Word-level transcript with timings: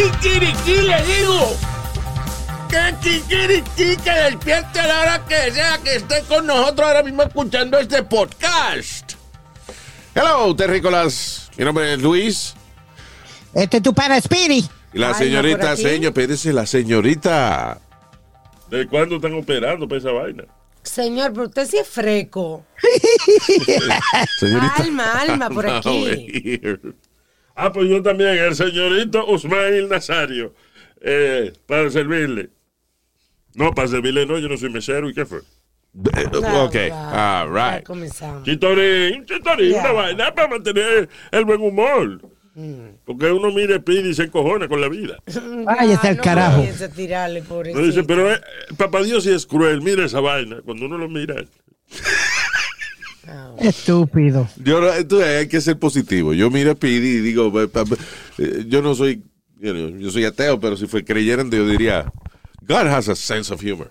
¿Qué 0.00 0.10
quiere 0.20 0.52
que 0.64 0.82
le 0.82 1.02
digo? 1.02 1.56
¿Qué 2.68 2.94
kikiriki 3.02 3.96
que 4.02 4.10
despierte 4.10 4.80
a 4.80 4.86
la 4.86 5.00
hora 5.00 5.24
que 5.26 5.50
sea 5.52 5.78
que 5.78 5.96
esté 5.96 6.22
con 6.28 6.46
nosotros 6.46 6.86
ahora 6.86 7.02
mismo 7.02 7.22
escuchando 7.22 7.78
este 7.78 8.02
podcast? 8.04 9.14
Hello, 10.14 10.54
terrícolas. 10.54 11.50
Mi 11.56 11.64
nombre 11.64 11.92
es 11.94 12.00
Luis. 12.00 12.54
Este 13.54 13.78
es 13.78 13.82
tu 13.82 13.92
pana 13.92 14.20
Speedy. 14.20 14.64
Y 14.92 14.98
la 14.98 15.08
Ay, 15.08 15.12
no, 15.12 15.18
señorita, 15.18 15.72
aquí. 15.72 15.82
señor, 15.82 16.12
espérese, 16.12 16.52
la 16.52 16.64
señorita. 16.66 17.78
¿De 18.70 18.86
cuándo 18.86 19.16
están 19.16 19.34
operando 19.34 19.86
para 19.88 19.98
esa 19.98 20.12
vaina? 20.12 20.44
Señor, 20.82 21.32
pero 21.32 21.46
usted 21.46 21.66
sí 21.66 21.76
es 21.76 21.88
freco. 21.88 22.64
Señorita. 24.38 24.74
Alma, 24.78 25.12
alma, 25.20 25.50
por 25.50 25.66
aquí. 25.70 26.60
Ah, 27.54 27.72
pues 27.72 27.88
yo 27.88 28.02
también, 28.02 28.30
el 28.38 28.54
señorito 28.54 29.26
Usmail 29.26 29.88
Nazario, 29.88 30.54
eh, 31.00 31.52
para 31.66 31.90
servirle. 31.90 32.50
No, 33.54 33.72
para 33.72 33.88
servirle 33.88 34.26
no, 34.26 34.38
yo 34.38 34.48
no 34.48 34.56
soy 34.56 34.70
mesero, 34.70 35.10
¿y 35.10 35.14
qué 35.14 35.26
fue? 35.26 35.40
Eh, 35.40 36.24
No, 36.32 36.64
ok, 36.64 36.76
va. 36.90 37.42
all 37.42 37.48
right. 37.52 37.84
comenzamos. 37.84 38.44
Chitorín, 38.44 39.24
chitorín, 39.26 39.72
Ya. 39.72 39.80
una 39.80 39.92
vaina 39.92 40.34
para 40.34 40.48
mantener 40.48 41.08
el 41.32 41.44
buen 41.44 41.60
humor. 41.60 42.20
Porque 43.06 43.26
uno 43.32 43.50
mira 43.52 43.76
Speedy 43.78 44.10
y 44.10 44.14
se 44.14 44.24
encojona 44.24 44.68
con 44.68 44.80
la 44.80 44.88
vida. 44.88 45.16
Váyase 45.64 46.08
al 46.08 46.16
no 46.16 46.22
carajo. 46.22 46.62
tirarle. 46.94 47.42
No 47.74 47.80
dice, 47.80 48.02
pero 48.04 48.30
eh, 48.32 48.40
papá 48.76 49.02
Dios 49.02 49.24
sí 49.24 49.30
es 49.32 49.46
cruel, 49.46 49.80
mira 49.80 50.04
esa 50.04 50.20
vaina. 50.20 50.60
Cuando 50.62 50.84
uno 50.86 50.98
lo 50.98 51.08
mira, 51.08 51.36
Estúpido. 53.58 54.48
Yo, 54.64 54.80
hay 54.92 55.48
que 55.48 55.60
ser 55.60 55.78
positivo. 55.78 56.32
Yo 56.34 56.50
miro 56.50 56.72
a 56.72 56.74
Speedy 56.74 57.08
y 57.08 57.20
digo, 57.20 57.52
eh, 58.38 58.64
yo 58.66 58.82
no 58.82 58.94
soy, 58.94 59.22
you 59.60 59.72
know, 59.72 59.88
yo 59.98 60.10
soy 60.10 60.24
ateo, 60.24 60.58
pero 60.60 60.76
si 60.76 60.86
fue 60.86 61.04
creyente, 61.04 61.56
yo 61.56 61.68
diría, 61.68 62.12
God 62.66 62.86
has 62.88 63.08
a 63.08 63.14
sense 63.14 63.52
of 63.52 63.62
humor. 63.62 63.90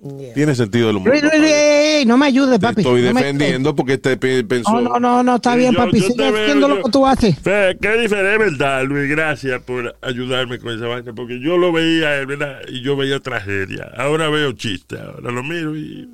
Yeah. 0.00 0.32
Tiene 0.32 0.54
sentido 0.54 0.86
del 0.86 0.96
humor. 0.96 1.12
Ey, 1.12 2.06
no 2.06 2.16
me 2.16 2.26
ayudes, 2.26 2.60
Te 2.60 2.66
papi. 2.68 2.82
estoy 2.82 3.02
No 3.02 3.14
me- 3.14 3.20
defendiendo 3.20 3.74
porque 3.74 3.94
este 3.94 4.16
pe- 4.16 4.44
pensó. 4.44 4.80
No, 4.80 4.80
no, 4.80 5.00
no, 5.00 5.22
no, 5.24 5.36
está 5.36 5.56
bien, 5.56 5.72
yo- 5.72 5.78
papi. 5.78 6.00
yo 6.00 6.06
Sigue 6.06 6.30
te 6.30 6.42
haciendo 6.42 6.68
yo- 6.68 6.76
lo 6.76 6.84
que 6.84 6.90
tú 6.92 7.04
haces. 7.04 7.36
Fe, 7.40 7.76
qué 7.82 7.98
diferente, 8.00 8.38
¿verdad, 8.44 8.84
Luis? 8.84 9.10
Gracias 9.10 9.60
por 9.62 9.96
ayudarme 10.02 10.60
con 10.60 10.72
esa 10.76 10.86
vaina, 10.86 11.12
porque 11.14 11.40
yo 11.40 11.56
lo 11.58 11.72
veía, 11.72 12.10
¿verdad? 12.26 12.60
Y 12.68 12.82
yo 12.82 12.96
veía 12.96 13.18
tragedia. 13.18 13.90
Ahora 13.96 14.28
veo 14.30 14.52
chiste, 14.52 14.96
ahora 15.00 15.32
lo 15.32 15.42
miro 15.42 15.76
y 15.76 16.08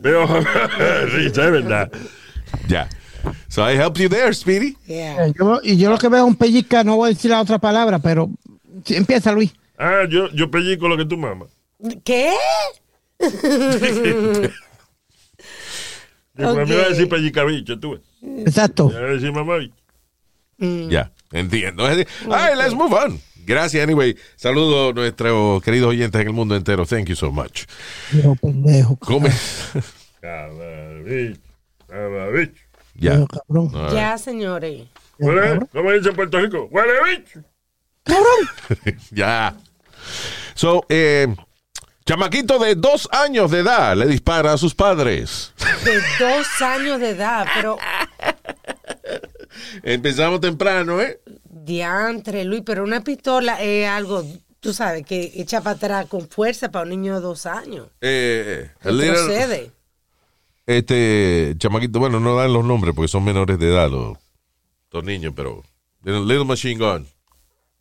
veo 0.00 0.26
risa, 1.06 1.44
es 1.46 1.50
verdad. 1.52 1.90
Ya. 2.68 2.88
So 3.48 3.62
I 3.70 3.76
help 3.76 3.98
you 3.98 4.08
there, 4.08 4.32
Speedy. 4.34 4.76
Yeah. 4.86 5.26
Eh, 5.26 5.32
yo- 5.38 5.60
y 5.62 5.76
yo 5.76 5.90
lo 5.90 5.98
que 5.98 6.08
veo 6.08 6.24
es 6.24 6.28
un 6.28 6.36
pellizca, 6.36 6.82
no 6.84 6.96
voy 6.96 7.10
a 7.10 7.14
decir 7.14 7.30
la 7.30 7.40
otra 7.40 7.58
palabra, 7.58 7.98
pero 7.98 8.30
sí, 8.84 8.96
empieza, 8.96 9.32
Luis. 9.32 9.52
Ah, 9.78 10.04
yo, 10.08 10.28
yo 10.32 10.50
pellico 10.50 10.88
lo 10.88 10.96
que 10.96 11.04
tú 11.04 11.16
mamas. 11.16 11.48
¿Qué? 12.04 12.32
Después 16.34 16.56
me 16.56 16.62
Ok. 16.62 16.68
iba 16.70 16.82
a 16.82 16.88
decir 16.88 17.08
pellicabicho, 17.08 17.78
tú. 17.78 18.00
Exacto. 18.46 18.88
Me 18.88 18.94
iba 18.98 19.08
a 19.08 19.12
decir 19.12 19.32
mamá. 19.32 19.56
bicho. 19.56 19.74
Ya, 20.90 21.10
entiendo. 21.32 21.84
All 21.84 21.96
right, 21.96 22.56
let's 22.56 22.74
move 22.74 22.92
on. 22.94 23.20
Gracias, 23.46 23.82
anyway. 23.82 24.14
Saludos 24.36 24.90
a 24.90 24.94
nuestros 24.94 25.62
queridos 25.62 25.88
oyentes 25.90 26.20
en 26.20 26.26
el 26.28 26.32
mundo 26.32 26.54
entero. 26.54 26.84
Thank 26.86 27.08
you 27.08 27.16
so 27.16 27.32
much. 27.32 27.64
Viejo 28.12 28.36
pendejo. 28.36 28.96
Come. 28.96 29.30
Cababicho, 30.20 31.40
cababicho. 31.88 32.62
ya. 32.94 33.24
Cabrón. 33.26 33.72
Ya, 33.94 34.18
señores. 34.18 34.86
Huele, 35.18 35.60
¿Cómo 35.72 35.92
dice 35.92 36.10
en 36.10 36.16
Puerto 36.16 36.38
Rico? 36.40 36.68
Huele 36.70 36.92
bicho. 37.16 37.40
Ya. 39.10 39.56
So, 40.54 40.84
eh, 40.88 41.34
chamaquito 42.04 42.58
de 42.58 42.74
dos 42.74 43.08
años 43.12 43.50
de 43.50 43.60
edad 43.60 43.96
le 43.96 44.06
dispara 44.06 44.52
a 44.52 44.58
sus 44.58 44.74
padres. 44.74 45.52
De 45.84 46.00
dos 46.18 46.46
años 46.62 47.00
de 47.00 47.10
edad, 47.10 47.46
pero 47.54 47.78
Empezamos 49.82 50.40
temprano, 50.40 51.00
¿eh? 51.00 51.20
diantre, 51.44 52.44
Luis, 52.44 52.62
pero 52.64 52.82
una 52.84 53.02
pistola 53.02 53.60
es 53.62 53.88
algo, 53.88 54.24
tú 54.60 54.72
sabes, 54.72 55.04
que 55.04 55.32
echa 55.36 55.60
para 55.60 55.76
atrás 55.76 56.06
con 56.06 56.28
fuerza 56.28 56.70
para 56.70 56.84
un 56.84 56.90
niño 56.90 57.14
de 57.16 57.20
dos 57.20 57.46
años. 57.46 57.88
Eh, 58.00 58.70
a 58.82 58.90
little- 58.90 59.10
Retrocede. 59.12 59.70
Este 60.66 61.54
chamaquito, 61.58 61.98
bueno, 61.98 62.20
no 62.20 62.36
dan 62.36 62.52
los 62.52 62.64
nombres 62.64 62.94
porque 62.94 63.08
son 63.08 63.24
menores 63.24 63.58
de 63.58 63.68
edad 63.68 63.90
los, 63.90 64.16
los 64.92 65.04
niños, 65.04 65.32
pero 65.34 65.62
Little 66.04 66.44
Machine 66.44 66.78
Gun. 66.78 67.06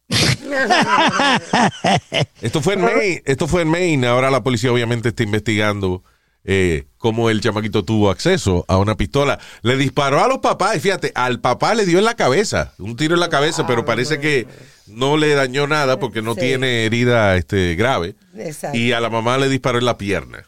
Esto 2.42 2.62
fue 2.62 2.74
en 2.76 2.82
Maine, 2.82 3.22
esto 3.26 3.48
fue 3.48 3.62
en 3.62 3.70
Maine. 3.70 4.08
Ahora 4.08 4.32
la 4.32 4.44
policía 4.44 4.72
obviamente 4.72 5.10
está 5.10 5.24
investigando 5.24 6.04
eh, 6.44 6.86
cómo 6.98 7.30
el 7.30 7.42
chamaquito 7.42 7.84
tuvo 7.86 8.10
acceso 8.10 8.66
a 8.68 8.78
una 8.78 8.96
pistola. 8.96 9.40
Le 9.62 9.78
disparó 9.78 10.24
a 10.24 10.28
los 10.28 10.40
papás 10.40 10.78
y 10.78 10.80
fíjate, 10.80 11.12
al 11.16 11.40
papá 11.42 11.76
le 11.76 11.86
dio 11.86 12.00
en 12.00 12.06
la 12.06 12.16
cabeza, 12.16 12.74
un 12.80 12.96
tiro 12.96 13.14
en 13.14 13.20
la 13.20 13.30
cabeza, 13.30 13.68
pero 13.68 13.86
parece 13.86 14.20
que 14.20 14.48
no 14.88 15.18
le 15.18 15.34
dañó 15.36 15.68
nada 15.68 16.00
porque 16.00 16.22
no 16.22 16.34
Sí. 16.34 16.42
tiene 16.42 16.86
herida 16.86 17.36
este, 17.36 17.76
grave. 17.76 18.16
Exacto. 18.36 18.78
Y 18.78 18.94
a 18.94 19.00
la 19.00 19.10
mamá 19.10 19.38
le 19.38 19.50
disparó 19.50 19.78
en 19.78 19.86
la 19.86 19.98
pierna. 19.98 20.46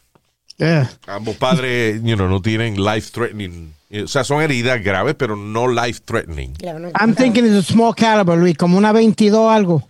Ambos 1.06 1.36
padres 1.36 2.00
you 2.02 2.16
know, 2.16 2.28
no 2.28 2.40
tienen 2.40 2.82
life 2.82 3.10
threatening. 3.12 3.74
O 4.04 4.06
sea, 4.06 4.24
son 4.24 4.42
heridas 4.42 4.82
graves, 4.82 5.14
pero 5.18 5.36
no 5.36 5.68
life 5.68 6.00
threatening. 6.04 6.54
I'm 6.98 7.14
thinking 7.14 7.44
it's 7.44 7.56
a 7.56 7.62
small 7.62 7.94
caliber, 7.94 8.38
Luis, 8.38 8.56
como 8.56 8.78
una 8.78 8.92
22 8.92 9.50
algo. 9.50 9.82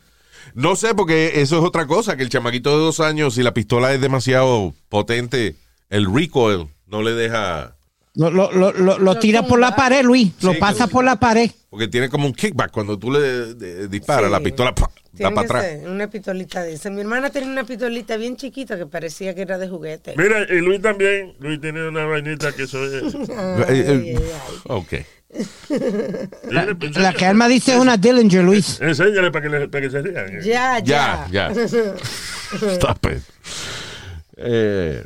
No 0.55 0.77
sé, 0.77 0.95
porque 0.95 1.41
eso 1.41 1.59
es 1.59 1.65
otra 1.65 1.87
cosa, 1.87 2.17
que 2.17 2.23
el 2.23 2.29
chamaquito 2.29 2.77
de 2.77 2.85
dos 2.85 3.01
años, 3.01 3.35
si 3.35 3.43
la 3.43 3.55
pistola 3.55 3.93
es 3.95 4.01
demasiado 4.01 4.75
potente, 4.89 5.55
el 5.89 6.13
recoil 6.13 6.69
no 6.89 7.03
le 7.03 7.13
deja, 7.13 7.75
Lo, 8.15 8.31
lo, 8.31 8.53
lo, 8.53 8.99
lo, 8.99 9.19
tira 9.19 9.43
por 9.47 9.59
la 9.59 9.75
pared, 9.75 10.03
Luis. 10.05 10.33
Lo 10.43 10.53
Sí, 10.53 10.59
pasa 10.59 10.87
por 10.87 11.03
la 11.03 11.17
pared. 11.17 11.51
porque 11.71 11.89
tiene 11.89 12.11
como 12.11 12.27
un 12.27 12.35
kickback 12.35 12.71
cuando 12.71 12.99
tú 12.99 13.11
le 13.11 13.21
de- 13.55 13.89
disparas, 13.89 14.27
Sí. 14.27 14.31
la 14.33 14.41
pistola 14.41 14.75
¡pah! 14.75 14.91
da 15.15 15.31
para 15.31 15.47
atrás. 15.47 15.65
ser 15.65 15.89
una 15.89 16.09
pistolita 16.11 16.63
de 16.63 16.75
esa. 16.75 16.91
Mi 16.91 17.01
hermana 17.01 17.31
tenía 17.31 17.49
una 17.49 17.65
pistolita 17.65 18.17
bien 18.19 18.37
chiquita 18.37 18.77
que 18.77 18.85
parecía 18.87 19.35
que 19.35 19.41
era 19.43 19.57
de 19.57 19.69
juguete. 19.69 20.15
Mira, 20.19 20.43
y 20.43 20.59
Luis 20.61 20.83
también. 20.83 21.35
Luis 21.41 21.59
tiene 21.61 21.89
una 21.89 22.05
vainita 22.05 22.53
que 22.53 22.65
eso 22.65 22.85
es. 22.85 23.15
Eh, 23.15 23.27
eh, 23.29 23.65
Ay, 23.69 23.85
ay, 23.89 24.17
ay. 24.17 24.23
ok. 24.65 24.93
La 26.99 27.13
que 27.15 27.25
Alma 27.25 27.49
dice 27.49 27.73
es 27.75 27.79
una 27.81 27.97
Dillinger, 27.97 28.45
Luis. 28.45 28.79
Enséñale 28.81 29.31
para 29.31 29.43
que, 29.43 29.49
le- 29.59 29.69
para 29.69 29.83
que 29.85 29.91
se 29.91 30.03
rían. 30.03 30.41
Ya, 30.43 30.79
Ya, 30.81 31.27
ya. 31.31 31.51
ya. 31.53 31.63
Stop 32.75 33.07
it. 33.07 33.23
Eh, 34.37 35.03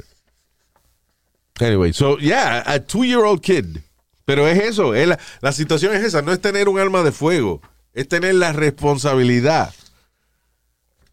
anyway, 1.61 1.93
so 1.93 2.19
yeah, 2.19 2.63
a 2.67 2.79
two-year-old 2.81 3.41
kid. 3.43 3.79
Pero 4.25 4.49
es 4.49 4.59
eso, 4.59 4.95
es 4.95 5.07
la, 5.07 5.19
la 5.41 5.53
situación 5.53 5.95
es 5.95 6.03
esa, 6.03 6.21
no 6.21 6.33
es 6.33 6.41
tener 6.41 6.69
un 6.69 6.79
arma 6.81 7.03
de 7.05 7.13
fuego, 7.13 7.63
es 7.95 8.09
tener 8.09 8.35
la 8.35 8.53
responsabilidad 8.53 9.73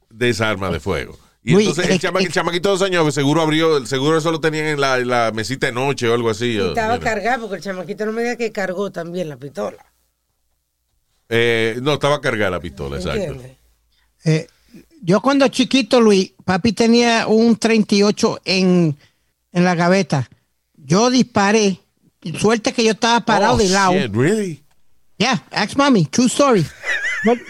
de 0.09 0.29
esa 0.29 0.49
arma 0.49 0.71
de 0.71 0.79
fuego. 0.79 1.17
Y 1.43 1.53
entonces 1.55 1.89
el, 1.89 1.99
chama- 1.99 2.21
el 2.21 2.31
chamaquito 2.31 2.69
de 2.69 2.73
dos 2.73 2.81
años, 2.81 3.13
seguro 3.13 3.41
abrió, 3.41 3.85
seguro 3.85 4.17
eso 4.17 4.31
lo 4.31 4.39
tenían 4.39 4.65
en 4.65 4.81
la, 4.81 4.97
la 4.99 5.31
mesita 5.33 5.67
de 5.67 5.73
noche 5.73 6.07
o 6.07 6.13
algo 6.13 6.29
así. 6.29 6.53
Y 6.53 6.57
estaba 6.59 6.99
cargado 6.99 7.41
porque 7.41 7.57
el 7.57 7.61
chamaquito 7.61 8.05
no 8.05 8.13
me 8.13 8.23
diga 8.23 8.35
que 8.37 8.51
cargó 8.51 8.91
también 8.91 9.29
la 9.29 9.37
pistola. 9.37 9.85
Eh, 11.29 11.79
no, 11.81 11.93
estaba 11.93 12.21
cargada 12.21 12.51
la 12.51 12.59
pistola, 12.59 12.97
exacto. 12.97 13.35
Eh, 14.25 14.47
yo 15.01 15.21
cuando 15.21 15.47
chiquito, 15.49 15.99
Luis, 15.99 16.31
papi 16.45 16.73
tenía 16.73 17.27
un 17.27 17.57
38 17.57 18.41
en, 18.45 18.97
en 19.51 19.63
la 19.63 19.75
gaveta. 19.75 20.29
Yo 20.85 21.09
disparé. 21.09 21.79
Suerte 22.39 22.71
que 22.73 22.83
yo 22.83 22.91
estaba 22.91 23.19
parado 23.21 23.55
Oh, 23.55 23.57
de 23.57 23.67
lado. 23.69 23.93
shit, 23.93 24.13
really? 24.15 24.63
Yeah, 25.17 25.43
ask 25.51 25.75
mommy, 25.77 26.05
true 26.05 26.27
story. 26.27 26.65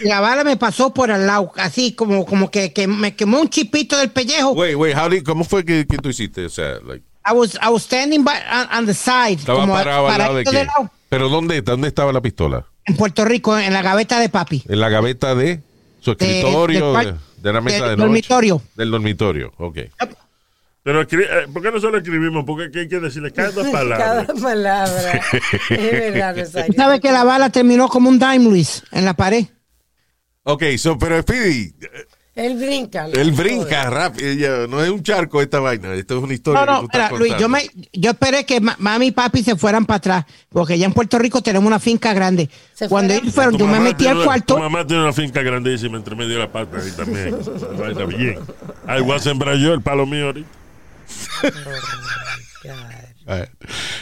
La 0.04 0.20
bala 0.20 0.44
me 0.44 0.56
pasó 0.56 0.92
por 0.92 1.10
al 1.10 1.26
lado, 1.26 1.50
así 1.56 1.92
como, 1.94 2.24
como 2.26 2.50
que, 2.50 2.72
que 2.72 2.86
me 2.86 3.14
quemó 3.16 3.40
un 3.40 3.48
chipito 3.48 3.96
del 3.96 4.10
pellejo. 4.10 4.52
Wait, 4.52 4.76
wait, 4.76 4.96
how 4.96 5.08
did- 5.08 5.24
¿cómo 5.24 5.44
fue 5.44 5.64
que, 5.64 5.86
que 5.86 5.96
tú 5.98 6.08
hiciste? 6.10 6.44
O 6.46 6.50
sea, 6.50 6.78
like, 6.86 7.04
I 7.28 7.32
was, 7.32 7.54
I 7.62 7.68
was 7.70 7.82
standing 7.84 8.22
by, 8.24 8.34
on, 8.52 8.78
on 8.80 8.86
the 8.86 8.94
side. 8.94 9.32
estaba 9.40 9.60
como 9.60 9.72
parado 9.74 10.08
al 10.08 10.18
lado 10.18 10.34
de 10.36 10.44
qué? 10.44 10.64
lado, 10.64 10.90
¿Pero 11.08 11.28
dónde, 11.28 11.62
dónde 11.62 11.88
estaba 11.88 12.12
la 12.12 12.20
pistola? 12.20 12.66
en 12.86 12.96
Puerto 12.96 13.24
Rico, 13.24 13.58
en 13.58 13.72
la 13.72 13.80
gaveta 13.82 14.20
de 14.20 14.28
papi. 14.28 14.62
En 14.68 14.78
la 14.78 14.88
gaveta 14.90 15.34
de 15.34 15.60
Su 16.00 16.14
De- 16.14 16.26
escritorio 16.38 16.86
de, 16.88 16.92
cual- 16.92 17.18
de 17.38 17.52
la 17.52 17.60
mesa 17.62 17.76
del 17.76 17.84
de 17.84 17.90
noche. 17.96 18.06
dormitorio. 18.06 18.62
Del 18.76 18.90
dormitorio, 18.90 19.52
ok. 19.58 19.78
Pero 20.84 21.00
eh, 21.00 21.06
¿por 21.52 21.62
qué 21.62 21.72
no 21.72 21.80
solo 21.80 21.96
escribimos? 21.98 22.44
Porque 22.44 22.78
hay 22.78 22.86
que 22.88 23.00
decirle 23.00 23.32
cada 23.32 23.50
palabra. 23.72 23.96
Cada 23.98 24.34
palabra. 24.34 25.20
es 25.70 25.90
verdad, 25.90 26.34
Tú 26.34 26.40
Rosario. 26.42 26.74
sabes 26.76 27.00
que 27.00 27.10
la 27.10 27.24
bala 27.24 27.48
terminó 27.50 27.88
como 27.88 28.10
un 28.10 28.18
dime, 28.18 28.38
Luis, 28.44 28.82
en 28.92 29.04
la 29.06 29.14
pared. 29.14 29.46
Ok, 30.42 30.62
so, 30.76 30.98
pero 30.98 31.22
Speedy, 31.22 31.72
Él 32.34 32.58
brinca. 32.58 33.06
él 33.06 33.32
brinca 33.32 33.88
rápido. 33.88 34.68
No 34.68 34.84
es 34.84 34.90
un 34.90 35.02
charco 35.02 35.40
esta 35.40 35.58
vaina. 35.58 35.94
Esto 35.94 36.18
es 36.18 36.22
una 36.22 36.34
historia. 36.34 36.60
No, 36.60 36.66
que 36.66 36.72
no, 36.72 36.80
tú 36.80 36.84
estás 36.86 37.02
espera, 37.04 37.18
Luis, 37.18 37.34
yo, 37.38 37.48
me, 37.48 37.62
yo 37.94 38.10
esperé 38.10 38.44
que 38.44 38.60
ma- 38.60 38.76
mami 38.78 39.06
y 39.06 39.10
papi 39.12 39.42
se 39.42 39.56
fueran 39.56 39.86
para 39.86 39.96
atrás, 39.96 40.24
porque 40.50 40.76
ya 40.78 40.84
en 40.84 40.92
Puerto 40.92 41.18
Rico 41.18 41.40
tenemos 41.40 41.66
una 41.66 41.78
finca 41.78 42.12
grande. 42.12 42.50
Se 42.74 42.90
Cuando 42.90 43.14
fueron. 43.14 43.22
ellos 43.24 43.34
fueron, 43.34 43.56
yo 43.56 43.66
me 43.66 43.80
metí 43.80 44.06
al 44.06 44.22
cuarto. 44.22 44.56
Tu 44.56 44.60
mamá 44.60 44.86
tiene 44.86 45.02
una 45.02 45.14
finca 45.14 45.40
grandísima 45.40 45.96
entre 45.96 46.14
medio 46.14 46.34
de 46.34 46.40
la 46.40 46.52
pata 46.52 46.76
ahí 46.76 46.90
también. 46.94 47.38
Bien. 48.18 48.38
Ahí 48.86 49.00
voy 49.00 49.16
a 49.16 49.18
sembrar 49.18 49.56
yo 49.56 49.72
el 49.72 49.80
palo 49.80 50.04
mío 50.04 50.26
ahorita. 50.26 50.48
Ver, 53.26 53.50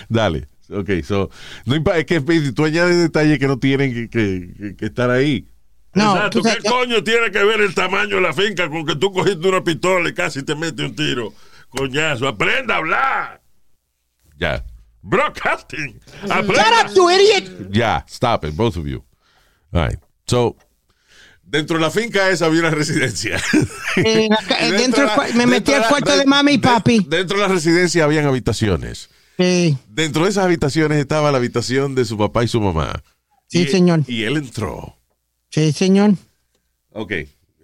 Dale. 0.09 0.49
Ok, 0.71 0.91
so. 1.05 1.31
No 1.67 1.75
es 1.77 2.05
que 2.07 2.21
tú 2.55 2.65
añades 2.65 2.97
detalles 2.99 3.39
que 3.39 3.47
no 3.47 3.59
tienen 3.59 3.93
que, 3.93 4.09
que- 4.09 4.55
que- 4.57 4.77
que 4.77 4.87
estar 4.87 5.11
ahí. 5.11 5.47
No, 5.95 6.15
Exacto. 6.17 6.39
tú 6.41 6.49
sabes- 6.49 6.63
¿Qué 6.63 6.69
coño 6.71 7.05
tiene 7.05 7.31
que 7.31 7.45
ver 7.45 7.61
el 7.61 7.75
tamaño 7.75 8.17
de 8.17 8.23
la 8.23 8.33
finca 8.33 8.71
con 8.71 8.87
que 8.87 8.97
tú 8.97 9.13
cogiste 9.13 9.47
una 9.47 9.63
pistola 9.63 10.09
y 10.09 10.15
casi 10.15 10.43
te 10.43 10.55
metes 10.55 10.87
un 10.87 10.97
tiro? 10.97 11.35
Coñazo, 11.69 12.27
aprenda 12.29 12.75
a 12.75 12.79
hablar. 12.79 13.43
Ya. 14.39 14.65
Broadcasting. 15.03 16.01
Shut 16.23 16.31
Aprenda. 16.31 16.87
up, 16.87 16.95
you 16.95 17.11
idiot. 17.11 17.71
Ya. 17.71 18.05
Stop 18.09 18.45
it, 18.45 18.55
both 18.57 18.77
of 18.77 18.87
you. 18.87 19.05
All 19.73 19.87
right. 19.89 19.99
So. 20.27 20.57
Dentro 21.53 21.77
de 21.77 21.83
la 21.83 21.91
finca 21.91 22.31
esa 22.31 22.47
había 22.47 22.61
una 22.61 22.71
residencia. 22.71 23.39
Eh, 23.97 24.27
acá, 24.33 24.57
dentro 24.71 25.07
del 25.07 25.11
de 25.11 25.17
la- 25.29 25.35
me 25.35 25.45
metí 25.47 25.71
dentro 25.71 25.75
al 25.75 25.81
la- 25.83 25.89
cuarto 25.89 26.17
de 26.17 26.25
mami 26.25 26.53
y 26.53 26.59
papi. 26.59 27.07
Dentro 27.07 27.37
de 27.39 27.47
la 27.47 27.53
residencia 27.53 28.05
habían 28.05 28.25
habitaciones. 28.25 29.11
Sí, 29.37 29.77
Dentro 29.87 30.25
de 30.25 30.31
esas 30.31 30.45
habitaciones 30.47 30.97
estaba 30.99 31.31
la 31.31 31.37
habitación 31.37 31.95
de 31.95 32.07
su 32.07 32.17
papá 32.17 32.43
y 32.43 32.49
su 32.49 32.59
mamá. 32.59 33.03
Sí, 33.49 33.65
Y- 33.65 33.69
señor. 33.69 34.01
Y 34.07 34.25
él 34.25 34.39
entró. 34.39 34.97
sí, 35.51 35.73
señor. 35.73 36.13
Ok. 36.93 37.13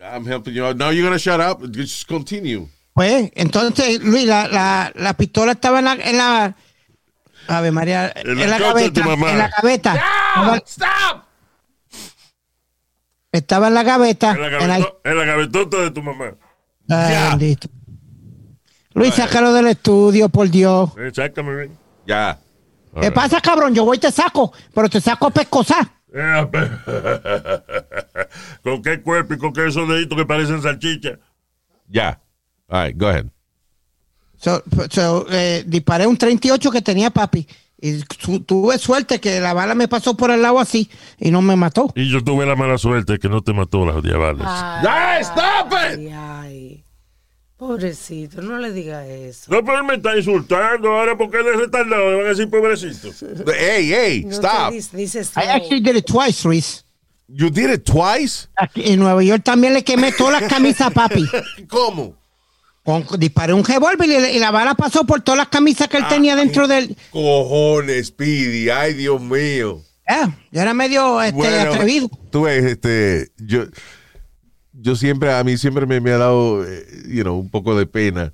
I'm 0.02 0.26
helping 0.30 0.52
you 0.52 0.64
out. 0.66 0.76
Now 0.76 0.90
you're 0.92 1.02
gonna 1.08 1.16
shut 1.18 1.40
up. 1.40 1.66
Just 1.74 2.06
continue. 2.06 2.68
Pues, 2.92 3.30
entonces, 3.36 4.00
Luis, 4.02 4.26
la, 4.26 4.48
la, 4.48 4.92
la 4.96 5.14
pistola 5.14 5.52
estaba 5.52 5.78
en 5.78 5.84
la, 5.86 5.92
en 5.94 6.16
la 6.18 6.56
Ave 7.46 7.70
María, 7.70 8.12
En 8.16 8.38
en, 8.38 8.50
la 8.50 8.58
gaveta, 8.58 9.00
en 9.00 9.38
la 9.38 9.48
gaveta. 9.48 9.94
Estaba, 9.94 10.56
¡Stop! 10.66 11.24
Estaba 13.32 13.68
en 13.68 13.74
la 13.74 13.82
gaveta. 13.82 14.32
En 14.32 14.40
la, 14.40 14.46
en 14.46 14.52
la- 14.52 14.58
gaveto- 14.78 15.00
en 15.04 15.16
la 15.18 15.24
gavetota 15.24 15.76
de 15.78 15.90
tu 15.90 16.02
mamá. 16.02 16.34
Ah, 16.90 17.28
bendito. 17.38 17.68
Luis, 18.94 19.14
sácalo 19.14 19.52
del 19.52 19.68
estudio, 19.68 20.28
por 20.28 20.48
Dios. 20.50 20.90
Sácame 21.12 21.54
bien. 21.56 21.78
Ya. 22.06 22.38
¿Qué 23.00 23.12
pasa, 23.12 23.40
cabrón? 23.40 23.74
Yo 23.74 23.84
voy 23.84 23.98
y 23.98 24.00
te 24.00 24.10
saco, 24.10 24.52
pero 24.74 24.88
te 24.88 25.00
saco 25.00 25.26
a 25.26 25.30
pescosar. 25.30 25.86
¿Con 28.62 28.82
qué 28.82 29.00
cuerpo 29.02 29.34
y 29.34 29.38
con 29.38 29.52
qué 29.52 29.66
esos 29.68 29.88
deditos 29.88 30.16
que 30.18 30.26
parecen 30.26 30.62
salchicha? 30.62 31.18
Ya. 31.88 32.20
All 32.68 32.86
right, 32.86 32.96
go 32.98 33.08
ahead. 33.08 33.26
So, 34.36 34.62
so, 34.90 35.26
eh, 35.30 35.64
disparé 35.66 36.06
un 36.06 36.16
38 36.16 36.70
que 36.70 36.82
tenía 36.82 37.10
papi. 37.10 37.46
Y 37.80 38.00
tu- 38.02 38.40
tuve 38.40 38.76
suerte 38.78 39.20
que 39.20 39.38
la 39.40 39.54
bala 39.54 39.74
me 39.76 39.86
pasó 39.86 40.16
por 40.16 40.30
el 40.32 40.42
lado 40.42 40.58
así 40.58 40.90
y 41.18 41.30
no 41.30 41.42
me 41.42 41.54
mató. 41.54 41.92
Y 41.94 42.10
yo 42.10 42.22
tuve 42.24 42.44
la 42.44 42.56
mala 42.56 42.76
suerte 42.76 43.18
que 43.20 43.28
no 43.28 43.40
te 43.42 43.52
mató 43.52 43.86
las 43.86 44.02
diabales. 44.02 44.42
Ay, 44.46 45.22
stop 45.22 45.72
it! 45.72 45.98
ay, 45.98 46.08
ay. 46.12 46.84
Pobrecito, 47.56 48.40
no 48.40 48.58
le 48.58 48.72
diga 48.72 49.04
eso. 49.06 49.50
No, 49.52 49.64
pero 49.64 49.78
él 49.78 49.84
me 49.84 49.94
está 49.96 50.16
insultando 50.16 50.92
ahora 50.92 51.16
porque 51.18 51.38
él 51.38 51.46
es 51.54 51.56
retardado. 51.60 52.08
Le 52.10 52.16
van 52.16 52.26
a 52.26 52.28
decir 52.28 52.48
pobrecito. 52.48 53.08
Hey, 53.52 53.90
hey, 53.92 54.24
No 54.26 54.30
stop. 54.32 54.72
dice, 54.72 54.96
dice 54.96 55.20
I 55.36 55.48
actually 55.48 55.80
did 55.80 55.96
it 55.96 56.06
twice, 56.06 56.46
Luis. 56.46 56.84
You 57.26 57.50
did 57.50 57.70
it 57.70 57.84
twice? 57.84 58.48
Aquí 58.56 58.82
en 58.92 59.00
Nueva 59.00 59.22
York 59.22 59.42
también 59.44 59.74
le 59.74 59.82
quemé 59.84 60.12
todas 60.12 60.40
las 60.40 60.50
camisas 60.50 60.86
a 60.88 60.90
papi. 60.90 61.28
¿Cómo? 61.68 62.14
Con- 62.88 63.04
disparé 63.20 63.52
un 63.52 63.62
revólver 63.64 64.08
y, 64.08 64.36
y 64.36 64.38
la 64.38 64.50
bala 64.50 64.74
pasó 64.74 65.04
por 65.04 65.20
todas 65.20 65.36
las 65.36 65.48
camisas 65.48 65.88
que 65.88 65.98
él 65.98 66.08
tenía 66.08 66.34
dentro 66.36 66.66
del. 66.66 66.96
Cojones, 67.10 68.06
Speedy. 68.06 68.70
Ay, 68.70 68.94
Dios 68.94 69.20
mío. 69.20 69.82
Ah, 70.06 70.30
yo 70.50 70.62
era 70.62 70.72
medio 70.72 71.20
este, 71.20 71.36
Bueno, 71.36 71.70
atrevido. 71.74 72.08
Tú 72.30 72.44
ves, 72.44 72.64
este, 72.64 73.28
yo, 73.36 73.64
yo 74.72 74.96
siempre, 74.96 75.34
a 75.34 75.44
mí 75.44 75.58
siempre 75.58 75.84
me, 75.84 76.00
me 76.00 76.12
ha 76.12 76.16
dado, 76.16 76.64
eh, 76.66 76.86
you 77.08 77.22
know, 77.24 77.36
un 77.38 77.50
poco 77.50 77.76
de 77.78 77.84
pena 77.84 78.32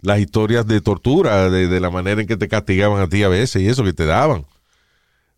las 0.00 0.18
historias 0.18 0.66
de 0.66 0.80
tortura, 0.80 1.50
de, 1.50 1.68
de 1.68 1.80
la 1.80 1.90
manera 1.90 2.22
en 2.22 2.26
que 2.26 2.38
te 2.38 2.48
castigaban 2.48 3.02
a 3.02 3.08
ti 3.10 3.22
a 3.22 3.28
veces 3.28 3.60
y 3.60 3.68
eso 3.68 3.84
que 3.84 3.92
te 3.92 4.06
daban. 4.06 4.46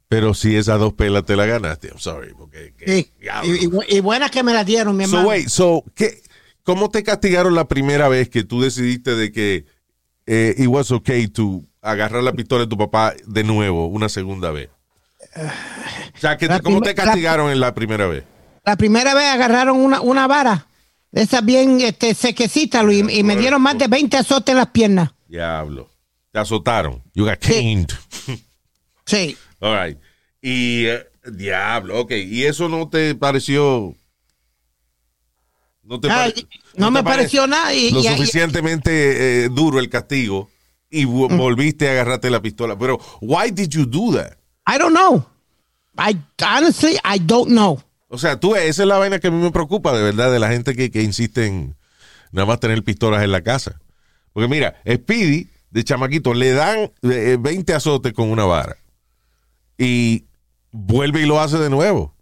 Pero 0.08 0.34
si 0.34 0.54
esas 0.54 0.78
dos 0.78 0.92
pelas 0.92 1.24
te 1.24 1.34
la 1.34 1.46
ganaste, 1.46 1.88
I'm 1.88 1.98
sorry. 1.98 2.32
Porque, 2.38 2.74
que- 2.78 2.86
Sí. 2.86 3.10
Y, 3.42 3.66
y- 3.66 3.96
y 3.96 4.00
buenas 4.00 4.30
que 4.30 4.44
me 4.44 4.52
las 4.54 4.64
dieron, 4.66 4.96
mi 4.96 5.04
So, 5.06 5.10
hermano. 5.16 5.28
wait, 5.28 5.48
so, 5.48 5.82
¿qué, 5.96 6.20
¿cómo 6.74 6.88
te 6.88 7.02
castigaron 7.02 7.54
la 7.56 7.66
primera 7.66 8.08
vez 8.08 8.28
que 8.28 8.44
tú 8.44 8.60
decidiste 8.60 9.16
de 9.16 9.32
que 9.32 9.66
eh, 10.26 10.54
it 10.56 10.68
was 10.68 10.92
okay 10.92 11.26
to 11.26 11.62
agarrar 11.82 12.22
la 12.22 12.32
pistola 12.32 12.62
de 12.62 12.68
tu 12.68 12.78
papá 12.78 13.14
de 13.26 13.42
nuevo, 13.42 13.86
una 13.86 14.08
segunda 14.08 14.50
vez? 14.52 14.68
O 15.36 16.18
sea, 16.18 16.36
que 16.36 16.46
te- 16.46 16.54
La 16.54 16.60
¿cómo 16.60 16.80
te 16.80 16.94
castigaron 16.94 17.50
en 17.50 17.58
la 17.58 17.74
primera 17.74 18.06
vez? 18.06 18.24
La 18.64 18.76
primera 18.76 19.14
vez 19.14 19.24
agarraron 19.24 19.78
una, 19.80 20.00
una 20.00 20.26
vara, 20.28 20.66
de 21.10 21.22
esas 21.22 21.44
bien 21.44 21.80
este, 21.80 22.14
sequecita, 22.14 22.82
Luis, 22.84 23.04
y 23.10 23.24
me 23.24 23.36
dieron 23.36 23.60
más 23.62 23.76
de 23.76 23.88
20 23.88 24.16
azotes 24.18 24.52
en 24.52 24.58
las 24.58 24.68
piernas. 24.68 25.10
Diablo. 25.26 25.90
Te 26.30 26.38
azotaron. 26.38 27.02
You 27.14 27.24
got 27.24 27.38
caned. 27.40 27.88
Sí. 29.06 29.36
All 29.60 29.76
right. 29.76 29.98
Y, 30.40 30.86
eh, 30.86 31.04
diablo, 31.32 32.00
ok. 32.00 32.12
¿Y 32.12 32.44
eso 32.44 32.68
no 32.68 32.88
te 32.88 33.14
pareció... 33.16 33.94
No 35.82 35.98
te 36.00 36.10
Ay, 36.10 36.32
pare- 36.32 36.46
no, 36.76 36.90
me 36.90 37.00
te 37.00 37.04
pare- 37.04 37.16
pareció 37.16 37.46
nada. 37.46 37.74
Y, 37.74 37.90
Lo 37.90 38.00
y- 38.00 38.06
y- 38.06 38.10
suficientemente 38.10 39.44
eh, 39.44 39.48
duro 39.50 39.78
el 39.80 39.88
castigo 39.88 40.48
y 40.90 41.04
vo- 41.04 41.34
volviste 41.36 41.88
a 41.88 41.92
agarrarte 41.92 42.30
la 42.30 42.40
pistola. 42.42 42.78
Pero, 42.78 42.98
why 43.20 43.50
did 43.50 43.68
you 43.70 43.86
do 43.86 44.12
that? 44.16 44.32
I 44.66 44.78
don't 44.78 44.94
know. 44.94 45.24
I 45.98 46.16
honestly, 46.44 46.96
I 47.04 47.18
don't 47.18 47.48
know. 47.48 47.82
O 48.08 48.18
sea, 48.18 48.38
tú, 48.38 48.54
esa 48.56 48.82
es 48.82 48.88
la 48.88 48.98
vaina 48.98 49.18
que 49.18 49.28
a 49.28 49.30
mí 49.30 49.40
me 49.42 49.50
preocupa, 49.52 49.92
de 49.96 50.02
verdad, 50.02 50.32
de 50.32 50.38
la 50.38 50.48
gente 50.50 50.74
que, 50.74 50.90
que 50.90 51.02
insiste 51.02 51.46
en 51.46 51.76
nada 52.32 52.46
más 52.46 52.60
tener 52.60 52.82
pistolas 52.82 53.22
en 53.22 53.32
la 53.32 53.42
casa. 53.42 53.80
Porque 54.32 54.48
mira, 54.48 54.80
Speedy, 54.88 55.48
de 55.70 55.84
chamaquito, 55.84 56.34
le 56.34 56.52
dan 56.52 56.90
eh, 57.02 57.36
20 57.40 57.72
azotes 57.74 58.12
con 58.12 58.30
una 58.30 58.44
vara. 58.44 58.76
Y 59.78 60.24
vuelve 60.72 61.22
y 61.22 61.26
lo 61.26 61.40
hace 61.40 61.58
de 61.58 61.70
nuevo. 61.70 62.14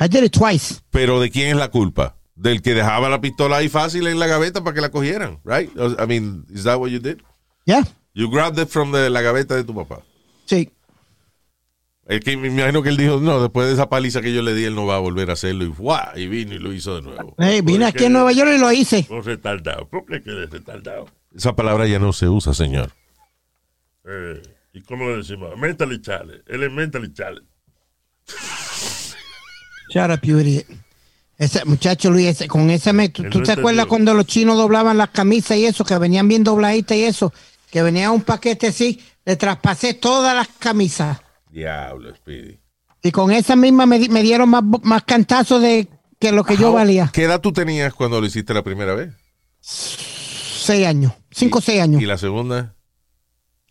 I 0.00 0.08
did 0.08 0.24
it 0.24 0.32
twice. 0.32 0.76
Pero 0.90 1.20
¿de 1.20 1.30
quién 1.30 1.48
es 1.50 1.56
la 1.56 1.68
culpa? 1.70 2.16
Del 2.34 2.62
que 2.62 2.74
dejaba 2.74 3.08
la 3.08 3.20
pistola 3.20 3.58
ahí 3.58 3.68
fácil 3.68 4.06
en 4.06 4.18
la 4.18 4.26
gaveta 4.26 4.64
para 4.64 4.74
que 4.74 4.80
la 4.80 4.90
cogieran, 4.90 5.38
right? 5.44 5.70
I 5.76 6.06
mean, 6.06 6.46
is 6.50 6.64
that 6.64 6.78
what 6.78 6.88
you 6.88 6.98
did? 6.98 7.18
Yeah. 7.66 7.84
You 8.14 8.30
grabbed 8.30 8.58
it 8.58 8.68
from 8.68 8.90
the- 8.92 9.10
la 9.10 9.20
gaveta 9.20 9.54
de 9.54 9.64
tu 9.64 9.74
papá. 9.74 10.00
Sí. 10.46 10.70
Es 12.06 12.20
que 12.20 12.36
me 12.36 12.48
imagino 12.48 12.82
que 12.82 12.88
él 12.88 12.96
dijo, 12.96 13.20
no, 13.20 13.40
después 13.40 13.68
de 13.68 13.74
esa 13.74 13.88
paliza 13.88 14.20
que 14.20 14.34
yo 14.34 14.42
le 14.42 14.54
di, 14.54 14.64
él 14.64 14.74
no 14.74 14.86
va 14.86 14.96
a 14.96 14.98
volver 14.98 15.30
a 15.30 15.34
hacerlo. 15.34 15.64
Y, 15.64 15.68
¡guau! 15.68 16.16
y 16.18 16.26
vino 16.26 16.54
y 16.54 16.58
lo 16.58 16.72
hizo 16.72 16.96
de 16.96 17.02
nuevo. 17.02 17.34
Hey, 17.38 17.60
vine 17.62 17.84
aquí 17.86 18.04
en 18.06 18.14
Nueva 18.14 18.32
York 18.32 18.50
y 18.56 18.58
lo 18.58 18.72
hice. 18.72 19.06
Un 19.08 19.22
retardado. 19.22 19.88
¿Por 19.88 20.04
qué 20.06 20.20
que 20.22 20.30
eres 20.30 20.50
retardado? 20.50 21.06
Esa 21.34 21.54
palabra 21.54 21.86
ya 21.86 21.98
no 22.00 22.12
se 22.12 22.28
usa, 22.28 22.52
señor. 22.54 22.90
Eh, 24.04 24.42
¿Y 24.72 24.82
cómo 24.82 25.08
le 25.08 25.18
decimos? 25.18 25.56
Mentally 25.56 26.00
challenge. 26.00 26.42
Él 26.48 26.64
es 26.64 26.72
mentally 26.72 27.12
challenge. 27.12 27.46
Shut 29.90 30.10
up, 30.10 30.20
you 30.22 30.38
idiot. 30.40 30.66
Ese 31.42 31.64
muchacho 31.64 32.08
Luis, 32.10 32.28
ese- 32.28 32.46
con 32.46 32.70
ese 32.70 32.92
me, 32.92 33.08
¿tú, 33.08 33.42
te 33.42 33.52
acuerdas 33.52 33.86
cuando 33.86 34.14
los 34.14 34.26
chinos 34.26 34.56
doblaban 34.56 34.96
las 34.96 35.10
camisas 35.10 35.56
y 35.56 35.66
eso, 35.66 35.84
que 35.84 35.98
venían 35.98 36.28
bien 36.28 36.44
dobladitas 36.44 36.96
y 36.96 37.02
eso, 37.02 37.32
que 37.68 37.82
venía 37.82 38.12
un 38.12 38.22
paquete 38.22 38.68
así, 38.68 39.02
le 39.24 39.34
traspasé 39.34 39.94
todas 39.94 40.36
las 40.36 40.46
camisas. 40.60 41.18
Diablo, 41.50 42.14
Speedy. 42.14 42.60
Y 43.02 43.10
con 43.10 43.32
esa 43.32 43.56
misma 43.56 43.86
me, 43.86 44.08
me 44.08 44.22
dieron 44.22 44.50
más, 44.50 44.62
más 44.84 45.02
cantazos 45.02 45.60
de 45.60 45.88
que 46.20 46.30
lo 46.30 46.44
que 46.44 46.56
yo 46.56 46.72
valía. 46.72 47.10
¿Qué 47.12 47.24
edad 47.24 47.40
tú 47.40 47.52
tenías 47.52 47.92
cuando 47.92 48.20
lo 48.20 48.26
hiciste 48.28 48.54
la 48.54 48.62
primera 48.62 48.94
vez? 48.94 49.12
Seis 49.60 50.86
años, 50.86 51.12
cinco 51.32 51.58
o 51.58 51.60
seis 51.60 51.80
años. 51.82 52.00
¿Y 52.00 52.06
la 52.06 52.18
segunda? 52.18 52.76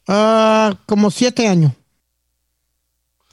Ah, 0.09 0.77
como 0.85 1.09
siete 1.09 1.47
años. 1.47 1.71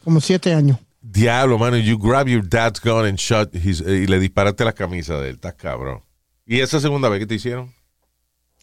Como 0.04 0.20
siete 0.20 0.54
años. 0.54 0.78
Diablo, 1.18 1.58
mano, 1.58 1.76
you 1.76 1.98
grab 1.98 2.28
your 2.28 2.42
dad's 2.46 2.78
gun 2.80 3.04
and 3.04 3.18
shot 3.18 3.52
his, 3.52 3.80
eh, 3.80 4.02
y 4.04 4.06
le 4.06 4.20
disparaste 4.20 4.64
la 4.64 4.72
camisa 4.72 5.18
de 5.18 5.30
él. 5.30 5.34
Estás 5.34 5.54
cabrón. 5.54 6.00
¿Y 6.46 6.60
esa 6.60 6.78
segunda 6.78 7.08
vez 7.08 7.18
que 7.18 7.26
te 7.26 7.34
hicieron? 7.34 7.74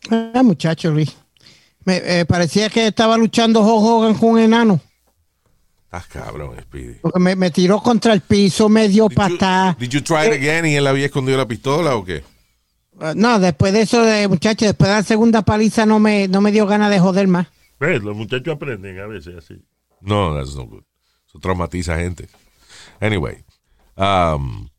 Ah, 0.10 0.42
muchacho 0.42 0.90
Luis. 0.92 1.16
Me 1.84 1.98
eh, 1.98 2.26
parecía 2.26 2.70
que 2.70 2.88
estaba 2.88 3.18
luchando 3.18 3.60
Hulk 3.60 3.84
Hogan 3.84 4.14
con 4.16 4.30
un 4.30 4.40
enano. 4.40 4.80
Ah, 5.92 6.04
cabrón, 6.10 6.56
Speedy. 6.62 6.96
Porque 7.02 7.20
me, 7.20 7.36
me 7.36 7.52
tiró 7.52 7.82
contra 7.82 8.14
el 8.14 8.22
piso, 8.22 8.70
me 8.70 8.88
dio 8.88 9.10
Did 9.10 9.12
you, 9.12 9.16
patada. 9.18 9.76
did 9.78 9.90
you 9.90 10.02
try 10.02 10.26
it 10.28 10.34
again 10.34 10.66
y 10.66 10.76
él 10.76 10.88
había 10.88 11.08
escondido 11.08 11.38
la 11.38 11.48
pistola 11.48 11.96
o 11.96 12.06
qué? 12.06 12.24
Uh, 13.00 13.14
No, 13.16 13.38
después 13.40 13.74
de 13.74 13.82
eso, 13.82 14.02
de, 14.02 14.28
muchacho, 14.30 14.66
después 14.66 14.90
de 14.90 14.96
la 14.96 15.04
segunda 15.04 15.42
paliza 15.42 15.86
no 15.86 16.00
me, 16.00 16.30
no 16.30 16.40
me 16.40 16.52
dio 16.54 16.66
ganas 16.66 16.90
de 16.90 17.00
joder 17.00 17.28
más. 17.28 17.48
¿Ves? 17.82 18.02
Los 18.02 18.16
muchachos 18.16 18.56
aprenden 18.56 18.98
a 19.00 19.08
veces 19.08 19.36
así. 19.38 19.62
No, 20.00 20.34
that's 20.34 20.56
no 20.56 20.66
good. 20.66 20.84
Eso 21.28 21.40
traumatiza 21.40 21.96
a 21.96 21.98
gente. 21.98 22.30
Anyway. 23.00 23.44
Um, 23.98 24.70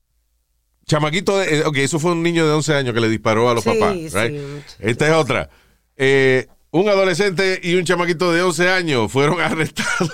chamaquito, 0.87 1.39
de, 1.39 1.59
eh, 1.59 1.65
ok, 1.65 1.77
eso 1.79 1.99
fue 1.99 2.13
un 2.13 2.23
niño 2.23 2.47
de 2.47 2.53
11 2.53 2.75
años 2.75 2.95
que 2.95 3.01
le 3.01 3.09
disparó 3.09 3.49
a 3.51 3.55
los 3.55 3.65
Sí, 3.65 3.71
papás. 3.71 3.95
right? 4.13 4.41
Esta 4.81 5.09
es 5.09 5.15
otra. 5.15 5.51
Eh, 5.97 6.47
un 6.71 6.89
adolescente 6.89 7.59
y 7.63 7.75
un 7.77 7.85
chamaquito 7.85 8.33
de 8.33 8.43
11 8.43 8.69
años 8.69 9.11
fueron 9.11 9.41
arrestados, 9.41 10.13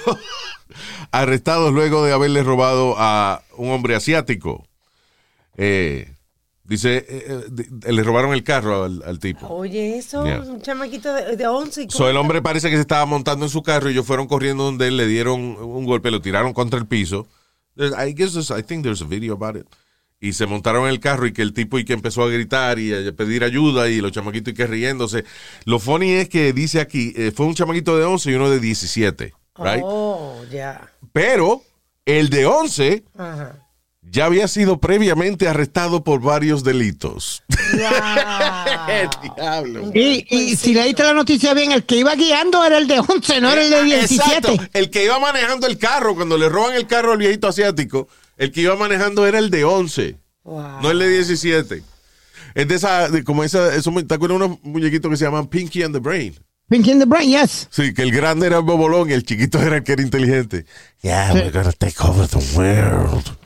arrestados 1.11 1.73
luego 1.73 2.05
de 2.05 2.13
haberle 2.13 2.43
robado 2.43 2.95
a 2.99 3.43
un 3.57 3.71
hombre 3.71 3.95
asiático. 3.95 4.67
Eh, 5.57 6.15
dice, 6.65 7.05
eh, 7.09 7.45
eh, 7.87 7.93
le 7.93 8.03
robaron 8.03 8.33
el 8.33 8.43
carro 8.45 8.85
al, 8.85 9.03
al 9.05 9.19
tipo. 9.19 9.47
Oye, 9.49 9.99
eso, 9.99 10.25
Yeah. 10.25 10.41
un 10.41 10.63
chamaquito 10.63 11.13
de, 11.13 11.37
de 11.37 11.47
11. 11.47 11.83
¿y 11.83 11.91
So, 11.91 12.09
el 12.09 12.17
hombre 12.17 12.41
parece 12.41 12.71
que 12.71 12.77
se 12.77 12.83
estaba 12.83 13.05
montando 13.05 13.45
en 13.45 13.51
su 13.51 13.63
carro 13.63 13.89
y 13.91 13.93
ellos 13.93 14.07
fueron 14.07 14.27
corriendo 14.27 14.65
donde 14.65 14.89
él, 14.89 14.97
le 14.97 15.07
dieron 15.07 15.41
un 15.41 15.85
golpe, 15.85 16.11
lo 16.11 16.23
tiraron 16.23 16.53
contra 16.53 16.79
el 16.79 16.87
piso. 16.87 17.27
I 17.77 18.13
guess 18.13 18.33
there's- 18.35 18.51
I 18.57 18.63
think 18.63 18.83
there's 18.85 19.03
a 19.03 19.07
video 19.07 19.35
about 19.35 19.57
it. 19.57 19.67
Y 20.21 20.35
se 20.35 20.47
montaron 20.47 20.85
en 20.85 20.91
el 20.91 21.01
carro 21.01 21.27
y 21.27 21.33
que 21.33 21.43
el 21.43 21.53
tipo 21.53 21.79
y 21.81 21.85
que 21.85 21.95
empezó 21.95 22.23
a 22.23 22.29
gritar 22.31 22.79
y 22.79 22.93
a 22.95 23.13
pedir 23.13 23.43
ayuda 23.43 23.89
y 23.89 24.01
los 24.01 24.13
chamaquitos 24.13 24.53
y 24.53 24.57
que 24.57 24.67
riéndose. 24.69 25.25
Lo 25.65 25.81
funny 25.81 26.13
es 26.13 26.29
que 26.29 26.53
dice 26.53 26.81
aquí, 26.81 27.13
eh, 27.17 27.33
fue 27.35 27.47
un 27.47 27.55
chamaquito 27.55 27.97
de 27.99 28.05
11 28.05 28.31
y 28.31 28.35
uno 28.35 28.49
de 28.49 28.61
17, 28.61 29.35
right? 29.59 29.83
Oh, 29.85 30.45
ya. 30.51 30.89
Pero 31.13 31.63
el 32.05 32.31
de 32.31 32.47
11 32.47 33.03
Ajá. 33.17 33.62
Ya 34.03 34.27
había 34.27 34.47
sido 34.49 34.79
previamente 34.81 35.49
arrestado 35.49 36.05
por 36.05 36.21
varios 36.21 36.65
delitos. 36.65 37.43
Wow. 37.73 37.81
Diablo. 39.37 39.91
Y, 39.95 40.27
y 40.29 40.57
si 40.57 40.75
leíste 40.75 41.03
la 41.03 41.15
noticia 41.15 41.55
bien, 41.55 41.73
el 41.73 41.85
que 41.85 41.97
iba 41.97 42.15
guiando 42.15 42.65
era 42.65 42.79
el 42.79 42.87
de 42.87 42.99
11, 43.01 43.41
no 43.41 43.51
era 43.51 43.63
el 43.63 43.71
de 43.71 43.83
17. 43.85 44.25
Exacto. 44.25 44.57
El 44.73 44.91
que 44.91 45.05
iba 45.05 45.19
manejando 45.19 45.67
el 45.67 45.79
carro, 45.79 46.15
cuando 46.15 46.37
le 46.37 46.49
roban 46.49 46.75
el 46.75 46.87
carro 46.87 47.13
al 47.13 47.19
viejito 47.19 47.49
asiático, 47.49 48.09
el 48.37 48.51
que 48.53 48.63
iba 48.63 48.77
manejando 48.77 49.27
era 49.27 49.39
el 49.39 49.51
de 49.51 49.65
11, 49.65 50.17
Wow. 50.45 50.83
no 50.83 50.91
el 50.91 50.99
de 50.99 51.09
17. 51.09 51.83
Es 52.55 52.69
de 52.69 52.75
esa, 52.75 53.09
de 53.09 53.23
como 53.25 53.45
esa, 53.45 53.75
eso, 53.75 53.93
¿te 54.07 54.15
acuerdas 54.15 54.39
de 54.41 54.45
unos 54.45 54.59
muñequitos 54.63 55.11
que 55.11 55.17
se 55.17 55.25
llaman 55.25 55.47
Pinky 55.47 55.85
and 55.85 55.95
the 55.95 56.01
Brain? 56.01 56.35
Pinky 56.69 56.91
in 56.91 56.99
the 56.99 57.05
brain, 57.05 57.29
yes. 57.31 57.69
Sí, 57.71 57.93
que 57.93 58.01
el 58.03 58.11
grande 58.13 58.47
era 58.47 58.57
el 58.57 58.63
bobolón 58.63 59.11
y 59.11 59.13
el 59.13 59.25
chiquito 59.25 59.61
era 59.61 59.77
el 59.77 59.85
que 59.85 59.93
era 59.93 60.03
inteligente. 60.03 60.65
Yeah, 61.03 61.33
we're 61.35 61.51
gonna 61.51 61.73
take 61.73 61.97
over 62.03 62.27
the 62.27 62.39
world. 62.57 63.37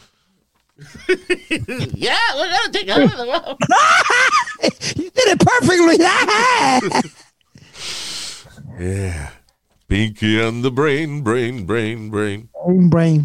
Yeah, 1.94 2.16
we're 2.36 2.50
gonna 2.50 2.72
take 2.72 2.90
over 2.90 3.16
the 3.16 3.26
world. 3.26 3.58
You 4.96 5.10
did 5.10 5.28
it 5.28 5.40
perfectly. 5.40 5.98
Yeah. 8.78 9.30
Pinky 9.88 10.40
and 10.40 10.64
the 10.64 10.70
Brain, 10.70 11.22
Brain, 11.22 11.64
Brain, 11.64 12.10
Brain. 12.10 12.48
Un 12.66 12.90
brain. 12.90 13.24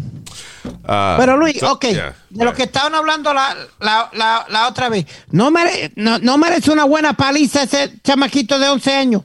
Ah, 0.86 1.16
Pero 1.18 1.36
Luis, 1.36 1.58
so- 1.58 1.72
ok, 1.72 1.84
yeah, 1.92 2.14
de 2.30 2.44
lo 2.44 2.54
que 2.54 2.62
estaban 2.62 2.94
hablando 2.94 3.34
la, 3.34 3.54
la, 3.80 4.08
la, 4.14 4.46
la 4.48 4.68
otra 4.68 4.88
vez, 4.88 5.04
no, 5.32 5.50
mere- 5.50 5.92
no, 5.96 6.18
no 6.20 6.38
merece 6.38 6.70
una 6.70 6.84
buena 6.84 7.14
paliza 7.14 7.64
ese 7.64 7.92
chamaquito 8.04 8.58
de 8.60 8.68
11 8.68 8.92
años. 8.94 9.22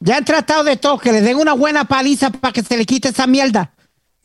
Ya 0.00 0.16
han 0.16 0.24
tratado 0.24 0.64
de 0.64 0.76
todo, 0.76 0.98
que 0.98 1.12
le 1.12 1.20
den 1.20 1.36
una 1.36 1.52
buena 1.52 1.84
paliza 1.84 2.30
para 2.30 2.52
que 2.52 2.62
se 2.64 2.76
le 2.76 2.84
quite 2.84 3.10
esa 3.10 3.26
mierda. 3.28 3.70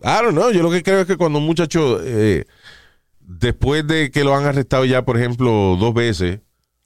I 0.02 0.22
don't 0.24 0.32
know. 0.32 0.50
Yo 0.52 0.64
lo 0.64 0.72
que 0.72 0.82
creo 0.82 1.02
es 1.02 1.08
que 1.08 1.18
cuando 1.18 1.38
un 1.40 1.46
muchacho, 1.46 2.00
eh, 2.04 2.48
después 3.27 3.86
de 3.88 4.12
que 4.12 4.24
lo 4.24 4.36
han 4.36 4.46
arrestado 4.46 4.86
ya, 4.86 5.03
por 5.05 5.17
ejemplo, 5.17 5.75
dos 5.79 5.94
veces, 5.94 6.39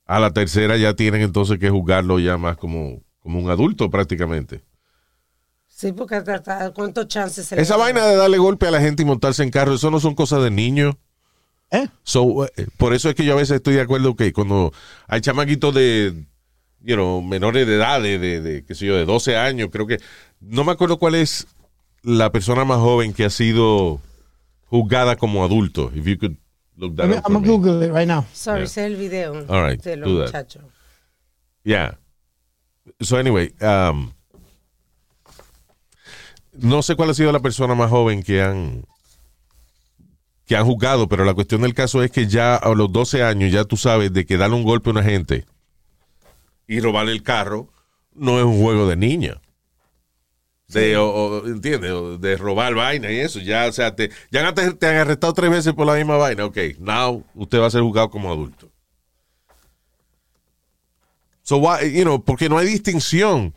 a 0.05 0.19
la 0.19 0.31
tercera 0.31 0.77
ya 0.77 0.93
tienen 0.95 1.21
entonces 1.21 1.59
que 1.59 1.69
juzgarlo 1.69 2.19
ya 2.19 2.37
más 2.37 2.57
como, 2.57 3.01
como 3.19 3.39
un 3.39 3.49
adulto 3.49 3.89
prácticamente. 3.89 4.63
Sí, 5.67 5.93
porque 5.93 6.15
hasta- 6.15 6.71
¿cuántos 6.73 7.07
chances 7.07 7.45
se 7.45 7.55
le 7.55 7.61
Esa 7.61 7.75
dan? 7.75 7.81
vaina 7.81 8.05
de 8.05 8.15
darle 8.15 8.37
golpe 8.37 8.67
a 8.67 8.71
la 8.71 8.81
gente 8.81 9.03
y 9.03 9.05
montarse 9.05 9.43
en 9.43 9.49
carro, 9.51 9.75
eso 9.75 9.89
no 9.91 9.99
son 9.99 10.15
cosas 10.15 10.43
de 10.43 10.51
niños. 10.51 10.95
¿Eh? 11.71 11.87
So, 12.03 12.45
eh, 12.45 12.67
por 12.77 12.93
eso 12.93 13.09
es 13.09 13.15
que 13.15 13.23
yo 13.23 13.33
a 13.33 13.37
veces 13.37 13.57
estoy 13.57 13.75
de 13.75 13.81
acuerdo 13.81 14.15
que 14.15 14.33
cuando 14.33 14.73
hay 15.07 15.21
chamaquitos 15.21 15.73
de, 15.75 16.25
you 16.81 16.95
know, 16.95 17.21
menores 17.21 17.67
de 17.67 17.75
edad, 17.75 18.01
de, 18.01 18.17
de, 18.17 18.41
de, 18.41 18.65
qué 18.65 18.73
sé 18.75 18.87
yo, 18.87 18.95
de 18.95 19.05
12 19.05 19.37
años, 19.37 19.69
creo 19.71 19.85
que, 19.85 19.99
no 20.41 20.63
me 20.63 20.71
acuerdo 20.71 20.97
cuál 20.97 21.15
es 21.15 21.45
la 22.01 22.31
persona 22.31 22.65
más 22.65 22.79
joven 22.79 23.13
que 23.13 23.25
ha 23.25 23.29
sido 23.29 24.01
juzgada 24.69 25.15
como 25.15 25.43
adulto. 25.43 25.91
If 25.95 26.05
you 26.05 26.17
could 26.17 26.37
look 26.77 26.95
that 26.95 27.05
I'm, 27.05 27.13
up 27.17 27.23
for 27.23 27.33
gonna. 27.33 27.47
Google 27.47 27.83
it 27.83 27.91
right 27.91 28.07
now. 28.07 28.25
Sorry, 28.33 28.61
Yeah. 28.61 28.67
sé 28.69 28.85
el 28.85 28.95
video 28.95 29.33
All 29.49 29.61
right, 29.63 29.81
de 29.81 29.95
los 29.97 30.07
do 30.09 30.17
that. 30.19 30.25
muchachos. 30.27 30.63
Yeah. 31.63 31.97
So 33.01 33.17
anyway, 33.17 33.53
um, 33.61 34.11
no 36.53 36.81
sé 36.81 36.95
cuál 36.95 37.09
ha 37.11 37.13
sido 37.13 37.31
la 37.31 37.39
persona 37.39 37.75
más 37.75 37.89
joven 37.89 38.23
que 38.23 38.41
han 38.41 38.85
que 40.45 40.55
han 40.55 40.65
juzgado, 40.65 41.07
pero 41.07 41.25
la 41.25 41.35
cuestión 41.35 41.61
del 41.61 41.75
caso 41.75 42.01
es 42.01 42.09
que 42.09 42.25
ya 42.25 42.55
a 42.55 42.73
los 42.73 42.91
12 42.91 43.21
años 43.23 43.51
ya 43.51 43.65
tú 43.65 43.77
sabes 43.77 44.11
de 44.11 44.25
que 44.25 44.35
darle 44.35 44.55
un 44.55 44.63
golpe 44.63 44.89
a 44.89 44.93
una 44.93 45.03
gente 45.03 45.45
y 46.67 46.79
robarle 46.79 47.11
el 47.11 47.21
carro 47.21 47.69
no 48.15 48.39
es 48.39 48.45
un 48.45 48.59
juego 48.59 48.87
de 48.87 48.95
niña. 48.95 49.39
De, 50.69 50.95
o, 50.97 51.09
o, 51.09 51.47
¿entiendes? 51.47 51.91
O 51.91 52.17
de 52.17 52.37
robar 52.37 52.75
vaina 52.75 53.11
y 53.11 53.19
eso. 53.19 53.39
Ya, 53.39 53.65
o 53.67 53.71
sea, 53.71 53.95
te, 53.95 54.11
ya 54.31 54.53
te, 54.53 54.71
te 54.73 54.87
han 54.87 54.97
arrestado 54.97 55.33
tres 55.33 55.49
veces 55.49 55.73
por 55.73 55.85
la 55.87 55.95
misma 55.95 56.15
vaina. 56.17 56.45
Ok, 56.45 56.57
now 56.79 57.23
usted 57.33 57.59
va 57.59 57.65
a 57.67 57.71
ser 57.71 57.81
juzgado 57.81 58.09
como 58.09 58.31
adulto. 58.31 58.69
So 61.43 61.57
why, 61.57 61.91
you 61.91 62.03
know, 62.03 62.23
porque 62.23 62.47
no 62.49 62.57
hay 62.57 62.67
distinción 62.67 63.55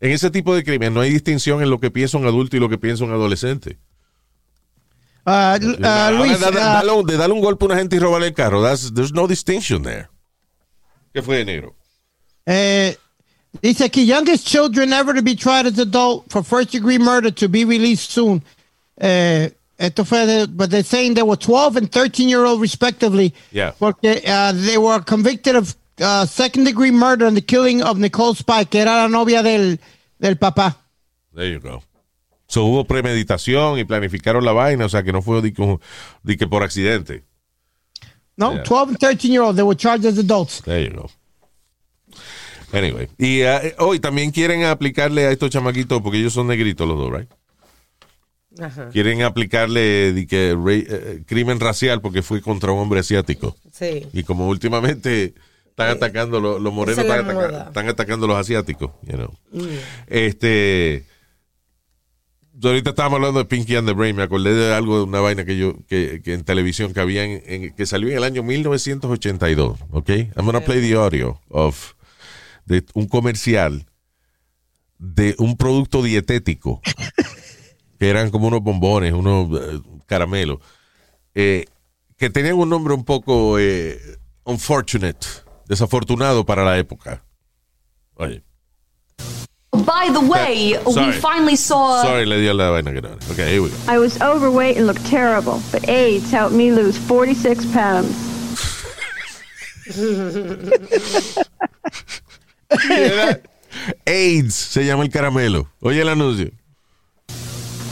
en 0.00 0.10
ese 0.12 0.30
tipo 0.30 0.54
de 0.54 0.64
crimen, 0.64 0.94
no 0.94 1.00
hay 1.00 1.10
distinción 1.10 1.62
en 1.62 1.68
lo 1.70 1.78
que 1.78 1.90
piensa 1.90 2.16
un 2.16 2.26
adulto 2.26 2.56
y 2.56 2.60
lo 2.60 2.68
que 2.68 2.78
piensa 2.78 3.04
un 3.04 3.10
adolescente. 3.12 3.78
Uh, 5.26 5.30
uh, 5.30 5.86
Ahora, 5.86 6.10
Luis, 6.12 6.40
da- 6.40 6.48
uh, 6.48 6.52
dale 6.54 6.92
un- 6.92 7.06
de 7.06 7.16
darle 7.18 7.34
un 7.34 7.40
golpe 7.42 7.64
a 7.64 7.66
una 7.66 7.76
gente 7.76 7.96
y 7.96 7.98
robarle 7.98 8.28
el 8.28 8.34
carro, 8.34 8.62
that's- 8.62 8.94
there's 8.94 9.12
no 9.12 9.26
distinction 9.26 9.82
there. 9.82 10.08
¿Qué 11.12 11.20
fue, 11.20 11.44
negro? 11.44 11.74
eh, 12.46 12.96
dice 13.62 13.84
aquí, 13.84 14.04
youngest 14.06 14.46
children 14.46 14.92
ever 14.92 15.14
to 15.14 15.22
be 15.22 15.34
tried 15.34 15.66
as 15.66 15.78
adult 15.78 16.30
for 16.30 16.42
first 16.42 16.70
degree 16.72 16.98
murder 16.98 17.30
to 17.30 17.48
be 17.48 17.64
released 17.64 18.10
soon. 18.10 18.42
Eh, 19.00 19.50
esto 19.78 20.04
fue, 20.04 20.26
de, 20.26 20.46
but 20.48 20.70
they're 20.70 20.82
saying 20.82 21.14
they 21.14 21.22
were 21.22 21.36
12 21.36 21.76
and 21.76 21.92
13 21.92 22.28
year 22.28 22.44
old 22.44 22.60
respectively. 22.60 23.32
Yeah. 23.52 23.72
Porque 23.78 24.22
uh, 24.26 24.52
they 24.52 24.76
were 24.78 25.00
convicted 25.00 25.54
of 25.56 25.76
uh, 26.00 26.26
second 26.26 26.64
degree 26.64 26.90
murder 26.90 27.26
and 27.26 27.36
the 27.36 27.40
killing 27.40 27.82
of 27.82 27.98
Nicole 27.98 28.34
Spike, 28.34 28.70
que 28.70 28.80
era 28.80 28.90
la 29.02 29.06
novia 29.08 29.42
del, 29.42 29.78
del 30.20 30.34
papá. 30.36 30.76
There 31.34 31.46
you 31.46 31.60
go. 31.60 31.82
So 32.48 32.64
hubo 32.64 32.84
premeditación 32.86 33.78
y 33.78 33.84
planificaron 33.84 34.44
la 34.44 34.52
vaina, 34.52 34.86
o 34.86 34.88
sea 34.88 35.02
que 35.02 35.12
no 35.12 35.20
fue 35.22 35.42
de 35.42 35.52
que, 35.52 35.78
de 36.24 36.36
que 36.36 36.46
por 36.46 36.62
accidente. 36.62 37.22
No, 38.36 38.54
Yeah. 38.54 38.62
12 38.64 38.88
and 38.90 38.98
13 39.00 39.32
year 39.32 39.42
old, 39.42 39.56
they 39.56 39.62
were 39.64 39.74
charged 39.76 40.06
as 40.06 40.16
adults. 40.18 40.60
There 40.62 40.80
you 40.80 40.90
go. 40.90 41.10
Anyway, 42.72 43.08
y 43.18 43.40
eh, 43.40 43.74
hoy 43.78 43.98
también 44.00 44.30
quieren 44.30 44.64
aplicarle 44.64 45.26
a 45.26 45.30
estos 45.32 45.50
chamaquitos, 45.50 46.02
porque 46.02 46.18
ellos 46.18 46.32
son 46.32 46.46
negritos 46.46 46.86
los 46.86 46.98
dos, 46.98 47.12
right? 47.12 47.30
Ajá. 48.60 48.88
Quieren 48.90 49.22
aplicarle 49.22 50.12
de 50.12 50.26
que 50.26 50.54
ra- 50.54 50.72
eh, 50.74 51.22
crimen 51.26 51.60
racial 51.60 52.00
porque 52.00 52.22
fue 52.22 52.40
contra 52.42 52.72
un 52.72 52.80
hombre 52.80 53.00
asiático. 53.00 53.56
Sí. 53.72 54.06
Y 54.12 54.22
como 54.24 54.48
últimamente 54.48 55.34
están 55.68 55.90
atacando 55.90 56.40
los, 56.40 56.60
los 56.60 56.72
morenos, 56.72 57.04
es 57.04 57.10
están, 57.10 57.24
ataca- 57.26 57.68
están 57.68 57.88
atacando 57.88 58.26
a 58.26 58.28
los 58.30 58.38
asiáticos. 58.38 58.90
You 59.06 59.16
know. 59.16 59.32
Este. 60.08 61.04
yo 62.54 62.70
Ahorita 62.70 62.90
estábamos 62.90 63.18
hablando 63.18 63.38
de 63.38 63.44
Pinky 63.44 63.76
and 63.76 63.86
the 63.86 63.94
Brain. 63.94 64.16
Me 64.16 64.24
acordé 64.24 64.52
de 64.54 64.74
algo, 64.74 64.96
de 64.98 65.02
una 65.04 65.20
vaina 65.20 65.44
que 65.44 65.56
yo, 65.56 65.74
que, 65.86 66.20
que 66.24 66.34
en 66.34 66.42
televisión 66.42 66.92
que 66.92 67.00
había, 67.00 67.24
en, 67.24 67.42
en- 67.46 67.74
que 67.74 67.86
salió 67.86 68.08
en 68.10 68.16
el 68.16 68.24
año 68.24 68.42
1982. 68.42 69.78
¿Ok? 69.92 70.08
I'm 70.10 70.44
gonna 70.46 70.60
play 70.60 70.80
the 70.80 70.94
audio 70.96 71.40
of 71.48 71.94
de 72.68 72.84
un 72.94 73.08
comercial 73.08 73.86
de 74.98 75.34
un 75.38 75.56
producto 75.56 76.02
dietético 76.02 76.80
que 77.98 78.10
eran 78.10 78.30
como 78.30 78.48
unos 78.48 78.62
bombones, 78.62 79.12
unos 79.12 79.48
eh, 79.60 79.80
caramelos, 80.06 80.58
eh, 81.34 81.64
que 82.16 82.30
tenían 82.30 82.56
un 82.56 82.68
nombre 82.68 82.94
un 82.94 83.04
poco 83.04 83.58
eh, 83.58 83.98
unfortunate, 84.44 85.26
desafortunado 85.66 86.44
para 86.44 86.64
la 86.64 86.78
época. 86.78 87.22
Oye, 88.14 88.42
By 89.70 90.10
the 90.12 90.20
way, 90.20 90.74
Sorry. 90.92 91.06
we 91.06 91.12
finally 91.12 91.56
saw. 91.56 92.02
sorry, 92.02 92.26
le 92.26 92.40
dio 92.40 92.52
la 92.52 92.70
vaina 92.70 92.92
que 92.92 93.00
no 93.00 93.08
era. 93.08 93.16
Ok, 93.30 93.38
here 93.38 93.60
we 93.60 93.68
go. 93.68 93.76
I 93.86 93.98
was 93.98 94.20
overweight 94.20 94.76
and 94.76 94.86
looked 94.86 95.06
terrible, 95.06 95.60
but 95.70 95.88
AIDS 95.88 96.30
helped 96.30 96.54
me 96.54 96.72
lose 96.72 96.98
46 96.98 97.64
pounds. 97.72 98.08
AIDS 104.06 104.54
se 104.54 104.84
llama 104.84 105.04
el 105.04 105.10
caramelo. 105.10 105.68
Oye 105.80 106.00
el 106.00 106.08
anuncio. 106.08 106.50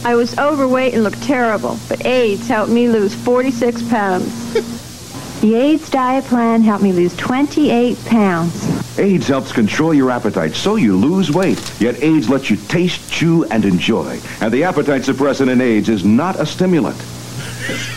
I 0.05 0.15
was 0.15 0.37
overweight 0.37 0.93
and 0.93 1.03
looked 1.03 1.21
terrible, 1.23 1.77
but 1.89 2.05
AIDS 2.05 2.47
helped 2.47 2.71
me 2.71 2.87
lose 2.87 3.13
46 3.13 3.81
pounds. 3.89 4.53
the 5.41 5.55
AIDS 5.55 5.89
diet 5.89 6.23
plan 6.25 6.61
helped 6.61 6.83
me 6.83 6.93
lose 6.93 7.15
28 7.17 7.97
pounds. 8.05 8.99
AIDS 8.99 9.27
helps 9.27 9.51
control 9.51 9.93
your 9.93 10.09
appetite 10.09 10.53
so 10.55 10.75
you 10.75 10.95
lose 10.95 11.31
weight. 11.31 11.59
Yet 11.79 12.01
AIDS 12.01 12.29
lets 12.29 12.49
you 12.49 12.57
taste, 12.57 13.11
chew, 13.11 13.45
and 13.45 13.65
enjoy. 13.65 14.19
And 14.41 14.51
the 14.53 14.63
appetite 14.63 15.01
suppressant 15.01 15.49
in 15.49 15.61
AIDS 15.61 15.89
is 15.89 16.05
not 16.05 16.39
a 16.39 16.45
stimulant. 16.45 16.97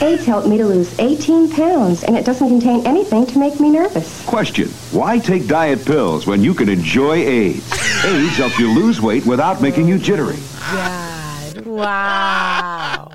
AIDS 0.03 0.25
helped 0.27 0.49
me 0.49 0.57
to 0.59 0.65
lose 0.67 0.91
18 0.99 1.51
pounds, 1.51 2.03
and 2.05 2.17
it 2.17 2.25
doesn't 2.25 2.49
contain 2.49 2.85
anything 2.87 3.27
to 3.27 3.39
make 3.39 3.61
me 3.61 3.71
nervous. 3.71 4.25
Question, 4.27 4.69
why 4.93 5.19
take 5.19 5.47
diet 5.47 5.85
pills 5.85 6.27
when 6.27 6.43
you 6.43 6.55
can 6.55 6.69
enjoy 6.69 7.17
AIDS? 7.17 7.63
AIDS 8.05 8.37
helps 8.37 8.59
you 8.59 8.69
lose 8.75 9.01
weight 9.01 9.25
without 9.27 9.61
making 9.61 9.87
you 9.87 9.99
jittery. 9.99 10.37
Ya, 10.73 11.53
wow. 11.67 13.09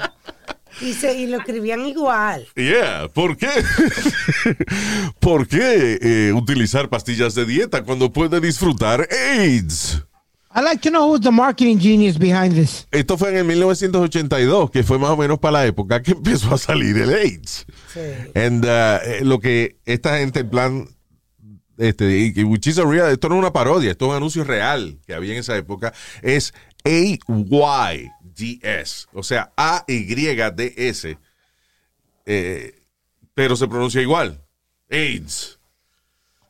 Y, 0.82 0.94
se- 0.94 1.18
y 1.18 1.28
lo 1.28 1.38
escribían 1.40 1.86
igual. 1.86 2.46
Yeah, 2.56 3.08
¿por 3.14 3.38
qué? 3.38 3.50
¿Por 5.20 5.48
qué 5.48 5.98
eh, 6.02 6.34
utilizar 6.34 6.90
pastillas 6.90 7.34
de 7.36 7.46
dieta 7.46 7.84
cuando 7.84 8.12
puede 8.12 8.40
disfrutar 8.42 9.08
AIDS? 9.12 10.04
I 10.58 10.62
like 10.62 10.82
to 10.84 10.90
know 10.90 11.10
who's 11.12 11.20
the 11.20 11.32
marketing 11.32 11.80
genius 11.80 12.18
behind 12.18 12.54
this. 12.54 12.88
Esto 12.90 13.18
fue 13.18 13.32
en 13.32 13.38
el 13.38 13.44
1982, 13.44 14.72
que 14.72 14.84
fue 14.84 14.98
más 14.98 15.10
o 15.10 15.18
menos 15.18 15.38
para 15.38 15.52
la 15.52 15.66
época 15.66 16.02
que 16.02 16.12
empezó 16.16 16.54
a 16.54 16.58
salir 16.58 16.98
el 16.98 17.14
AIDS. 17.14 17.66
And, 18.34 18.64
uh, 18.64 19.00
eh, 19.04 19.20
lo 19.24 19.40
que 19.40 19.80
esta 19.86 20.18
gente, 20.18 20.40
en 20.40 20.50
plan, 20.50 20.88
este, 21.78 22.32
which 22.46 22.68
is 22.68 22.78
a 22.80 22.86
real- 22.86 23.12
esto 23.12 23.28
no 23.28 23.36
es 23.36 23.40
una 23.40 23.52
parodia, 23.52 23.92
esto 23.92 24.06
es 24.06 24.12
un 24.12 24.16
anuncio 24.16 24.46
real 24.46 24.98
que 25.06 25.14
había 25.14 25.34
en 25.34 25.40
esa 25.40 25.58
época, 25.58 25.94
es 26.22 26.54
A-Y-D-S, 26.86 28.08
o 29.12 29.24
sea, 29.24 29.52
A-Y-D-S, 29.58 31.18
eh, 32.26 32.82
pero 33.34 33.58
se 33.58 33.68
pronuncia 33.68 34.02
igual, 34.02 34.42
AIDS. 34.90 35.60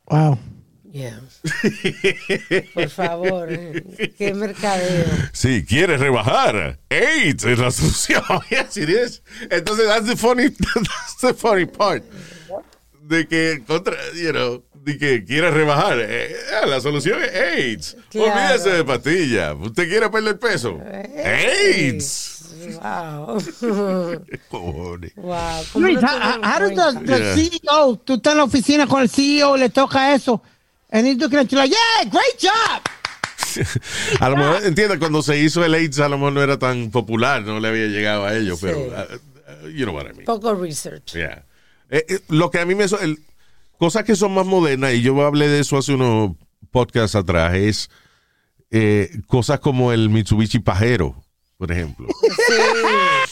Wow. 0.08 0.38
Yeah. 0.96 1.20
Por 2.74 2.88
favor, 2.88 3.48
eh, 3.52 4.14
qué 4.16 4.32
mercadeo. 4.32 5.04
Si 5.34 5.62
quieres 5.66 6.00
rebajar, 6.00 6.78
AIDS 6.88 7.44
es 7.44 7.58
la 7.58 7.70
solución. 7.70 8.22
yes, 8.50 8.78
it 8.78 8.88
is. 8.88 9.20
Entonces, 9.50 9.86
that's 9.88 10.06
the 10.06 10.16
funny, 10.16 10.48
that's 10.74 11.16
the 11.20 11.34
funny 11.34 11.66
part. 11.66 12.02
De 13.02 13.26
que, 13.28 13.62
contra, 13.66 13.94
you 14.14 14.32
know, 14.32 14.62
de 14.72 14.96
que 14.96 15.22
quieres 15.26 15.52
rebajar. 15.52 15.98
eh, 16.00 16.34
ah, 16.62 16.66
la 16.66 16.80
solución 16.80 17.22
es 17.22 17.34
AIDS. 17.34 17.96
Claro. 18.08 18.32
Olvídese 18.32 18.70
de 18.70 18.84
pastilla. 18.84 19.52
¿Usted 19.52 19.88
quiere 19.90 20.08
perder 20.08 20.38
peso? 20.38 20.80
AIDS. 21.22 22.32
Wow. 22.80 23.38
Wow. 24.50 25.64
¿cómo 25.72 25.86
Luis, 25.86 26.00
no 26.00 26.08
how, 26.08 26.40
how 26.42 26.58
does 26.58 26.94
the, 26.94 27.00
the 27.04 27.18
Yeah. 27.18 27.34
CEO, 27.60 27.96
tú 28.02 28.14
estás 28.14 28.32
en 28.32 28.38
la 28.38 28.44
oficina 28.44 28.86
con 28.86 29.02
el 29.02 29.10
CEO, 29.10 29.56
le 29.58 29.68
toca 29.68 30.14
eso, 30.14 30.42
and 30.90 31.06
he's 31.06 31.16
looking 31.18 31.38
at 31.38 31.50
you 31.50 31.58
like, 31.58 31.70
yeah, 31.70 32.08
great 32.10 32.38
job. 32.38 32.82
A 34.20 34.28
lo 34.28 34.36
mejor, 34.36 34.64
entiende, 34.64 34.98
cuando 34.98 35.22
se 35.22 35.38
hizo 35.38 35.64
el 35.64 35.74
AIDS, 35.74 35.98
a 36.00 36.08
lo 36.08 36.18
mejor 36.18 36.32
no 36.34 36.42
era 36.42 36.58
tan 36.58 36.90
popular, 36.90 37.42
no 37.42 37.58
le 37.58 37.68
había 37.68 37.86
llegado 37.86 38.26
a 38.26 38.34
ellos, 38.36 38.58
Sí. 38.60 38.66
pero, 38.66 38.78
uh, 38.80 39.64
uh, 39.64 39.68
you 39.68 39.84
know 39.86 39.94
what 39.94 40.04
I 40.06 40.12
mean. 40.12 40.24
Poco 40.26 40.54
research. 40.54 41.14
Yeah. 41.14 41.44
Eh, 41.88 42.04
eh, 42.08 42.20
lo 42.28 42.50
que 42.50 42.58
a 42.60 42.66
mí 42.66 42.74
me... 42.74 42.84
el- 42.84 43.18
cosas 43.78 44.04
que 44.04 44.14
son 44.14 44.34
más 44.34 44.44
modernas, 44.46 44.92
y 44.94 45.00
yo 45.02 45.18
hablé 45.24 45.48
de 45.48 45.60
eso 45.60 45.78
hace 45.78 45.94
unos 45.94 46.32
podcasts 46.70 47.14
atrás, 47.14 47.54
es 47.54 47.88
eh, 48.70 49.10
cosas 49.26 49.60
como 49.60 49.92
el 49.92 50.10
Mitsubishi 50.10 50.58
Pajero, 50.58 51.14
por 51.56 51.72
ejemplo. 51.72 52.08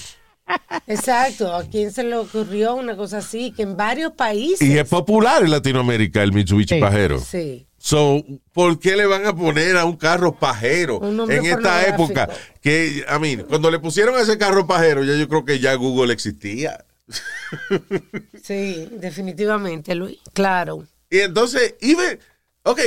Exacto. 0.87 1.55
¿A 1.55 1.65
quién 1.65 1.93
se 1.93 2.05
le 2.05 2.17
ocurrió 2.17 2.75
una 2.75 2.97
cosa 2.97 3.19
así? 3.19 3.53
Que 3.53 3.63
en 3.63 3.77
varios 3.77 4.13
países. 4.13 4.67
y 4.67 4.79
es 4.79 4.89
popular 4.89 5.43
en 5.43 5.51
Latinoamérica 5.51 6.23
el 6.23 6.33
Mitsubishi 6.33 6.75
Sí. 6.77 6.81
Pajero. 6.81 7.19
Sí. 7.21 7.67
So, 7.79 8.25
¿por 8.53 8.79
qué 8.79 8.97
le 8.97 9.05
van 9.07 9.27
a 9.27 9.37
poner 9.37 9.77
a 9.77 9.85
un 9.85 9.97
carro 9.97 10.39
pajero 10.39 11.01
Un 11.01 11.31
en 11.31 11.45
esta 11.45 11.87
época? 11.87 12.29
Que, 12.63 13.05
a 13.07 13.19
mí, 13.19 13.37
cuando 13.37 13.71
le 13.71 13.79
pusieron 13.79 14.15
a 14.17 14.21
ese 14.23 14.39
carro 14.39 14.67
pajero, 14.67 15.05
ya 15.05 15.15
yo 15.17 15.29
creo 15.29 15.45
que 15.45 15.59
ya 15.61 15.75
Google 15.75 16.13
existía. 16.13 16.85
Sí, 18.43 18.89
definitivamente, 18.93 19.95
Luis. 19.95 20.19
Claro. 20.33 20.87
Y 21.11 21.19
entonces, 21.21 21.75
even, 21.81 22.19
ok, 22.63 22.81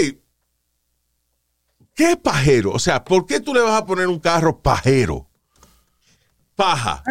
¿qué 1.96 2.12
es 2.12 2.18
pajero? 2.18 2.72
O 2.72 2.80
sea, 2.80 3.04
¿por 3.04 3.26
qué 3.26 3.40
tú 3.40 3.54
le 3.54 3.62
vas 3.62 3.80
a 3.82 3.86
poner 3.86 4.08
un 4.08 4.20
carro 4.20 4.60
pajero? 4.62 5.27
Paja. 6.58 7.04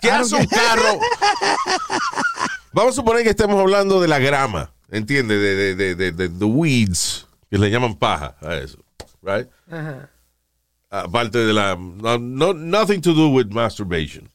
¿Qué 0.00 0.10
hace 0.10 0.34
un 0.34 0.46
carro? 0.46 0.98
Vamos 2.72 2.94
a 2.94 2.96
suponer 2.96 3.22
que 3.22 3.30
estemos 3.30 3.60
hablando 3.60 4.00
de 4.00 4.08
la 4.08 4.18
grama, 4.18 4.72
¿entiendes? 4.90 5.38
De, 5.38 5.54
de, 5.54 5.94
de, 5.94 6.10
de, 6.12 6.28
de- 6.28 6.44
weeds, 6.44 7.28
que 7.50 7.58
le 7.58 7.70
llaman 7.70 7.94
paja 7.96 8.34
a 8.40 8.56
eso, 8.56 8.78
right? 9.22 9.46
Ajá. 9.70 10.10
Aparte 10.90 11.38
de 11.38 11.52
la, 11.52 11.76
no, 11.76 12.18
no- 12.18 12.54
nothing 12.54 13.00
to 13.02 13.12
do 13.12 13.28
with 13.28 13.48
masturbation. 13.50 14.28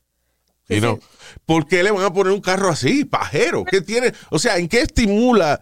You 0.67 0.79
know? 0.81 0.99
¿Por 1.47 1.65
qué 1.67 1.81
le 1.81 1.89
van 1.89 2.03
a 2.05 2.13
poner 2.13 2.31
un 2.31 2.41
carro 2.41 2.69
así, 2.69 3.03
pajero? 3.03 3.65
¿Qué 3.65 3.81
tiene? 3.81 4.13
O 4.29 4.37
sea, 4.37 4.57
¿en 4.57 4.67
qué 4.69 4.81
estimula 4.81 5.59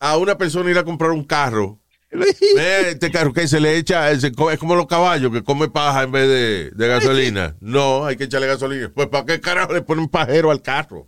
a 0.00 0.16
una 0.16 0.36
persona 0.36 0.68
ir 0.72 0.78
a 0.78 0.82
comprar 0.84 1.12
un 1.12 1.22
carro? 1.22 1.78
Ve 2.10 2.90
este 2.90 3.10
carro 3.10 3.32
que 3.34 3.46
se 3.46 3.60
le 3.60 3.76
echa, 3.76 4.18
se 4.18 4.32
come- 4.32 4.54
es 4.54 4.58
como 4.58 4.74
los 4.74 4.86
caballos 4.86 5.30
que 5.30 5.44
come 5.44 5.68
paja 5.68 6.04
en 6.04 6.12
vez 6.12 6.26
de, 6.28 6.70
de 6.74 6.88
gasolina. 6.88 7.54
No, 7.60 8.06
hay 8.06 8.16
que 8.16 8.24
echarle 8.24 8.46
gasolina. 8.46 8.90
Pues 8.94 9.08
¿para 9.08 9.26
qué 9.26 9.40
carajo 9.40 9.74
le 9.74 9.82
ponen 9.82 10.08
pajero 10.08 10.50
al 10.50 10.62
carro? 10.62 11.06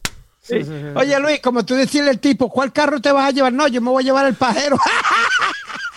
Oye, 0.97 1.21
Luis, 1.21 1.41
como 1.41 1.65
tú 1.65 1.75
decirle 1.75 2.11
al 2.11 2.19
tipo, 2.19 2.51
¿cuál 2.51 2.73
carro 2.73 3.01
te 3.01 3.13
vas 3.13 3.29
a 3.29 3.31
llevar? 3.31 3.53
No, 3.53 3.69
yo 3.69 3.81
me 3.81 3.91
voy 3.91 4.03
a 4.03 4.07
llevar 4.07 4.27
el 4.27 4.35
pajero. 4.35 4.77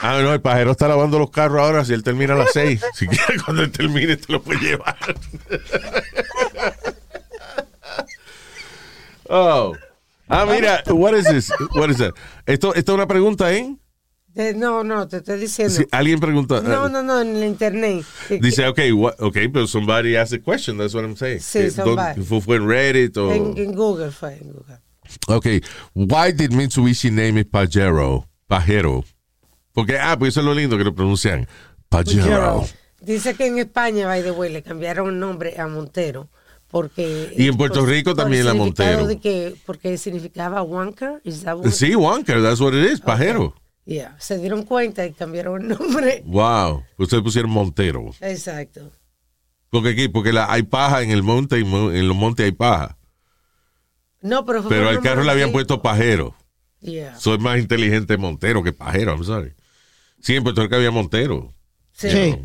Ah, 0.05 0.19
no, 0.21 0.33
el 0.33 0.41
pajero 0.41 0.71
está 0.71 0.89
lavando 0.89 1.17
los 1.17 1.29
carros 1.31 1.61
ahora. 1.61 1.85
Si 1.85 1.93
él 1.93 2.03
termina 2.03 2.33
a 2.33 2.37
las 2.37 2.51
seis, 2.51 2.81
si 2.93 3.07
quiere, 3.07 3.39
cuando 3.41 3.63
él 3.63 3.71
termine, 3.71 4.17
te 4.17 4.33
lo 4.33 4.43
puede 4.43 4.59
llevar. 4.59 4.97
oh. 9.29 9.73
Ah, 10.27 10.45
mira, 10.45 10.83
what 10.87 11.13
is 11.15 11.23
this? 11.25 11.49
What 11.75 11.89
is 11.89 11.99
that? 11.99 12.11
Esto, 12.45 12.73
esto 12.75 12.91
es 12.91 12.95
una 12.95 13.07
pregunta, 13.07 13.53
¿eh? 13.53 13.77
De- 14.33 14.53
no, 14.55 14.83
no, 14.83 15.07
te 15.07 15.17
estoy 15.17 15.39
diciendo. 15.39 15.73
Si 15.75 15.85
alguien 15.91 16.19
pregunta. 16.19 16.61
No, 16.61 16.87
eh, 16.87 16.89
no, 16.89 17.03
no, 17.03 17.21
en 17.21 17.35
el 17.35 17.43
internet. 17.43 18.03
Dice, 18.41 18.67
okay, 18.67 18.91
what, 18.91 19.13
okay, 19.19 19.47
but 19.47 19.67
somebody 19.67 20.15
asked 20.15 20.33
a 20.33 20.41
question. 20.43 20.77
That's 20.77 20.93
what 20.95 21.03
I'm 21.03 21.15
saying. 21.15 21.39
Sí, 21.39 21.69
somebody. 21.69 22.21
Fue 22.23 22.55
en 22.57 22.67
Reddit 22.67 23.15
o. 23.17 23.31
en, 23.31 23.57
en 23.57 23.73
Google 23.75 24.11
fue, 24.11 24.33
en 24.41 24.51
Google. 24.53 24.79
Okay, 25.27 25.61
why 25.93 26.31
did 26.31 26.51
Mitsubishi 26.51 27.11
name 27.11 27.39
it 27.41 27.51
Pajero? 27.51 28.25
Pajero. 28.47 29.03
Porque, 29.73 29.97
ah, 29.99 30.17
pues 30.17 30.29
eso 30.33 30.39
es 30.39 30.45
lo 30.45 30.53
lindo 30.53 30.77
que 30.77 30.83
lo 30.83 30.95
pronuncian. 30.95 31.47
Pajero. 31.89 32.65
Dice 33.01 33.35
que 33.35 33.47
en 33.47 33.57
España, 33.59 34.07
by 34.07 34.23
the 34.23 34.31
way, 34.31 34.51
le 34.51 34.63
cambiaron 34.63 35.09
el 35.09 35.19
nombre 35.19 35.59
a 35.59 35.67
Montero. 35.67 36.29
Porque, 36.69 37.33
Y 37.37 37.47
en 37.49 37.55
Puerto 37.57 37.81
por- 37.81 37.89
Rico 37.89 38.15
también 38.15 38.45
la 38.45 38.53
Montero. 38.55 39.05
De 39.05 39.19
que, 39.19 39.55
porque 39.65 39.95
significaba 39.97 40.63
wanker. 40.63 41.21
Is 41.23 41.43
that 41.43 41.55
what- 41.57 41.69
Sí, 41.69 41.93
Wonker, 41.93 42.41
that's 42.41 42.59
what 42.59 42.73
it 42.73 42.89
is, 42.91 42.99
pajero. 42.99 43.53
Yeah, 43.85 44.15
Se 44.19 44.37
dieron 44.37 44.63
cuenta 44.63 45.05
y 45.05 45.11
cambiaron 45.11 45.61
el 45.61 45.77
nombre. 45.77 46.23
Wow. 46.25 46.83
Ustedes 46.97 47.21
pusieron 47.21 47.51
Montero. 47.51 48.11
Exacto. 48.21 48.91
Porque 49.69 49.89
aquí, 49.89 50.07
porque 50.07 50.31
la, 50.31 50.51
hay 50.51 50.63
paja 50.63 51.01
en 51.01 51.11
el 51.11 51.23
monte 51.23 51.59
y 51.59 51.63
en 51.63 52.07
los 52.07 52.15
montes 52.15 52.45
hay 52.45 52.51
paja. 52.51 52.97
No, 54.21 54.45
pero 54.45 54.67
Pero 54.69 54.87
al 54.87 55.01
carro 55.01 55.23
le 55.23 55.31
habían 55.31 55.51
puesto 55.51 55.81
pajero. 55.81 56.35
Yeah. 56.79 57.17
Soy 57.17 57.37
más 57.39 57.59
inteligente 57.59 58.17
Montero 58.17 58.63
que 58.63 58.71
pajero, 58.71 59.13
I'm 59.13 59.23
sorry. 59.23 59.53
Sí, 60.21 60.35
en 60.35 60.43
Puerto 60.43 60.61
Rico 60.61 60.75
había 60.75 60.91
Montero. 60.91 61.53
Sí. 61.91 62.09
Sí. 62.09 62.35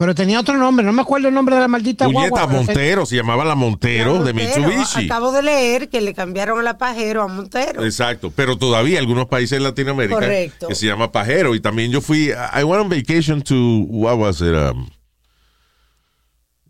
Pero 0.00 0.14
tenía 0.14 0.40
otro 0.40 0.56
nombre, 0.56 0.82
no 0.82 0.94
me 0.94 1.02
acuerdo 1.02 1.28
el 1.28 1.34
nombre 1.34 1.56
de 1.56 1.60
la 1.60 1.68
maldita 1.68 2.06
Puñeta 2.06 2.30
guagua. 2.30 2.46
Montero, 2.46 3.04
se 3.04 3.16
llamaba 3.16 3.44
la 3.44 3.54
Montero 3.54 4.24
de 4.24 4.32
Montero. 4.32 4.66
Mitsubishi. 4.66 5.04
Acabo 5.04 5.30
de 5.30 5.42
leer 5.42 5.90
que 5.90 6.00
le 6.00 6.14
cambiaron 6.14 6.64
la 6.64 6.78
Pajero 6.78 7.20
a 7.22 7.28
Montero. 7.28 7.84
Exacto, 7.84 8.32
pero 8.34 8.56
todavía 8.56 8.98
algunos 8.98 9.26
países 9.26 9.58
en 9.58 9.64
Latinoamérica 9.64 10.14
Correcto. 10.14 10.68
que 10.68 10.74
se 10.74 10.86
llama 10.86 11.12
pajero 11.12 11.54
y 11.54 11.60
también 11.60 11.92
yo 11.92 12.00
fui 12.00 12.30
I 12.30 12.64
went 12.64 12.80
on 12.80 12.88
vacation 12.88 13.42
to 13.42 13.84
what 13.90 14.16
was 14.16 14.40
it 14.40 14.54
um, 14.54 14.88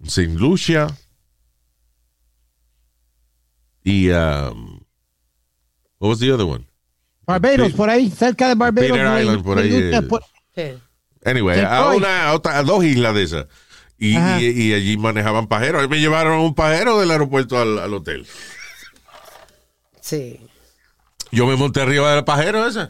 Saint 0.09 0.41
Lucia 0.41 0.89
y 3.85 4.11
um, 4.11 4.81
what 6.01 6.09
was 6.09 6.19
the 6.19 6.33
other 6.33 6.47
one? 6.47 6.67
Barbados, 7.29 7.75
por 7.75 7.91
ahí, 7.91 8.11
cerca 8.11 8.49
de 8.49 8.57
Barbados. 8.57 8.91
Peter 8.91 9.21
Island, 9.23 9.45
por 9.45 9.57
ahí, 9.57 9.93
eh. 10.57 10.79
Anyway, 11.25 11.61
a, 11.61 11.91
una, 11.91 12.29
a 12.29 12.35
otra- 12.35 12.59
a 12.59 12.63
dos 12.63 12.83
islas 12.85 13.15
de 13.15 13.23
esas. 13.23 13.47
Y, 13.99 14.17
y- 14.19 14.69
y 14.69 14.73
allí 14.75 14.97
manejaban 14.97 15.47
pajeros. 15.47 15.81
A 15.81 15.83
mí 15.87 15.89
me 15.91 16.01
llevaron 16.01 16.41
un 16.41 16.55
pajero 16.55 16.99
del 16.99 17.11
aeropuerto 17.11 17.59
al, 17.61 17.79
al 17.79 17.93
hotel. 17.93 18.27
Sí. 20.01 20.41
Yo 21.31 21.47
me 21.47 21.57
monté 21.57 21.83
arriba 21.83 22.15
del 22.15 22.25
pajero 22.25 22.67
ese. 22.67 22.89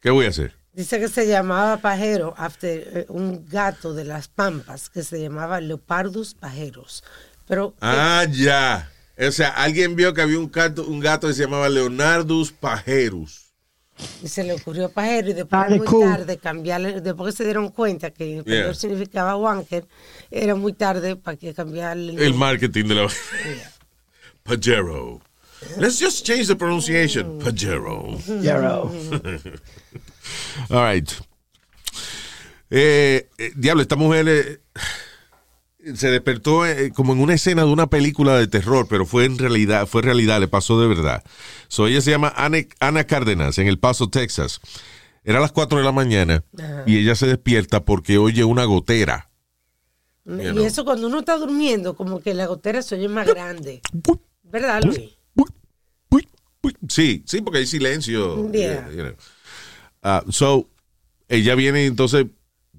¿Qué 0.00 0.10
voy 0.10 0.26
a 0.26 0.30
hacer? 0.30 0.54
Dice 0.72 0.98
que 0.98 1.08
se 1.08 1.26
llamaba 1.28 1.76
pajero 1.76 2.34
after 2.36 2.90
eh, 2.92 3.06
un 3.08 3.46
gato 3.48 3.94
de 3.94 4.04
las 4.04 4.26
pampas 4.28 4.90
que 4.90 5.04
se 5.04 5.20
llamaba 5.22 5.60
Leopardus 5.60 6.34
pajeros. 6.34 7.04
Pero 7.46 7.74
Ah, 7.80 8.24
ya. 8.28 8.90
O 9.16 9.30
sea, 9.30 9.50
alguien 9.50 9.94
vio 9.94 10.12
que 10.12 10.22
había 10.22 10.38
un 10.40 10.50
gato, 10.50 10.84
un 10.84 10.98
gato 10.98 11.28
que 11.28 11.34
se 11.34 11.42
llamaba 11.44 11.68
Leonardus 11.68 12.50
Pajerus. 12.50 13.43
Y 14.22 14.28
se 14.28 14.42
le 14.44 14.52
ocurrió 14.54 14.90
pajero 14.90 15.30
y 15.30 15.34
después 15.34 15.62
Dale, 15.62 15.76
muy 15.78 15.86
cool. 15.86 16.04
tarde 16.04 16.36
cambiarle, 16.38 17.00
después 17.00 17.32
que 17.34 17.38
se 17.38 17.44
dieron 17.44 17.68
cuenta 17.70 18.10
que 18.10 18.24
en 18.24 18.38
español 18.40 18.64
Yeah. 18.64 18.74
significaba 18.74 19.36
wanker, 19.36 19.84
era 20.30 20.54
muy 20.56 20.72
tarde 20.72 21.14
para 21.16 21.36
que 21.36 21.54
cambiarle 21.54 22.24
El 22.24 22.34
marketing 22.34 22.84
de 22.86 22.94
la. 22.96 23.08
Pajero. 24.42 25.20
Let's 25.78 25.98
just 25.98 26.26
change 26.26 26.46
the 26.48 26.56
pronunciation. 26.56 27.38
Pajero. 27.38 28.18
All 30.70 30.84
right. 30.84 31.10
Eh, 32.70 33.28
eh, 33.38 33.52
diablo, 33.56 33.82
esta 33.82 33.96
mujer 33.96 34.26
eh, 34.28 34.60
se 35.94 36.10
despertó 36.10 36.66
eh, 36.66 36.92
como 36.94 37.12
en 37.12 37.20
una 37.20 37.34
escena 37.34 37.64
de 37.64 37.70
una 37.70 37.88
película 37.88 38.36
de 38.38 38.46
terror, 38.46 38.86
pero 38.88 39.06
fue 39.06 39.24
en 39.24 39.38
realidad, 39.38 39.86
fue 39.86 40.02
realidad, 40.02 40.40
le 40.40 40.48
pasó 40.48 40.80
de 40.80 40.88
verdad. 40.88 41.22
So, 41.68 41.86
ella 41.86 42.00
se 42.00 42.10
llama 42.10 42.32
Ana, 42.36 42.58
Ana 42.80 43.04
Cárdenas, 43.04 43.58
en 43.58 43.68
El 43.68 43.78
Paso, 43.78 44.08
Texas. 44.08 44.60
Era 45.24 45.40
las 45.40 45.52
4 45.52 45.78
de 45.78 45.84
la 45.84 45.92
mañana 45.92 46.44
y 46.86 46.98
ella 46.98 47.14
se 47.14 47.26
despierta 47.26 47.84
porque 47.84 48.18
oye 48.18 48.44
una 48.44 48.64
gotera. 48.64 49.30
Y 50.26 50.28
know. 50.28 50.64
eso 50.64 50.84
cuando 50.84 51.06
uno 51.06 51.20
está 51.20 51.36
durmiendo, 51.36 51.96
como 51.96 52.20
que 52.20 52.34
la 52.34 52.46
gotera 52.46 52.82
se 52.82 52.94
oye 52.96 53.08
más 53.08 53.26
grande. 53.26 53.80
¿Verdad, 54.42 54.82
Luis? 54.82 55.16
Sí, 56.88 57.22
sí, 57.26 57.40
porque 57.40 57.58
hay 57.58 57.66
silencio. 57.66 58.50
Yeah. 58.50 58.90
you 58.90 59.02
know. 59.02 59.14
Ah, 60.02 60.22
so, 60.30 60.68
ella 61.28 61.54
viene 61.54 61.84
y 61.84 61.86
entonces 61.86 62.26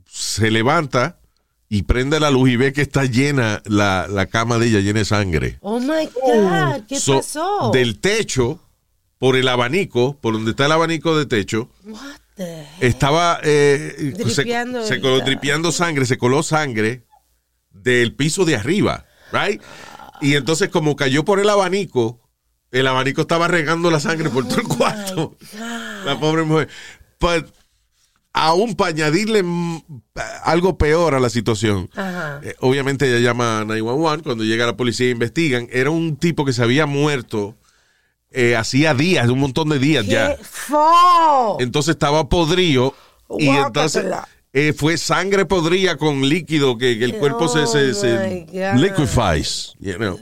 se 0.06 0.52
levanta 0.52 1.20
y 1.76 1.84
prende 1.84 2.22
la 2.22 2.32
luz 2.32 2.50
y 2.50 2.56
ve 2.56 2.72
que 2.72 2.82
está 2.82 3.04
llena 3.04 3.62
la, 3.66 4.08
la 4.10 4.28
cama 4.28 4.58
de 4.58 4.68
ella, 4.68 4.80
llena 4.80 5.00
de 5.00 5.06
sangre. 5.06 5.58
Oh 5.62 5.80
my 5.80 6.06
God, 6.22 6.86
¿qué 6.88 6.98
So, 7.00 7.18
pasó? 7.18 7.72
Del 7.74 8.00
techo, 8.00 8.62
por 9.18 9.36
el 9.36 9.48
abanico, 9.50 10.18
por 10.22 10.34
donde 10.36 10.52
está 10.52 10.68
el 10.68 10.72
abanico 10.72 11.18
de 11.18 11.26
techo, 11.26 11.70
What 11.84 12.00
the 12.36 12.66
estaba 12.80 13.40
eh, 13.44 13.94
se, 13.98 14.24
Dripeando 14.44 14.86
se 14.86 14.94
el- 14.96 15.02
coló 15.02 15.20
dripeando 15.20 15.72
sangre, 15.74 16.06
se 16.06 16.18
coló 16.18 16.44
sangre 16.44 17.04
del 17.74 18.16
piso 18.16 18.46
de 18.46 18.56
arriba, 18.56 19.06
right? 19.34 19.62
Y 20.22 20.36
entonces 20.36 20.70
como 20.70 20.96
cayó 20.96 21.26
por 21.26 21.42
el 21.42 21.50
abanico, 21.50 22.22
el 22.72 22.88
abanico 22.88 23.22
estaba 23.22 23.50
regando 23.50 23.92
la 23.92 24.00
sangre 24.00 24.30
por 24.30 24.48
todo 24.48 24.62
el 24.62 24.68
cuarto. 24.68 25.36
La 26.06 26.18
pobre 26.20 26.44
mujer. 26.44 26.70
But, 27.20 27.48
aún 28.38 28.76
para 28.76 28.90
añadirle 28.90 29.44
algo 30.44 30.78
peor 30.78 31.16
a 31.16 31.20
la 31.22 31.30
situación, 31.30 31.90
Ajá. 31.96 32.42
eh, 32.44 32.54
obviamente 32.60 33.08
ella 33.08 33.20
llama 33.20 33.62
a 33.62 33.66
911, 33.66 34.24
cuando 34.24 34.44
llega 34.44 34.66
la 34.66 34.76
policía 34.76 35.08
e 35.08 35.12
investigan, 35.12 35.70
era 35.72 35.90
un 35.90 36.18
tipo 36.18 36.44
que 36.44 36.52
se 36.52 36.62
había 36.62 36.86
muerto 36.86 37.56
eh, 38.32 38.58
hacía 38.58 38.94
días, 38.94 39.30
un 39.30 39.40
montón 39.40 39.70
de 39.70 39.80
días 39.80 40.06
ya. 40.06 40.36
¿Qué 40.36 40.44
fo? 40.44 41.56
Entonces 41.62 41.92
estaba 41.94 42.28
podrido 42.28 42.94
y 43.40 43.48
entonces 43.48 44.06
eh, 44.52 44.74
fue 44.74 44.98
sangre 44.98 45.46
podrida 45.46 45.96
con 45.96 46.28
líquido 46.28 46.78
que, 46.78 47.00
que 47.00 47.06
el 47.06 47.16
cuerpo 47.16 47.48
se, 47.48 47.66
se, 47.68 47.92
Oh, 47.92 47.94
se 47.94 48.74
liquefies. 48.76 49.74
you 49.80 49.94
know. 49.96 50.20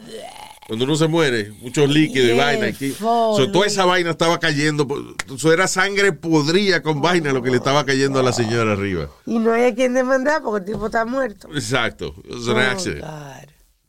Cuando 0.67 0.85
uno 0.85 0.95
se 0.95 1.07
muere, 1.07 1.51
muchos 1.61 1.89
líquidos 1.89 2.29
y 2.29 2.37
vaina. 2.37 2.67
Aquí. 2.67 2.91
So, 2.91 3.51
toda 3.51 3.67
esa 3.67 3.83
vaina 3.85 4.11
estaba 4.11 4.39
cayendo. 4.39 4.87
Eso 5.33 5.51
era 5.51 5.67
sangre 5.67 6.13
podrida 6.13 6.81
con 6.81 7.01
vaina 7.01 7.33
lo 7.33 7.43
que 7.43 7.49
le 7.51 7.57
estaba 7.57 7.85
cayendo 7.85 8.19
a 8.19 8.23
la 8.23 8.31
señora 8.31 8.71
arriba. 8.71 9.09
Y 9.25 9.39
no 9.39 9.51
hay 9.51 9.65
a 9.65 9.75
quien 9.75 9.93
demandar 9.93 10.41
porque 10.41 10.65
el 10.65 10.73
tipo 10.73 10.85
está 10.85 11.05
muerto. 11.05 11.49
Exacto. 11.53 12.15
Was 12.29 12.47
an 12.47 12.55
Oh, 12.55 12.59
accident. 12.59 13.05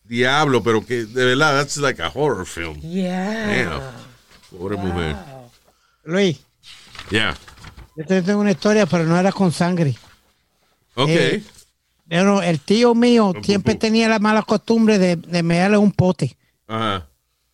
Diablo, 0.05 0.63
pero 0.63 0.85
que 0.85 1.05
de 1.07 1.25
verdad, 1.25 1.57
that's 1.57 1.77
like 1.79 2.03
a 2.03 2.09
horror 2.13 2.45
film. 2.45 2.79
Yeah. 2.81 3.47
Damn. 3.71 3.81
Pobre 4.59 4.77
mujer. 4.77 5.17
Luis, 6.05 6.39
Yeah. 7.11 7.37
yo 7.97 8.05
te 8.05 8.21
tengo 8.23 8.41
una 8.41 8.51
historia, 8.51 8.85
pero 8.87 9.05
no 9.05 9.19
era 9.19 9.31
con 9.33 9.53
sangre. 9.53 9.95
Ok. 10.95 11.09
Eh, 11.09 11.43
Pero 12.09 12.43
el 12.43 12.61
tío 12.61 12.95
mío 12.95 13.33
siempre 13.43 13.75
tenía 13.77 14.09
la 14.09 14.19
mala 14.19 14.43
costumbre 14.43 14.99
de, 14.99 15.17
de 15.17 15.43
mearle 15.43 15.79
un 15.79 15.91
pote. 15.93 16.37
Ajá. 16.67 17.09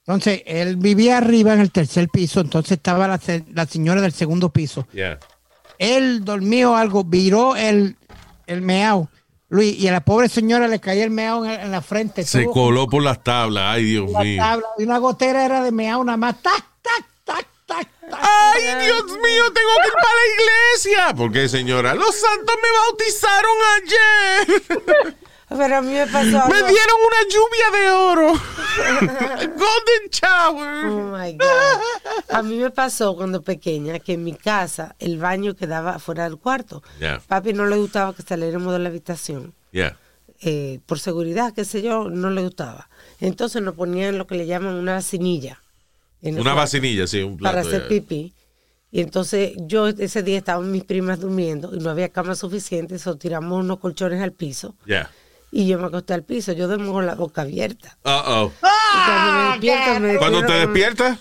Entonces, 0.06 0.42
él 0.46 0.76
vivía 0.76 1.18
arriba 1.18 1.52
en 1.52 1.60
el 1.60 1.70
tercer 1.70 2.08
piso, 2.08 2.40
entonces 2.40 2.72
estaba 2.72 3.06
la, 3.06 3.20
la 3.52 3.66
señora 3.66 4.00
del 4.00 4.12
segundo 4.12 4.48
piso. 4.50 4.86
Yeah. 4.92 5.18
Él 5.78 6.24
dormió 6.24 6.74
algo, 6.76 7.04
viró 7.04 7.54
el, 7.56 7.96
el 8.46 8.60
meao. 8.62 9.08
Luis, 9.48 9.78
y 9.78 9.88
a 9.88 9.92
la 9.92 10.00
pobre 10.00 10.28
señora 10.28 10.68
le 10.68 10.80
caía 10.80 11.04
el 11.04 11.10
meao 11.10 11.44
en, 11.44 11.52
en 11.60 11.70
la 11.70 11.80
frente. 11.82 12.24
Se 12.24 12.44
coló 12.46 12.88
por 12.88 13.02
las 13.02 13.22
tablas. 13.22 13.64
Ay, 13.74 13.84
Dios 13.84 14.10
la 14.10 14.20
mío. 14.20 14.42
tabla, 14.42 14.66
y 14.78 14.82
una 14.84 14.98
gotera 14.98 15.44
era 15.44 15.62
de 15.62 15.70
meao 15.72 16.02
nada 16.04 16.16
más. 16.16 16.40
¡Tac, 16.42 16.64
tac, 16.82 17.04
tac, 17.24 17.46
tac, 17.66 17.88
tac! 18.08 18.20
Ay, 18.20 18.62
Dios 18.84 19.04
mío, 19.06 19.44
tengo 19.52 19.70
que 19.82 19.88
ir 19.88 19.94
para 19.94 20.14
la 20.14 20.26
iglesia. 20.34 21.14
¿Por 21.16 21.32
qué, 21.32 21.48
señora? 21.48 21.94
Los 21.94 22.14
santos 22.16 22.56
me 22.62 22.68
bautizaron 22.80 23.52
ayer. 23.76 25.16
Pero 25.50 25.76
a 25.76 25.82
mí 25.82 25.92
me 25.92 26.06
pasó 26.06 26.24
Me 26.30 26.38
algo. 26.38 26.68
dieron 26.68 26.96
una 27.06 27.22
lluvia 27.28 27.80
de 27.80 27.90
oro. 27.90 28.32
Golden 29.40 30.10
shower. 30.10 30.86
Oh 30.86 31.16
my 31.18 31.32
God. 31.32 31.80
A 32.30 32.42
mí 32.42 32.56
me 32.56 32.70
pasó 32.70 33.16
cuando 33.16 33.42
pequeña 33.42 33.98
que 33.98 34.12
en 34.14 34.24
mi 34.24 34.32
casa 34.34 34.94
el 34.98 35.18
baño 35.18 35.54
quedaba 35.54 35.98
fuera 35.98 36.24
del 36.24 36.38
cuarto. 36.38 36.82
Yeah. 37.00 37.20
Papi 37.26 37.52
no 37.52 37.66
le 37.66 37.76
gustaba 37.76 38.14
que 38.14 38.22
saliéramos 38.22 38.72
de 38.72 38.78
la 38.78 38.88
habitación. 38.88 39.54
Yeah. 39.72 39.96
eh, 40.42 40.80
por 40.86 40.98
seguridad, 40.98 41.52
qué 41.52 41.64
sé 41.64 41.82
yo, 41.82 42.08
no 42.08 42.30
le 42.30 42.42
gustaba. 42.42 42.88
Entonces 43.20 43.60
nos 43.60 43.74
ponían 43.74 44.16
lo 44.18 44.26
que 44.26 44.36
le 44.36 44.46
llaman 44.46 44.74
una 44.74 44.94
vacinilla. 44.94 45.60
Una 46.22 46.36
cuarto 46.42 46.54
vacinilla, 46.54 47.06
sí, 47.06 47.22
un 47.22 47.36
plato. 47.36 47.56
Para 47.56 47.66
hacer 47.66 47.88
pipí. 47.88 48.34
Y 48.92 49.00
entonces 49.00 49.52
yo 49.56 49.86
ese 49.88 50.22
día 50.22 50.38
estaban 50.38 50.70
mis 50.70 50.82
primas 50.84 51.20
durmiendo 51.20 51.74
y 51.74 51.78
no 51.78 51.90
había 51.90 52.08
cama 52.08 52.34
suficiente, 52.34 52.98
so 52.98 53.16
tiramos 53.16 53.60
unos 53.62 53.78
colchones 53.78 54.20
al 54.20 54.32
piso 54.32 54.74
Yeah. 54.86 55.10
Y 55.52 55.66
yo 55.66 55.78
me 55.78 55.86
acosté 55.86 56.12
al 56.14 56.22
piso. 56.24 56.52
Yo 56.52 56.66
duermo 56.68 56.92
con 56.92 57.06
la 57.06 57.14
boca 57.14 57.40
abierta. 57.42 57.96
Uh-oh. 58.04 58.52
Y 58.52 59.06
cuando 59.06 59.32
me 59.32 59.48
despierto, 59.50 60.00
me 60.00 60.16
Cuando 60.18 60.44
te 60.46 60.52
despiertas, 60.52 61.18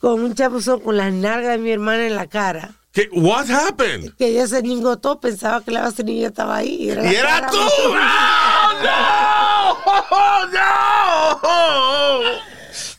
Con 0.00 0.20
un 0.22 0.34
chapuzón 0.34 0.80
con 0.80 0.96
las 0.96 1.12
nalgas 1.12 1.50
de 1.52 1.58
mi 1.58 1.70
hermana 1.72 2.06
en 2.06 2.16
la 2.16 2.26
cara. 2.26 2.70
¿qué? 2.92 3.08
What 3.12 3.50
happened? 3.50 4.14
Que 4.16 4.28
ella 4.28 4.46
se 4.46 4.62
ningotó, 4.62 5.20
pensaba 5.20 5.62
que 5.62 5.70
la 5.70 5.82
vacinilla 5.82 6.28
estaba 6.28 6.56
ahí. 6.56 6.88
¡Y 6.88 6.90
era 7.14 7.28
cara. 7.40 7.50
tú! 7.50 7.58
¡No! 7.58 7.94
¡No! 10.52 10.52
¡No! 10.52 12.20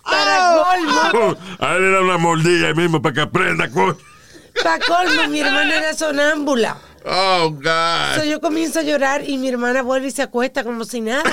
Para 0.04 0.63
colmo, 0.63 1.02
A 1.60 1.76
él 1.76 1.84
era 1.84 2.02
una 2.02 2.18
mordida 2.18 2.68
ahí 2.68 2.74
mismo 2.74 3.02
para 3.02 3.13
que 3.13 3.22
aprenda, 3.22 3.70
coño. 3.70 3.98
para 4.63 4.80
colmo, 4.86 5.28
mi 5.30 5.39
hermana 5.42 5.76
era 5.76 5.94
sonámbula. 5.94 6.78
Oh, 7.12 7.50
God. 7.50 8.17
So, 8.17 8.24
yo 8.24 8.39
comienzo 8.39 8.80
a 8.80 8.84
llorar 8.84 9.28
y 9.28 9.38
mi 9.39 9.50
hermana 9.50 9.82
vuelve 9.82 10.08
y 10.08 10.12
se 10.12 10.22
acuesta 10.22 10.63
como 10.63 10.86
si 10.86 11.02
nada. 11.02 11.24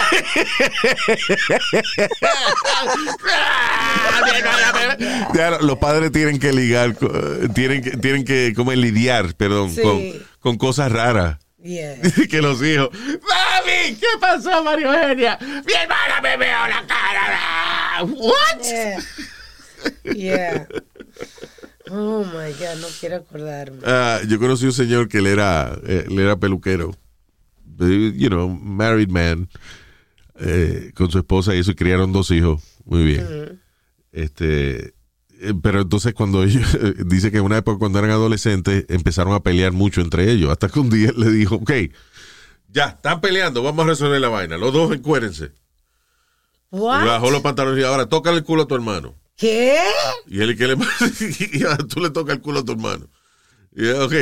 Ya, 5.34 5.58
los 5.60 5.78
padres 5.78 6.12
tienen 6.12 6.38
que 6.38 6.52
ligar, 6.52 6.94
tienen 7.54 7.82
que, 7.82 7.90
tienen 7.96 8.24
que 8.24 8.52
como 8.54 8.72
lidiar, 8.72 9.34
perdón, 9.34 9.70
Sí. 9.70 9.82
con, 9.82 10.02
con 10.40 10.56
cosas 10.58 10.90
raras. 10.92 11.38
Yeah. 11.62 11.96
que 12.30 12.40
los 12.42 12.62
hijos. 12.62 12.90
¡Mami! 12.92 13.96
¿Qué 13.96 14.06
pasó, 14.20 14.62
Mario 14.62 14.92
Eugenia? 14.94 15.36
¡Mi 15.40 15.72
hermana 15.74 16.20
me 16.22 16.36
veo 16.36 16.66
la 16.68 16.84
cara! 16.86 18.04
¿What? 18.04 18.62
Yeah. 18.62 19.00
Yeah. 20.14 20.68
Oh 21.90 22.24
my 22.24 22.52
God, 22.52 22.80
no 22.80 22.86
quiero 22.98 23.16
acordarme. 23.16 23.78
Ah, 23.84 24.20
yo 24.28 24.38
conocí 24.38 24.64
un 24.66 24.72
señor 24.72 25.08
que 25.08 25.18
él 25.18 25.26
era, 25.26 25.78
eh, 25.86 26.04
él 26.08 26.18
era 26.18 26.36
peluquero. 26.36 26.92
Eh, 27.80 28.12
You 28.16 28.28
know, 28.28 28.48
married 28.48 29.08
man. 29.10 29.48
eh, 30.38 30.92
con 30.94 31.10
su 31.10 31.18
esposa 31.18 31.54
y 31.54 31.58
eso, 31.60 31.70
y 31.70 31.74
criaron 31.74 32.12
dos 32.12 32.30
hijos. 32.30 32.62
Muy 32.84 33.04
bien. 33.04 33.60
Este. 34.12 34.94
eh, 35.40 35.54
Pero 35.62 35.82
entonces 35.82 36.12
cuando 36.14 36.42
ellos, 36.42 36.76
dice 37.06 37.30
que 37.30 37.38
en 37.38 37.44
una 37.44 37.58
época 37.58 37.78
cuando 37.78 37.98
eran 37.98 38.10
adolescentes 38.10 38.84
empezaron 38.88 39.32
a 39.34 39.40
pelear 39.42 39.72
mucho 39.72 40.00
entre 40.00 40.30
ellos, 40.30 40.50
hasta 40.50 40.68
que 40.68 40.80
un 40.80 40.90
día 40.90 41.12
le 41.16 41.30
dijo, 41.30 41.56
ok, 41.56 41.70
ya, 42.68 42.88
están 42.88 43.20
peleando, 43.20 43.62
vamos 43.62 43.86
a 43.86 43.88
resolver 43.90 44.20
la 44.20 44.28
vaina, 44.28 44.58
los 44.58 44.72
dos 44.72 44.92
encuérense. 44.92 45.52
Y 46.72 46.78
bajó 46.78 47.26
What? 47.26 47.32
los 47.32 47.40
pantalones 47.42 47.80
y 47.80 47.84
ahora 47.86 48.06
tócale 48.06 48.38
el 48.38 48.44
culo 48.44 48.64
a 48.64 48.66
tu 48.66 48.74
hermano. 48.74 49.14
¿Qué? 49.36 49.78
Y 50.26 50.40
él 50.40 50.56
que 50.56 50.66
le 50.66 50.76
y 51.52 51.62
ahora 51.64 51.78
tú 51.86 52.00
le 52.00 52.10
tocas 52.10 52.36
el 52.36 52.42
culo 52.42 52.60
a 52.60 52.64
tu 52.64 52.72
hermano. 52.72 53.06
Y 53.74 53.86
ya, 53.86 54.02
ok, 54.04 54.12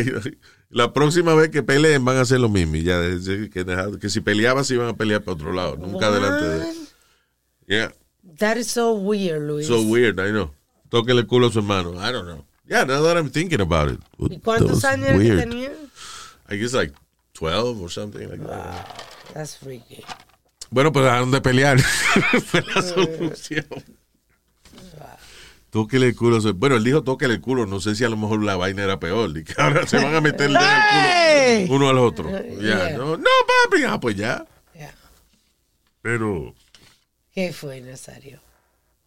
la 0.71 0.93
próxima 0.93 1.35
vez 1.35 1.51
que 1.51 1.63
peleen 1.63 2.05
van 2.05 2.17
a 2.17 2.23
hacer 2.23 2.41
lo 2.41 2.49
mismo. 2.49 2.75
Y 2.77 2.83
ya, 2.83 3.01
que, 3.01 3.65
dejar- 3.65 3.99
que 3.99 4.09
si 4.11 4.21
peleaban 4.21 4.65
se 4.65 4.75
iban 4.75 4.89
a 4.89 4.97
pelear 4.97 5.23
para 5.23 5.35
otro 5.37 5.53
lado, 5.53 5.77
nunca 5.77 6.11
delante 6.11 6.45
de 6.49 6.59
What? 6.59 6.75
Yeah, 7.67 7.93
That 8.39 8.57
is 8.57 8.67
so 8.71 8.93
weird, 8.95 9.43
Luis. 9.47 9.67
so 9.67 9.81
weird, 9.83 10.19
I 10.19 10.31
know. 10.33 10.53
Tóquele 10.91 11.21
el 11.21 11.27
culo 11.27 11.47
a 11.47 11.53
su 11.53 11.61
hermano. 11.61 11.93
I 11.95 12.13
don't 12.13 12.27
know. 12.27 12.45
Yeah, 12.67 12.85
now 12.85 13.03
that 13.05 13.17
I'm 13.17 13.31
thinking 13.31 13.61
about 13.61 13.93
it. 13.93 14.01
¿Y 14.19 14.39
cuántos 14.41 14.85
años 14.85 15.19
que 15.21 15.37
tenía? 15.37 15.71
I 16.51 16.57
guess 16.57 16.73
like 16.75 16.93
12 17.35 17.81
or 17.81 17.91
something 17.91 18.29
like 18.29 18.43
that. 18.47 18.87
That's 19.33 19.57
freaky. 19.57 20.03
Bueno, 20.71 20.93
pues 20.93 21.05
dejaron 21.05 21.31
de 21.31 21.41
pelear. 21.41 21.79
Fue 22.45 22.63
la 22.75 22.83
solución. 22.83 23.67
Tóquele 25.75 26.07
el 26.07 26.15
culo. 26.15 26.39
Bueno, 26.55 26.77
él 26.77 26.85
dijo 26.85 27.03
tóquele 27.03 27.35
el 27.35 27.41
culo. 27.41 27.67
No 27.67 27.81
sé 27.81 27.97
si 27.97 28.05
a 28.05 28.09
lo 28.09 28.17
mejor 28.17 28.45
la 28.45 28.55
vaina 28.55 28.85
era 28.85 29.01
peor. 29.01 29.37
Y 29.37 29.43
que 29.43 29.55
ahora 29.61 29.85
se 29.89 29.97
van 29.97 30.15
a 30.15 30.21
meter 30.21 30.47
el 30.47 30.53
dedo 30.53 30.63
en 30.63 31.63
el 31.63 31.67
culo 31.67 31.77
uno 31.77 31.89
al 31.89 31.99
otro. 31.99 32.31
Ya, 32.31 32.91
Yeah. 32.91 32.97
no, 32.97 33.17
no, 33.17 33.25
papi. 33.69 33.83
Ah, 33.83 33.99
pues 33.99 34.15
ya. 34.15 34.47
Pero 36.01 36.55
¿Qué 37.33 37.53
fue, 37.53 37.81
Nazario? 37.81 38.39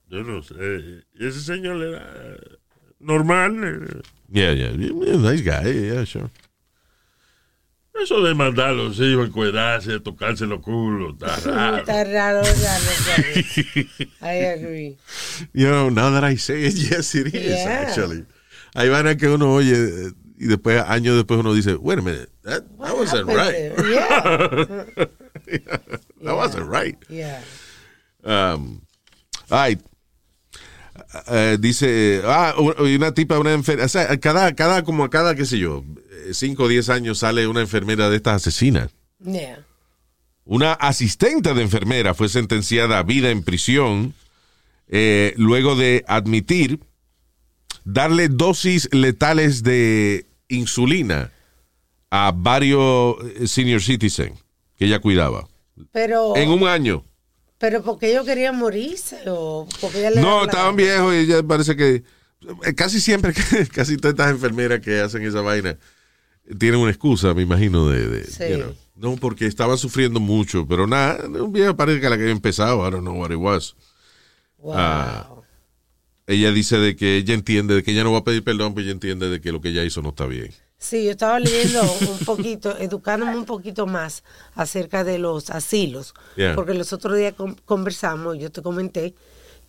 yo 0.10 0.24
no 0.24 0.44
sé. 0.44 0.56
Ese 1.18 1.40
señor 1.40 1.82
era 1.82 2.36
normal. 3.00 3.56
eh. 3.64 4.02
Yeah, 4.30 4.54
yeah. 4.54 4.72
yeah, 4.72 5.16
Nice 5.32 5.44
guy. 5.44 5.88
Yeah, 5.88 6.06
sure. 6.06 6.30
Eso 8.04 8.22
de 8.22 8.34
mandar 8.36 8.70
a 8.70 8.74
los 8.74 9.00
hijos 9.00 9.24
a 9.24 9.28
encuadrarse, 9.28 10.00
tocarse 10.00 10.46
los 10.46 10.62
culos, 10.62 11.14
está 11.14 11.36
raro. 11.52 11.78
Está 11.78 12.04
raro, 12.04 12.44
ya, 12.44 12.80
Nazario. 12.80 13.44
I 14.22 14.46
agree. 14.46 14.98
You 15.54 15.68
know, 15.70 15.90
now 15.90 16.12
that 16.12 16.24
I 16.24 16.36
say 16.38 16.64
it, 16.66 16.74
yes, 16.92 17.16
it 17.16 17.28
is, 17.34 17.44
Yeah. 17.44 17.86
actually. 17.88 18.26
Hay 18.76 18.90
vainas 18.90 19.16
que 19.18 19.28
uno 19.28 19.52
oye 19.54 20.12
y 20.38 20.46
después, 20.46 20.84
años 20.88 21.16
después, 21.16 21.40
uno 21.40 21.54
dice, 21.54 21.76
wait 21.76 21.98
a 21.98 22.02
minute, 22.04 22.30
that, 22.44 22.64
that 22.80 22.96
wasn't 22.96 23.28
happened 23.30 23.78
right. 23.78 23.90
Yeah. 23.90 25.06
That 26.24 26.36
wasn't 26.36 26.68
right. 26.70 26.98
Yeah. 27.10 27.42
Um, 28.24 28.82
ay, 29.50 29.78
eh, 31.28 31.58
dice, 31.60 32.22
ah, 32.26 32.54
una 32.58 33.14
tipa, 33.14 33.40
una 33.40 33.54
enfermera, 33.54 33.86
o 33.86 33.90
sea, 33.90 34.18
cada, 34.20 34.54
cada, 34.56 34.84
como 34.84 35.04
a 35.06 35.10
cada, 35.10 35.36
qué 35.36 35.46
sé 35.46 35.58
yo, 35.58 35.84
5 36.34 36.64
o 36.64 36.68
10 36.68 36.90
años 36.90 37.20
sale 37.20 37.48
una 37.48 37.62
enfermera 37.62 38.10
de 38.10 38.18
estas 38.18 38.36
asesinas. 38.48 38.90
Yeah. 39.24 39.64
Una 40.46 40.74
asistente 40.74 41.54
de 41.54 41.62
enfermera 41.62 42.14
fue 42.14 42.30
sentenciada 42.30 43.00
a 43.00 43.04
vida 43.04 43.32
en 43.32 43.44
prisión 43.44 44.14
eh, 44.88 45.34
luego 45.38 45.76
de 45.76 46.06
admitir 46.08 46.80
darle 47.84 48.30
dosis 48.30 48.88
letales 48.94 49.64
de 49.64 50.26
insulina 50.48 51.32
a 52.10 52.32
varios 52.34 53.16
eh, 53.36 53.48
senior 53.48 53.82
citizens 53.82 54.40
que 54.78 54.86
ella 54.86 55.00
cuidaba. 55.00 55.48
Pero, 55.92 56.36
En 56.36 56.50
un 56.50 56.68
año. 56.68 57.04
pero 57.58 57.84
porque 57.84 58.12
ellos 58.12 58.26
querían 58.26 58.58
morirse 58.58 59.18
o 59.28 59.68
porque 59.82 60.00
ella 60.08 60.22
No, 60.22 60.46
estaban 60.46 60.76
viejos 60.76 61.14
y 61.16 61.26
ya 61.28 61.44
parece 61.44 61.76
que 61.76 62.04
eh, 62.64 62.74
casi 62.76 63.02
siempre, 63.02 63.34
casi 63.74 63.98
todas 63.98 64.14
estas 64.14 64.32
enfermeras 64.32 64.80
que 64.80 65.02
hacen 65.02 65.24
esa 65.24 65.42
vaina 65.42 65.78
tienen 66.60 66.80
una 66.80 66.92
excusa, 66.92 67.34
me 67.34 67.42
imagino, 67.42 67.88
de, 67.90 68.08
de, 68.08 68.24
Sí. 68.26 68.44
you 68.52 68.56
know. 68.58 68.76
no 68.96 69.16
porque 69.18 69.46
estaban 69.46 69.78
sufriendo 69.78 70.20
mucho, 70.20 70.66
pero 70.68 70.88
nada, 70.88 71.26
un 71.28 71.52
viejo 71.52 71.76
parece 71.76 72.00
que 72.02 72.10
la 72.10 72.16
que 72.18 72.24
había 72.24 72.34
empezado, 72.34 72.88
I 72.88 72.92
don't 72.92 73.02
know 73.04 73.20
what 73.20 73.32
it 73.32 73.38
was. 73.38 73.76
Wow. 74.58 74.74
Ah, 74.76 75.30
ella 76.26 76.52
dice 76.52 76.78
de 76.78 76.96
que 76.96 77.18
ella 77.18 77.34
entiende, 77.34 77.76
de 77.76 77.84
que 77.84 77.92
ella 77.92 78.04
no 78.04 78.12
va 78.12 78.20
a 78.20 78.24
pedir 78.24 78.44
perdón, 78.44 78.74
pero 78.74 78.84
ella 78.84 78.92
entiende 78.94 79.30
de 79.30 79.40
que 79.40 79.52
lo 79.52 79.62
que 79.62 79.70
ella 79.70 79.84
hizo 79.84 80.02
no 80.02 80.10
está 80.10 80.26
bien. 80.26 80.52
Sí, 80.80 81.06
yo 81.06 81.12
estaba 81.12 81.40
leyendo 81.40 81.82
un 82.12 82.20
poquito, 82.26 82.78
educándome 82.78 83.36
un 83.38 83.46
poquito 83.46 83.88
más 83.88 84.24
acerca 84.54 85.04
de 85.04 85.18
los 85.20 85.50
asilos, 85.50 86.14
Yeah. 86.36 86.56
porque 86.56 86.74
los 86.74 86.92
otros 86.94 87.18
días 87.18 87.34
con- 87.34 87.56
conversamos, 87.66 88.38
yo 88.38 88.52
te 88.52 88.62
comenté 88.62 89.16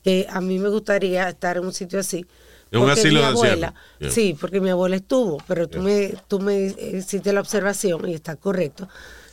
que 0.04 0.26
a 0.28 0.40
mí 0.40 0.58
me 0.58 0.68
gustaría 0.68 1.28
estar 1.28 1.56
en 1.56 1.64
un 1.64 1.72
sitio 1.72 1.98
así. 2.00 2.26
En 2.70 2.80
un 2.80 2.86
porque 2.86 3.00
asilo 3.00 3.14
mi 3.14 3.20
de 3.20 3.26
abuela. 3.26 3.74
Yeah. 3.98 4.10
sí, 4.10 4.36
porque 4.38 4.60
mi 4.60 4.70
abuela 4.70 4.96
estuvo, 4.96 5.38
pero 5.46 5.68
tú 5.68 5.80
me, 5.80 6.14
tú 6.28 6.38
me 6.40 6.74
hiciste 6.94 7.32
la 7.32 7.40
observación, 7.40 8.08
y 8.08 8.14
está 8.14 8.36
correcto, 8.36 8.88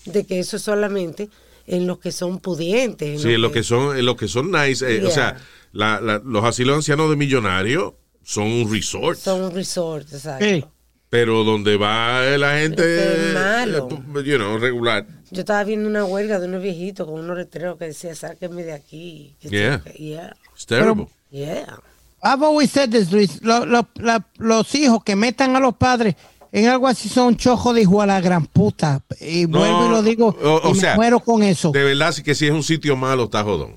de 0.05 0.25
que 0.25 0.39
eso 0.39 0.55
es 0.57 0.61
solamente 0.63 1.29
en 1.67 1.85
los 1.87 1.99
que 1.99 2.11
son 2.11 2.39
pudientes. 2.39 3.09
en 3.09 3.19
Sí, 3.19 3.33
en 3.33 3.41
lo 3.41 3.51
que 3.51 3.63
son, 3.63 3.97
en 3.97 4.05
lo 4.05 4.15
que 4.15 4.27
son 4.27 4.51
nice, 4.51 4.85
eh, 4.89 5.03
o 5.05 5.09
sea, 5.09 5.37
la- 5.73 5.99
la- 5.99 6.21
los 6.23 6.43
asilos 6.45 6.75
ancianos 6.77 7.09
de 7.09 7.15
millonarios 7.15 7.93
son 8.23 8.45
un 8.45 8.71
resort, 8.71 9.17
Son 9.19 9.41
un 9.41 9.51
resort, 9.53 10.07
exacto. 10.13 10.45
Sí. 10.45 10.63
pero 11.09 11.43
donde 11.43 11.75
va 11.77 12.21
la 12.37 12.57
gente, 12.59 12.81
Qué 12.83 13.31
malo. 13.33 13.87
eh, 13.91 14.23
you 14.25 14.37
know, 14.37 14.57
regular. 14.57 15.05
Yo 15.31 15.39
estaba 15.41 15.63
viendo 15.63 15.87
una 15.89 16.05
huelga 16.05 16.39
de 16.39 16.47
unos 16.47 16.61
viejitos 16.61 17.05
con 17.07 17.19
unos 17.19 17.37
letreros 17.37 17.77
que 17.77 17.85
decía, 17.85 18.13
sáquenme 18.15 18.63
de 18.63 18.73
aquí. 18.73 19.35
que 19.41 19.49
Yeah. 19.49 20.33
It's 20.53 20.65
terrible. 20.65 21.07
Yeah. 21.31 21.79
I've 22.25 22.43
always 22.43 22.71
said 22.71 22.89
this, 22.89 23.11
Luis. 23.11 23.41
Lo- 23.43 23.65
lo- 23.65 23.87
la- 23.95 24.25
los 24.37 24.73
hijos 24.75 25.03
que 25.03 25.15
metan 25.15 25.55
a 25.55 25.59
los 25.59 25.75
padres 25.75 26.15
en 26.51 26.67
algo 26.67 26.87
así 26.87 27.07
son 27.07 27.35
chojos 27.37 27.75
de 27.75 27.81
hijo 27.83 28.01
a 28.01 28.05
la 28.07 28.19
gran 28.21 28.45
puta. 28.47 29.03
Y 29.21 29.45
No, 29.45 29.59
vuelvo 29.59 29.85
y 29.85 29.89
lo 29.89 30.01
digo. 30.03 30.35
o- 30.41 30.61
o 30.63 30.69
y 30.71 30.73
me 30.73 30.79
sea, 30.79 30.95
muero 30.95 31.19
con 31.19 31.43
eso. 31.43 31.71
De 31.71 31.83
verdad, 31.83 32.11
sí 32.13 32.23
que 32.23 32.33
si 32.33 32.45
es 32.47 32.51
un 32.51 32.63
sitio 32.63 32.95
malo, 32.95 33.25
está 33.25 33.43
jodón. 33.43 33.73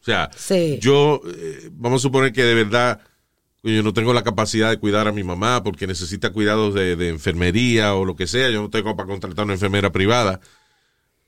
O 0.00 0.04
sea, 0.04 0.30
yo, 0.80 1.20
eh, 1.26 1.70
vamos 1.72 2.00
a 2.00 2.02
suponer 2.02 2.32
que 2.32 2.42
de 2.44 2.54
verdad 2.54 3.00
yo 3.64 3.82
no 3.82 3.92
tengo 3.92 4.14
la 4.14 4.22
capacidad 4.22 4.70
de 4.70 4.78
cuidar 4.78 5.08
a 5.08 5.12
mi 5.12 5.24
mamá 5.24 5.62
porque 5.64 5.86
necesita 5.86 6.30
cuidados 6.30 6.74
de, 6.74 6.94
de 6.96 7.08
enfermería 7.08 7.94
o 7.94 8.04
lo 8.04 8.14
que 8.14 8.26
sea. 8.28 8.48
Yo 8.50 8.62
no 8.62 8.70
tengo 8.70 8.94
para 8.96 9.08
contratar 9.08 9.44
una 9.44 9.54
enfermera 9.54 9.90
privada. 9.90 10.40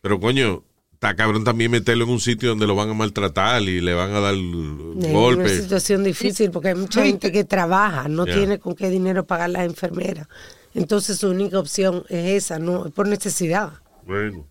Pero 0.00 0.20
coño, 0.20 0.64
está 1.00 1.16
cabrón 1.16 1.44
también 1.44 1.70
meterlo 1.70 2.04
en 2.04 2.10
un 2.10 2.20
sitio 2.20 2.50
donde 2.50 2.66
lo 2.66 2.74
van 2.74 2.90
a 2.90 2.94
maltratar 2.94 3.62
y 3.62 3.80
le 3.80 3.94
van 3.94 4.12
a 4.14 4.20
dar 4.20 4.34
Es 4.34 4.40
una 4.40 5.08
golpes. 5.10 5.62
situación 5.62 6.04
difícil 6.04 6.50
porque 6.50 6.68
hay 6.68 6.74
mucha 6.74 7.02
gente 7.02 7.32
que 7.32 7.42
trabaja, 7.44 8.06
no 8.06 8.26
Yeah. 8.26 8.36
tiene 8.36 8.58
con 8.58 8.74
qué 8.74 8.90
dinero 8.90 9.24
pagar 9.26 9.48
las 9.48 9.64
enfermeras. 9.64 10.28
Entonces 10.74 11.16
su 11.16 11.30
única 11.30 11.58
opción 11.58 12.04
es 12.10 12.44
esa, 12.44 12.58
no 12.58 12.84
es 12.84 12.92
por 12.92 13.08
necesidad. 13.08 13.72
Bueno, 14.06 14.46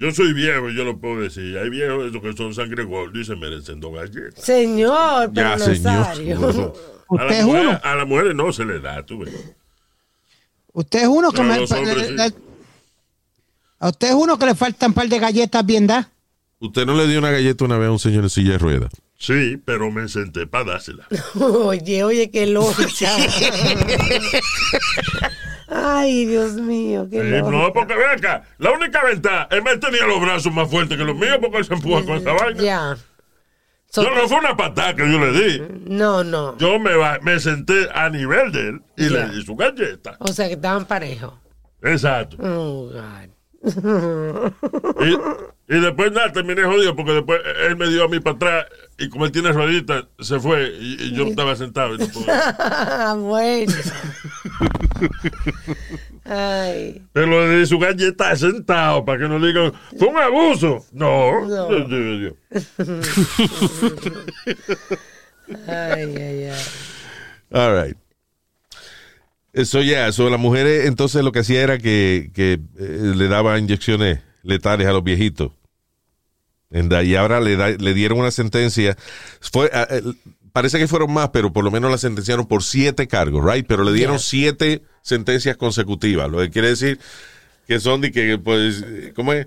yo 0.00 0.10
soy 0.10 0.32
viejo 0.32 0.68
y 0.68 0.76
yo 0.76 0.82
lo 0.82 0.98
puedo 0.98 1.20
decir. 1.20 1.56
Hay 1.58 1.70
viejos 1.70 2.06
esos 2.10 2.20
que 2.20 2.32
son 2.32 2.52
sangre 2.52 2.82
gordo 2.82 3.16
y 3.20 3.24
se 3.24 3.36
merecen 3.36 3.78
dos 3.78 3.94
galletas. 3.94 4.44
Señor, 4.44 5.30
pero 5.32 5.50
Ya, 5.50 5.58
señor. 5.60 6.74
A 7.06 7.14
Usted 7.14 7.26
las 7.28 7.38
es 7.38 7.44
mujeres, 7.44 7.68
uno. 7.68 7.80
a 7.84 7.94
las 7.94 8.06
mujeres 8.08 8.34
no 8.34 8.52
se 8.52 8.64
le 8.64 8.80
da, 8.80 9.06
tú 9.06 9.18
ves. 9.20 9.32
Usted 10.72 11.02
es 11.02 11.06
uno 11.08 11.30
que 11.30 11.42
No, 11.42 11.48
me. 11.48 11.60
le- 11.60 12.32
a 13.84 13.88
usted 13.90 14.08
es 14.08 14.14
uno 14.14 14.38
que 14.38 14.46
le 14.46 14.54
faltan 14.54 14.90
un 14.90 14.94
par 14.94 15.08
de 15.08 15.18
galletas 15.18 15.64
bien 15.66 15.86
dadas. 15.86 16.08
¿Usted 16.58 16.86
no 16.86 16.94
le 16.96 17.06
dio 17.06 17.18
una 17.18 17.30
galleta 17.30 17.64
una 17.64 17.76
vez 17.78 17.88
a 17.88 17.92
un 17.92 17.98
señor 17.98 18.24
en 18.24 18.30
silla 18.30 18.52
de 18.52 18.58
ruedas? 18.58 18.90
Sí, 19.18 19.60
pero 19.64 19.90
me 19.90 20.08
senté 20.08 20.46
para 20.46 20.64
dársela. 20.72 21.06
Oye, 21.40 22.02
oye, 22.04 22.30
qué 22.30 22.46
lógica. 22.46 23.10
Ay, 25.68 26.26
Dios 26.26 26.52
mío, 26.54 27.06
qué 27.10 27.18
Eh, 27.18 27.40
lógica. 27.40 27.50
no, 27.50 27.72
porque 27.72 27.94
ven 27.94 28.10
acá, 28.18 28.42
la 28.58 28.70
única 28.72 29.02
ventaja 29.04 29.48
es 29.50 29.62
que 29.62 29.70
él 29.70 29.80
tenía 29.80 30.06
los 30.06 30.20
brazos 30.20 30.52
más 30.52 30.68
fuertes 30.70 30.96
que 30.96 31.04
los 31.04 31.16
míos 31.16 31.38
porque 31.40 31.58
él 31.58 31.64
se 31.64 31.74
empuja 31.74 32.04
con 32.04 32.16
esa 32.18 32.32
vaina. 32.32 32.62
Ya. 32.62 32.96
Yo 33.96 34.10
no 34.14 34.28
fue 34.28 34.38
una 34.38 34.56
patada 34.56 34.94
que 34.94 35.02
yo 35.10 35.18
le 35.20 35.32
di. 35.32 35.62
No, 35.86 36.24
no. 36.24 36.56
Yo 36.58 36.78
me, 36.80 36.90
me 37.22 37.38
senté 37.38 37.88
a 37.94 38.10
nivel 38.10 38.50
de 38.52 38.68
él 38.70 38.82
y 38.96 39.04
Ya. 39.04 39.26
le 39.26 39.36
di 39.36 39.44
su 39.44 39.54
galleta. 39.54 40.16
O 40.18 40.28
sea 40.28 40.48
que 40.48 40.54
estaban 40.54 40.84
parejos. 40.84 41.34
Exacto. 41.82 42.36
Oh, 42.40 42.90
God. 42.92 43.30
Y, 43.64 45.16
y 45.74 45.80
después 45.80 46.12
nada, 46.12 46.30
terminé 46.32 46.62
jodido 46.64 46.94
porque 46.94 47.12
después 47.12 47.40
él 47.66 47.76
me 47.76 47.88
dio 47.88 48.04
a 48.04 48.08
mí 48.08 48.20
para 48.20 48.36
atrás 48.36 48.66
y 48.98 49.08
como 49.08 49.24
él 49.24 49.32
tiene 49.32 49.52
rueditas, 49.52 50.04
se 50.18 50.38
fue 50.38 50.68
y, 50.78 51.04
y 51.04 51.14
yo 51.14 51.24
estaba 51.26 51.56
sentado. 51.56 51.94
Y 51.94 51.98
no 51.98 52.06
pude. 52.08 52.26
bueno. 53.20 53.72
Ay. 56.24 57.02
Pero 57.12 57.50
di 57.50 57.66
su 57.66 57.78
galleta 57.78 58.34
sentado 58.36 59.04
para 59.04 59.18
que 59.18 59.28
no 59.28 59.38
digan, 59.44 59.72
fue 59.98 60.08
un 60.08 60.18
abuso. 60.18 60.84
No. 60.92 61.46
No. 61.46 61.68
Dios, 61.68 61.88
Dios, 61.88 62.20
Dios. 62.20 62.34
Ay, 65.68 66.14
ay, 66.16 66.48
ay. 66.48 66.62
All 67.52 67.74
right. 67.74 67.96
Eso 69.54 69.80
ya, 69.82 70.08
eso 70.08 70.28
las 70.28 70.40
mujeres 70.40 70.86
entonces 70.86 71.22
lo 71.24 71.30
que 71.32 71.38
hacía 71.38 71.62
era 71.62 71.78
que, 71.78 72.30
que, 72.34 72.54
eh, 72.78 73.12
le 73.16 73.28
daba 73.28 73.58
inyecciones 73.58 74.18
letales 74.42 74.86
a 74.86 74.92
los 74.92 75.02
viejitos. 75.04 75.52
Y 76.70 77.14
ahora 77.14 77.40
le, 77.40 77.56
da- 77.56 77.70
le 77.70 77.94
dieron 77.94 78.18
una 78.18 78.32
sentencia. 78.32 78.96
Fue, 79.40 79.70
ah, 79.72 79.86
eh, 79.88 80.02
parece 80.52 80.76
que 80.78 80.88
fueron 80.88 81.12
más, 81.12 81.28
pero 81.28 81.52
por 81.52 81.62
lo 81.62 81.70
menos 81.70 81.88
la 81.88 81.98
sentenciaron 81.98 82.46
por 82.46 82.64
siete 82.64 83.06
cargos, 83.06 83.44
right? 83.48 83.64
Pero 83.66 83.84
le 83.84 83.92
dieron 83.92 84.16
Yeah. 84.16 84.24
siete 84.26 84.82
sentencias 85.02 85.56
consecutivas, 85.56 86.28
lo 86.28 86.38
que 86.38 86.50
quiere 86.50 86.68
decir 86.70 86.98
que 87.68 87.78
son 87.78 88.00
de 88.00 88.10
que, 88.10 88.38
pues, 88.38 88.82
eh, 88.84 89.12
¿cómo 89.14 89.32
es? 89.34 89.46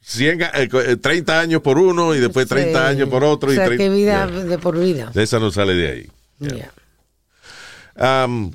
100, 0.00 0.40
ga- 0.40 0.50
eh, 0.54 0.68
co- 0.68 0.80
eh, 0.82 0.96
30 0.96 1.38
años 1.40 1.62
por 1.62 1.78
uno 1.78 2.12
y 2.14 2.18
después 2.18 2.48
30 2.48 2.80
Sí. 2.90 2.96
años 2.96 3.08
por 3.08 3.22
otro. 3.22 3.50
O 3.50 3.52
y 3.52 3.56
sea, 3.56 3.66
30 3.66 3.84
que 3.84 3.90
vida 3.90 4.26
Yeah. 4.28 4.44
de 4.44 4.58
por 4.58 4.78
vida. 4.78 5.12
Esa 5.14 5.38
no 5.38 5.50
sale 5.52 5.74
de 5.74 5.88
ahí. 5.88 6.10
Um, 8.26 8.50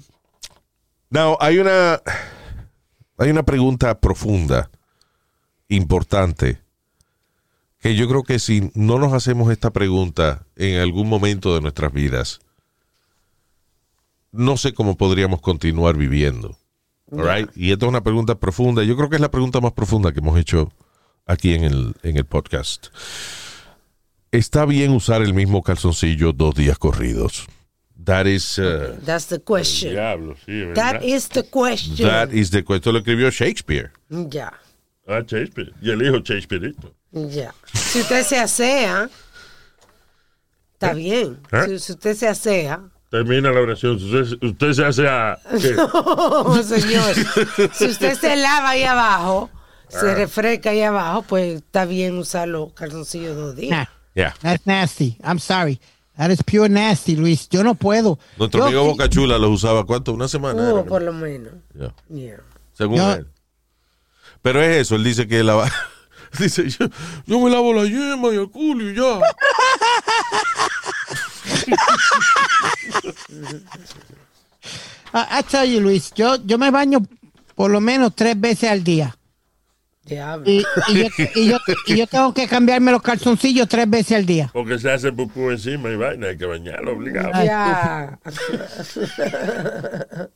now, 1.09 1.37
hay 1.39 1.59
una, 1.59 2.01
hay 3.17 3.29
una 3.29 3.43
pregunta 3.43 3.99
profunda, 3.99 4.69
importante, 5.67 6.61
que 7.79 7.95
yo 7.95 8.07
creo 8.07 8.23
que 8.23 8.39
si 8.39 8.71
no 8.73 8.99
nos 8.99 9.13
hacemos 9.13 9.51
esta 9.51 9.71
pregunta 9.71 10.45
en 10.55 10.79
algún 10.79 11.07
momento 11.07 11.55
de 11.55 11.61
nuestras 11.61 11.93
vidas, 11.93 12.39
no 14.31 14.57
sé 14.57 14.73
cómo 14.73 14.97
podríamos 14.97 15.41
continuar 15.41 15.97
viviendo. 15.97 16.57
All 17.11 17.25
right? 17.25 17.49
Y 17.55 17.71
esta 17.71 17.85
es 17.85 17.89
una 17.89 18.03
pregunta 18.03 18.35
profunda. 18.35 18.83
Yo 18.83 18.95
creo 18.95 19.09
que 19.09 19.15
es 19.15 19.21
la 19.21 19.31
pregunta 19.31 19.61
más 19.61 19.73
profunda 19.73 20.11
que 20.11 20.19
hemos 20.19 20.37
hecho 20.37 20.71
aquí 21.25 21.53
en 21.53 21.63
el, 21.63 21.95
en 22.03 22.17
el 22.17 22.25
podcast. 22.25 22.87
¿Está 24.31 24.65
bien 24.65 24.91
usar 24.91 25.21
el 25.23 25.33
mismo 25.33 25.63
calzoncillo 25.63 26.33
dos 26.33 26.53
días 26.53 26.77
corridos? 26.77 27.47
That 28.05 28.27
is, 28.27 28.57
uh, 28.57 28.97
That's 29.03 29.25
the 29.25 29.39
question. 29.39 29.91
Diablo, 29.93 30.35
sí, 30.45 30.65
¿verdad? 30.65 30.75
That 30.93 31.03
is 31.03 31.27
the 31.29 31.43
question. 31.43 32.07
that 32.07 32.31
is 32.31 32.49
the 32.49 32.63
question. 32.63 32.93
Lo 32.93 32.99
escribió 33.01 33.29
Shakespeare. 33.29 33.91
Ya, 34.09 34.53
Ah, 35.07 35.21
Shakespeare. 35.25 35.73
Y 35.81 35.89
el 35.91 36.01
hijo 36.01 36.19
Shakespeareito. 36.23 36.93
ya. 37.11 37.51
Si 37.73 37.99
usted 38.01 38.23
se 38.23 38.37
asea, 38.37 39.09
está 40.73 40.93
bien. 40.93 41.39
¿Eh? 41.51 41.65
Si, 41.67 41.79
si 41.79 41.91
usted 41.93 42.15
se 42.15 42.27
asea, 42.27 42.79
Termina 43.09 43.51
la 43.51 43.59
oración. 43.61 43.95
Usted, 43.95 44.37
usted 44.47 44.73
se 44.73 44.85
hace 44.85 45.07
a... 45.07 45.35
¿qué? 45.59 45.75
Oh, 45.93 46.61
señor. 46.61 47.15
si 47.73 47.85
usted 47.87 48.13
se 48.19 48.35
lava 48.35 48.69
ahí 48.69 48.83
abajo, 48.83 49.49
Ah. 49.91 49.99
se 49.99 50.13
refresca 50.13 50.69
ahí 50.69 50.83
abajo, 50.83 51.23
pues 51.23 51.55
está 51.55 51.85
bien 51.85 52.15
usar 52.19 52.47
los 52.47 52.71
calzoncillos 52.73 53.35
dos 53.35 53.55
Nah, 53.55 53.59
días. 53.59 53.87
Yeah. 54.13 54.33
that's 54.41 54.63
nasty. 54.67 55.17
I'm 55.23 55.39
sorry. 55.39 55.79
That 56.19 56.31
is 56.31 56.43
pure 56.43 56.67
nasty, 56.67 57.15
Luis. 57.15 57.47
Yo 57.47 57.63
no 57.63 57.75
puedo. 57.75 58.19
Nuestro 58.37 58.59
Yo- 58.59 58.65
amigo 58.65 58.83
Boca 58.83 59.07
Chula 59.07 59.37
los 59.37 59.51
usaba, 59.51 59.85
¿cuánto? 59.85 60.11
¿Una 60.11 60.27
semana? 60.27 60.73
Uh, 60.73 60.85
por 60.85 61.01
lo 61.01 61.13
menos. 61.13 61.53
Yeah. 61.73 61.93
Yeah. 62.09 62.41
Según 62.73 62.97
Yo- 62.97 63.13
él. 63.13 63.27
Pero 64.41 64.61
es 64.61 64.81
eso, 64.81 64.95
él 64.95 65.05
dice 65.05 65.29
que 65.29 65.41
lava... 65.43 65.71
Dice, 66.37 66.69
yo, 66.69 66.85
yo 67.25 67.39
me 67.39 67.49
lavo 67.49 67.73
la 67.73 67.85
yema 67.85 68.27
y 68.33 68.35
el 68.35 68.51
culo 68.51 68.87
y 68.91 68.95
ya. 68.95 69.19
I, 75.13 75.39
I 75.39 75.41
tell 75.43 75.65
you, 75.65 75.79
Luis, 75.79 76.11
yo, 76.13 76.35
yo 76.45 76.57
me 76.57 76.69
baño 76.69 76.99
por 77.55 77.71
lo 77.71 77.81
menos 77.81 78.13
tres 78.15 78.39
veces 78.39 78.69
al 78.69 78.83
día. 78.83 79.15
Diablo. 80.09 80.49
Y, 80.49 80.63
y 80.89 80.93
yo, 80.93 81.07
y, 81.35 81.49
yo, 81.49 81.57
y 81.85 81.97
yo 81.97 82.07
tengo 82.07 82.33
que 82.33 82.47
cambiarme 82.47 82.91
los 82.91 83.01
calzoncillos 83.01 83.67
tres 83.67 83.89
veces 83.89 84.17
al 84.17 84.25
día. 84.25 84.49
Porque 84.53 84.79
se 84.79 84.91
hace 84.91 85.11
pupú 85.11 85.49
encima 85.51 85.89
y 85.89 85.95
vaina. 85.95 86.27
Hay 86.27 86.37
que 86.37 86.45
bañarlo 86.45 86.93
obligado. 86.93 87.31
Ya. 87.43 88.19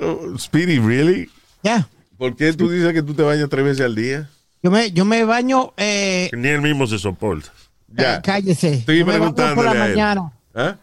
Oh, 0.00 0.38
Speedy, 0.38 0.78
¿really? 0.78 1.28
Ya. 1.64 1.88
¿Por 2.16 2.36
qué 2.36 2.52
tú 2.52 2.70
dices 2.70 2.92
que 2.92 3.02
tú 3.02 3.14
te 3.14 3.22
bañas 3.22 3.48
tres 3.48 3.64
veces 3.64 3.86
al 3.86 3.94
día? 3.94 4.28
Yo 4.62 4.70
me, 4.70 4.90
yo 4.92 5.04
me 5.04 5.24
baño, 5.24 5.72
eh, 5.76 6.30
Ni 6.32 6.48
él 6.48 6.62
mismo 6.62 6.86
se 6.86 6.98
soporta. 6.98 7.50
Ya. 7.88 8.22
cállese. 8.22 8.74
Estoy 8.74 9.00
yo 9.00 9.06
me 9.06 9.18
baño 9.18 9.26
por 9.26 9.34
preguntándole 9.34 9.78
la 9.78 9.86
mañana. 9.88 10.32
¿Ah? 10.54 10.76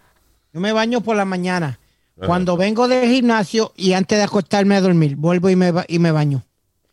Yo 0.54 0.60
me 0.60 0.72
baño 0.72 1.02
por 1.02 1.16
la 1.16 1.26
mañana. 1.26 1.80
Cuando 2.26 2.58
vengo 2.58 2.88
del 2.88 3.08
gimnasio 3.08 3.74
y 3.76 3.94
antes 3.94 4.18
de 4.18 4.24
acostarme 4.24 4.76
a 4.76 4.82
dormir, 4.82 5.16
vuelvo 5.16 5.52
y 5.52 5.56
me, 5.56 5.72
y 5.88 6.00
me 6.00 6.12
baño. 6.12 6.44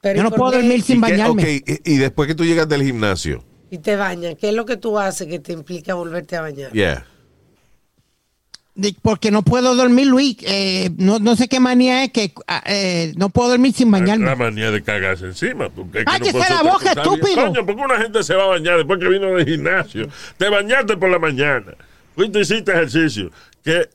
Pero 0.04 0.16
Yo 0.16 0.20
¿y 0.20 0.30
no 0.30 0.36
puedo 0.36 0.52
dormir 0.52 0.82
sin 0.82 0.98
¿Y 0.98 1.00
qué- 1.00 1.10
bañarme. 1.12 1.42
ok, 1.42 1.48
y, 1.84 1.94
y 1.94 1.96
después 1.96 2.28
que 2.28 2.34
tú 2.34 2.44
llegas 2.44 2.68
del 2.68 2.82
gimnasio, 2.84 3.42
Y 3.70 3.78
te 3.78 3.96
bañas. 3.96 4.34
¿Qué 4.38 4.50
es 4.50 4.54
lo 4.54 4.64
que 4.66 4.76
tú 4.76 4.98
haces 4.98 5.26
que 5.26 5.38
te 5.40 5.52
implica 5.54 5.94
volverte 5.94 6.36
a 6.36 6.42
bañar? 6.42 6.70
yeah. 6.72 7.06
Porque 9.02 9.30
no 9.30 9.42
puedo 9.42 9.76
dormir, 9.76 10.08
Luis. 10.08 10.36
Eh, 10.42 10.90
no, 10.96 11.20
no 11.20 11.36
sé 11.36 11.46
qué 11.46 11.60
manía 11.60 12.02
es 12.02 12.10
que 12.10 12.32
ah, 12.48 12.60
eh, 12.66 13.12
no 13.16 13.28
puedo 13.30 13.50
dormir 13.50 13.72
sin 13.72 13.88
La 13.90 13.98
bañarme. 14.00 14.34
manía 14.34 14.72
de 14.72 14.82
cagarse 14.82 15.26
encima. 15.26 15.70
Porque 15.70 16.00
es 16.00 16.04
que 16.04 16.10
¡Cállese 16.10 16.32
puede 16.32 16.44
ser 16.46 16.56
la 16.56 16.62
boca, 16.72 16.90
estúpido! 16.90 17.36
Coño, 17.46 17.64
porque 17.66 17.82
una 17.82 17.98
gente 18.00 18.22
se 18.24 18.34
va 18.34 18.42
a 18.44 18.46
bañar 18.48 18.76
después 18.78 18.98
que 18.98 19.08
vino 19.08 19.26
del 19.36 19.46
gimnasio. 19.46 20.08
Te 20.36 20.48
bañaste 20.48 20.96
por 20.96 21.08
la 21.08 21.20
mañana. 21.20 21.72
Fuiste 22.16 22.40
hiciste 22.40 22.72
ejercicio. 22.72 23.30
Que 23.62 23.88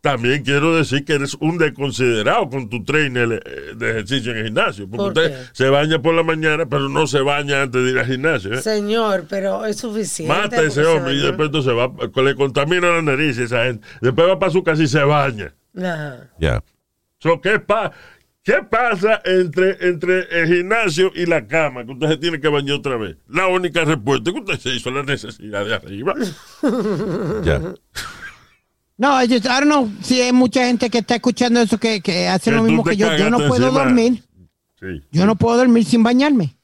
también 0.00 0.44
quiero 0.44 0.76
decir 0.76 1.04
que 1.04 1.14
eres 1.14 1.34
un 1.40 1.58
desconsiderado 1.58 2.48
con 2.48 2.68
tu 2.70 2.84
trainer 2.84 3.42
eh, 3.44 3.74
de 3.76 3.90
ejercicio 3.90 4.30
en 4.32 4.38
el 4.38 4.44
gimnasio. 4.44 4.88
Porque 4.88 4.96
¿Por 4.98 5.08
usted 5.08 5.46
se 5.52 5.68
baña 5.68 6.00
por 6.00 6.14
la 6.14 6.22
mañana, 6.22 6.66
pero 6.66 6.88
no 6.88 7.06
se 7.06 7.20
baña 7.20 7.62
antes 7.62 7.84
de 7.84 7.90
ir 7.90 7.98
al 7.98 8.06
gimnasio. 8.06 8.54
¿eh? 8.54 8.62
Señor, 8.62 9.26
pero 9.28 9.66
es 9.66 9.78
suficiente. 9.78 10.32
Mata 10.34 10.60
a 10.60 10.62
ese 10.62 10.84
hombre 10.84 11.14
y 11.14 11.20
después 11.20 11.46
entonces 11.46 11.72
va, 11.74 12.22
le 12.22 12.34
contamina 12.36 12.90
la 12.90 13.02
nariz 13.02 13.38
a 13.38 13.42
esa 13.44 13.64
gente. 13.64 13.86
Después 14.00 14.28
va 14.28 14.38
para 14.38 14.52
su 14.52 14.62
casa 14.62 14.82
y 14.82 14.88
se 14.88 15.02
baña. 15.02 15.52
Ajá. 15.76 16.30
Yeah. 16.38 16.62
So, 17.18 17.40
¿qué, 17.40 17.58
pa- 17.58 17.90
¿Qué 18.44 18.62
pasa 18.70 19.20
entre, 19.24 19.76
entre 19.86 20.20
el 20.40 20.46
gimnasio 20.46 21.10
y 21.14 21.26
la 21.26 21.46
cama? 21.46 21.84
Que 21.84 21.92
usted 21.92 22.08
se 22.08 22.16
tiene 22.16 22.40
que 22.40 22.48
bañar 22.48 22.76
otra 22.76 22.96
vez. 22.96 23.16
La 23.28 23.46
única 23.48 23.84
respuesta 23.84 24.30
es 24.30 24.34
que 24.34 24.40
usted 24.40 24.58
se 24.58 24.76
hizo 24.76 24.90
la 24.90 25.02
necesidad 25.02 25.66
de 25.66 25.74
arriba. 25.74 26.14
Yeah. 27.42 27.74
No, 28.98 29.22
I, 29.22 29.26
just- 29.28 29.44
I 29.46 29.60
don't 29.60 29.66
know 29.66 29.88
si 30.02 30.20
hay 30.20 30.32
mucha 30.32 30.66
gente 30.66 30.90
que 30.90 30.98
está 30.98 31.14
escuchando 31.14 31.60
eso 31.60 31.78
que, 31.78 32.00
que 32.00 32.26
hace 32.28 32.50
Que 32.50 32.56
lo 32.56 32.62
mismo 32.64 32.82
que 32.84 32.96
yo. 32.96 33.16
Yo 33.16 33.30
no 33.30 33.38
puedo 33.38 33.66
encima. 33.68 33.84
dormir. 33.84 34.22
Sí. 34.80 34.86
Yo 35.12 35.24
no 35.26 35.36
puedo 35.36 35.56
dormir 35.56 35.84
sin 35.84 36.02
bañarme. 36.02 36.56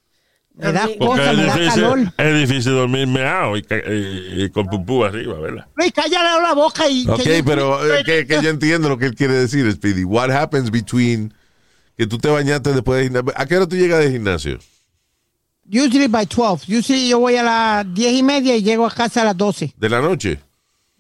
Me 0.57 0.71
da 0.73 0.89
cosa, 1.01 1.33
es 1.33 1.37
me 1.37 1.45
da 1.47 1.55
difícil, 1.57 1.83
calor. 1.83 2.13
es 2.17 2.49
difícil 2.49 2.73
dormir 2.75 3.07
meado 3.09 3.57
y, 3.57 3.61
y- 3.69 4.45
y 4.45 4.51
con 4.51 4.67
pupú 4.69 5.05
arriba, 5.05 5.35
¿verdad? 5.41 5.67
Luis, 5.75 5.91
cállale 5.93 6.43
la 6.43 6.53
boca 6.55 6.89
y... 6.89 7.09
Ok, 7.09 7.23
que- 7.23 7.43
pero 7.43 7.85
eh, 7.93 8.05
que, 8.05 8.25
que 8.25 8.41
yo 8.41 8.51
entiendo 8.51 8.89
lo 8.89 8.97
que 8.97 9.07
él 9.07 9.15
quiere 9.17 9.35
decir, 9.35 9.71
Speedy. 9.73 10.05
What 10.05 10.31
happens 10.31 10.71
between 10.71 11.35
que 11.97 12.07
tú 12.07 12.19
te 12.19 12.29
bañaste 12.29 12.73
después 12.73 12.99
de 12.99 13.05
gimnasio? 13.07 13.33
¿A 13.37 13.47
qué 13.47 13.57
hora 13.57 13.67
tú 13.69 13.75
llegas 13.77 13.99
de 14.05 14.13
gimnasio? 14.13 14.59
Usually 15.69 16.07
by 16.09 16.27
12. 16.27 16.67
Usually 16.79 17.09
yo 17.09 17.19
voy 17.19 17.37
a 17.37 17.43
las 17.43 17.95
10 17.95 18.13
y 18.13 18.23
media 18.23 18.55
y 18.57 18.63
llego 18.63 18.87
a 18.87 18.91
casa 18.93 19.23
a 19.23 19.25
las 19.25 19.37
12 19.37 19.75
¿De 19.77 19.89
la 19.89 20.01
noche? 20.01 20.39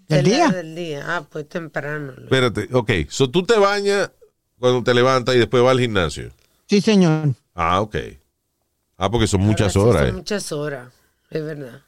Del 0.08 0.24
día. 0.24 0.48
Del 0.50 0.74
día. 0.74 1.04
Ah, 1.06 1.26
pues 1.30 1.48
temprano. 1.48 2.12
Luis. 2.12 2.24
Espérate, 2.24 2.68
ok. 2.72 2.90
So 3.08 3.30
tú 3.30 3.42
te 3.44 3.58
bañas 3.58 4.10
cuando 4.58 4.82
te 4.82 4.94
levantas 4.94 5.34
y 5.34 5.38
después 5.38 5.62
vas 5.62 5.72
al 5.72 5.80
gimnasio. 5.80 6.30
Sí, 6.66 6.80
señor. 6.80 7.34
Ah, 7.54 7.80
ok. 7.80 7.96
Ah, 8.96 9.10
porque 9.10 9.26
son 9.26 9.40
muchas 9.42 9.74
Ahora 9.76 9.90
sí, 9.90 9.90
horas. 9.90 10.00
son 10.02 10.08
eh. 10.08 10.18
Muchas 10.18 10.52
horas. 10.52 10.92
Es 11.30 11.44
verdad. 11.44 11.80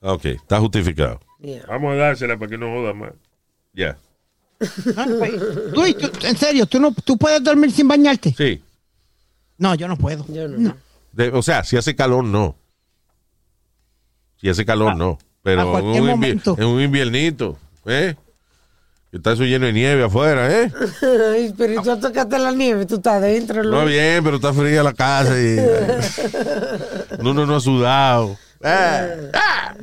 Ah, 0.00 0.12
Ok, 0.12 0.24
está 0.26 0.58
justificado. 0.60 1.20
Yeah. 1.40 1.64
Vamos 1.66 1.92
a 1.92 1.96
dársela 1.96 2.38
para 2.38 2.50
que 2.50 2.58
no 2.58 2.66
joda 2.72 2.92
más. 2.94 3.12
Ya. 3.72 3.96
Ah, 4.96 5.06
Luis, 5.06 5.96
tú- 5.98 6.10
en 6.26 6.36
serio, 6.36 6.64
¿tú, 6.66 6.80
no, 6.80 6.94
¿tú 7.04 7.18
puedes 7.18 7.42
dormir 7.44 7.70
sin 7.72 7.86
bañarte? 7.88 8.32
Sí. 8.36 8.62
No, 9.58 9.74
yo 9.74 9.86
no 9.88 9.96
puedo. 9.98 10.24
Yo 10.28 10.48
no. 10.48 10.76
De- 11.12 11.28
o 11.30 11.42
sea, 11.42 11.62
si 11.64 11.76
hace 11.76 11.94
calor, 11.94 12.24
no. 12.24 12.56
Si 14.40 14.48
hace 14.48 14.64
calor, 14.64 14.96
no. 14.96 15.18
A 15.52 15.54
Pero 15.54 15.62
en 15.62 15.70
cualquier 15.70 16.02
un, 16.02 16.08
invi- 16.08 16.10
momento. 16.10 16.56
en 16.58 16.64
un 16.66 16.80
inviernito, 16.80 17.58
¿eh? 17.86 18.14
Está 19.12 19.32
eso 19.32 19.44
lleno 19.44 19.66
de 19.66 19.72
nieve 19.72 20.02
afuera, 20.04 20.50
¿eh? 20.62 20.70
Ay, 21.34 21.54
pero 21.56 21.80
tú 21.82 21.96
tocaste 21.98 22.38
la 22.38 22.52
nieve, 22.52 22.84
tú 22.86 22.96
estás 22.96 23.14
adentro. 23.14 23.62
No 23.62 23.82
Luis. 23.82 23.94
bien, 23.94 24.22
pero 24.24 24.36
está 24.36 24.52
fría 24.52 24.82
la 24.82 24.92
casa 24.92 25.32
y 25.40 25.56
uno 27.20 27.46
no 27.46 27.56
ha 27.56 27.60
sudado. 27.60 28.36
Ah, 28.62 29.06
ah, 29.32 29.74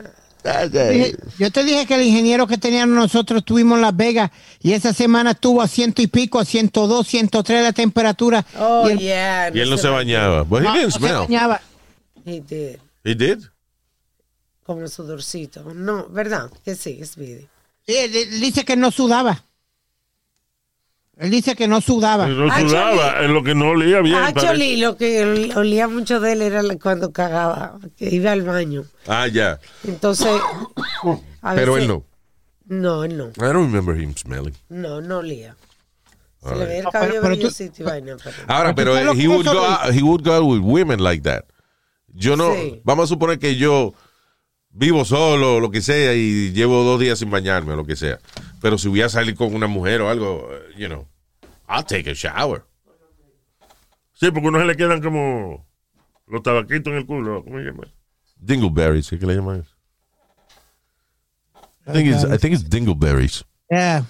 ah, 0.46 0.66
Dije- 0.68 1.16
Yo 1.40 1.52
te 1.52 1.64
dije 1.64 1.86
que 1.86 1.96
el 1.96 2.02
ingeniero 2.04 2.46
que 2.48 2.58
teníamos 2.58 2.96
nosotros 2.96 3.40
estuvimos 3.40 3.78
en 3.78 3.82
Las 3.84 3.96
Vegas 3.96 4.30
y 4.62 4.74
esa 4.74 4.94
semana 4.94 5.32
estuvo 5.32 5.62
a 5.62 5.68
ciento 5.68 6.02
y 6.02 6.08
pico, 6.08 6.40
a 6.40 6.46
102, 6.46 7.08
103 7.08 7.64
la 7.64 7.72
temperatura. 7.74 8.46
Oh, 8.60 8.88
y 8.90 8.92
él 8.92 9.00
yeah. 9.00 9.52
Y 9.54 9.60
él 9.62 9.70
no 9.70 9.78
se 9.78 9.88
bañaba. 9.88 10.44
But 10.44 10.62
he 10.62 10.64
no- 10.66 10.74
didn't 10.74 11.00
no 11.00 11.08
se 11.08 11.14
bañaba. 11.14 11.62
He 12.26 12.42
did. 12.42 12.78
He 13.04 13.16
did? 13.16 13.40
Como 14.66 14.88
sudorcito. 14.88 15.64
No, 15.74 16.08
¿verdad? 16.10 16.50
Que 16.64 16.76
sí, 16.76 16.98
es 17.02 17.16
video. 17.16 17.48
Sí, 17.86 17.96
él, 17.98 18.16
él 18.16 18.40
dice 18.42 18.64
que 18.64 18.76
no 18.78 18.92
sudaba. 18.92 19.44
Él 21.18 21.30
dice 21.30 21.56
que 21.56 21.68
no 21.68 21.80
sudaba. 21.80 22.28
No 22.28 22.46
Actually- 22.48 22.70
sudaba, 22.70 23.22
es 23.22 23.30
lo 23.30 23.44
que 23.44 23.54
no 23.54 23.70
olía 23.70 24.02
bien. 24.02 24.16
Actually, 24.16 24.78
lo 24.78 24.98
que 24.98 25.52
olía 25.56 25.88
mucho 25.88 26.20
de 26.20 26.32
él 26.34 26.42
era 26.42 26.62
cuando 26.82 27.12
cagaba, 27.12 27.78
que 27.98 28.10
iba 28.16 28.32
al 28.32 28.42
baño. 28.42 28.86
Ah, 29.08 29.28
ya. 29.28 29.60
Entonces. 29.84 30.28
a 31.42 31.54
Pero 31.56 31.74
veces- 31.74 31.90
él 31.90 31.96
no. 31.96 32.06
No, 32.66 33.04
él 33.04 33.18
no. 33.18 33.28
I 33.38 33.52
don't 33.54 33.66
remember 33.72 33.96
him 34.00 34.16
smelling. 34.16 34.56
No, 34.70 35.02
no 35.02 35.20
olía. 35.20 35.56
Se 36.42 36.50
le 36.56 36.56
right. 36.56 36.68
ve 36.68 36.78
el 36.80 36.84
No, 36.86 36.92
cabello 36.92 37.12
pero- 37.12 37.22
pero 37.22 37.34
tú- 37.36 37.40
brillosito 37.42 37.82
y 37.84 37.86
vaina. 37.86 38.16
pero- 38.24 38.36
Ahora, 38.48 38.74
Pero 38.76 38.94
pero 38.94 39.14
he 39.14 39.28
would, 39.28 39.46
go 39.46 39.60
out, 39.66 39.94
he 39.94 40.02
would 40.02 40.24
go 40.26 40.34
out 40.34 40.46
with 40.46 40.62
women 40.62 41.04
like 41.04 41.22
that. 41.24 41.44
Yo 42.08 42.36
no, 42.36 42.54
Sí. 42.56 42.82
vamos 42.84 43.04
a 43.06 43.08
suponer 43.08 43.38
que 43.38 43.56
yo 43.56 43.94
vivo 44.74 45.06
solo, 45.06 45.60
lo 45.60 45.72
que 45.72 45.82
sea, 45.82 46.14
y 46.14 46.52
llevo 46.52 46.84
dos 46.84 47.00
días 47.00 47.20
sin 47.20 47.30
bañarme 47.30 47.74
o 47.74 47.76
lo 47.78 47.86
que 47.86 47.96
sea. 47.96 48.20
Pero 48.62 48.78
si 48.78 48.90
voy 48.90 49.02
a 49.02 49.10
salir 49.10 49.36
con 49.36 49.54
una 49.54 49.68
mujer 49.68 50.02
o 50.02 50.10
algo, 50.10 50.50
eh, 50.52 50.74
you 50.78 50.88
know, 50.88 51.08
I'll 51.70 51.86
take 51.86 52.10
a 52.10 52.14
shower. 52.14 52.64
Sí, 54.14 54.32
porque 54.32 54.48
a 54.48 54.50
uno 54.50 54.60
se 54.60 54.66
le 54.66 54.76
quedan 54.76 55.02
como 55.02 55.66
los 56.28 56.44
tabaquitos 56.44 56.92
en 56.92 57.00
el 57.00 57.06
culo. 57.06 57.44
¿Cómo 57.44 57.60
se 57.60 57.66
llama? 57.66 57.88
Dingleberries, 58.38 59.10
¿qué 59.10 59.26
le 59.26 59.36
llaman? 59.36 59.66
I 61.86 61.92
think 61.92 62.08
it's, 62.08 62.24
I 62.24 62.38
think 62.38 62.54
it's 62.54 62.70
dingleberries. 62.70 63.46
Yeah. 63.70 64.06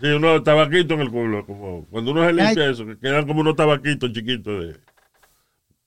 Sí, 0.00 0.06
unos 0.06 0.44
tabaquitos 0.44 0.92
en 0.92 1.00
el 1.00 1.10
culo. 1.10 1.44
Como 1.46 1.86
cuando 1.90 2.12
uno 2.12 2.24
se 2.24 2.32
limpia 2.32 2.70
eso, 2.70 2.86
que 2.86 2.98
quedan 2.98 3.26
como 3.26 3.40
unos 3.40 3.56
tabaquitos 3.56 4.12
chiquitos 4.12 4.66
de 4.66 4.76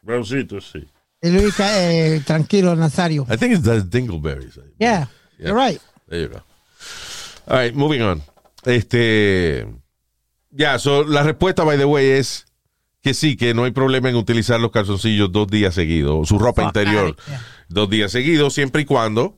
broncitos, 0.01 0.69
sí. 0.71 0.85
Luis, 1.21 1.53
eh, 1.59 2.21
tranquilo, 2.25 2.75
Nazario. 2.75 3.25
I 3.29 3.37
think 3.37 3.53
it's 3.55 3.63
that's 3.63 3.89
dingleberries. 3.89 4.55
Yeah, 4.79 5.07
Yeah. 5.37 5.47
you're 5.49 5.53
right. 5.55 5.81
There 6.07 6.21
you 6.21 6.29
go. 6.29 6.41
All 7.47 7.57
right, 7.57 7.73
moving 7.75 8.01
on. 8.01 8.21
Este. 8.63 9.67
Ya, 10.51 10.79
so, 10.79 11.03
la 11.03 11.23
respuesta, 11.23 11.63
by 11.63 11.77
the 11.77 11.85
way, 11.85 12.09
es 12.11 12.45
que 13.01 13.13
sí, 13.13 13.35
que 13.37 13.53
no 13.53 13.63
hay 13.65 13.71
problema 13.71 14.09
en 14.09 14.15
utilizar 14.15 14.59
los 14.59 14.71
calzoncillos 14.71 15.31
dos 15.31 15.47
días 15.47 15.73
seguidos, 15.75 16.27
su 16.27 16.39
ropa 16.39 16.63
interior 16.63 17.15
here. 17.27 17.37
dos 17.69 17.89
días 17.89 18.11
seguidos, 18.11 18.53
siempre 18.53 18.81
y 18.81 18.85
cuando 18.85 19.37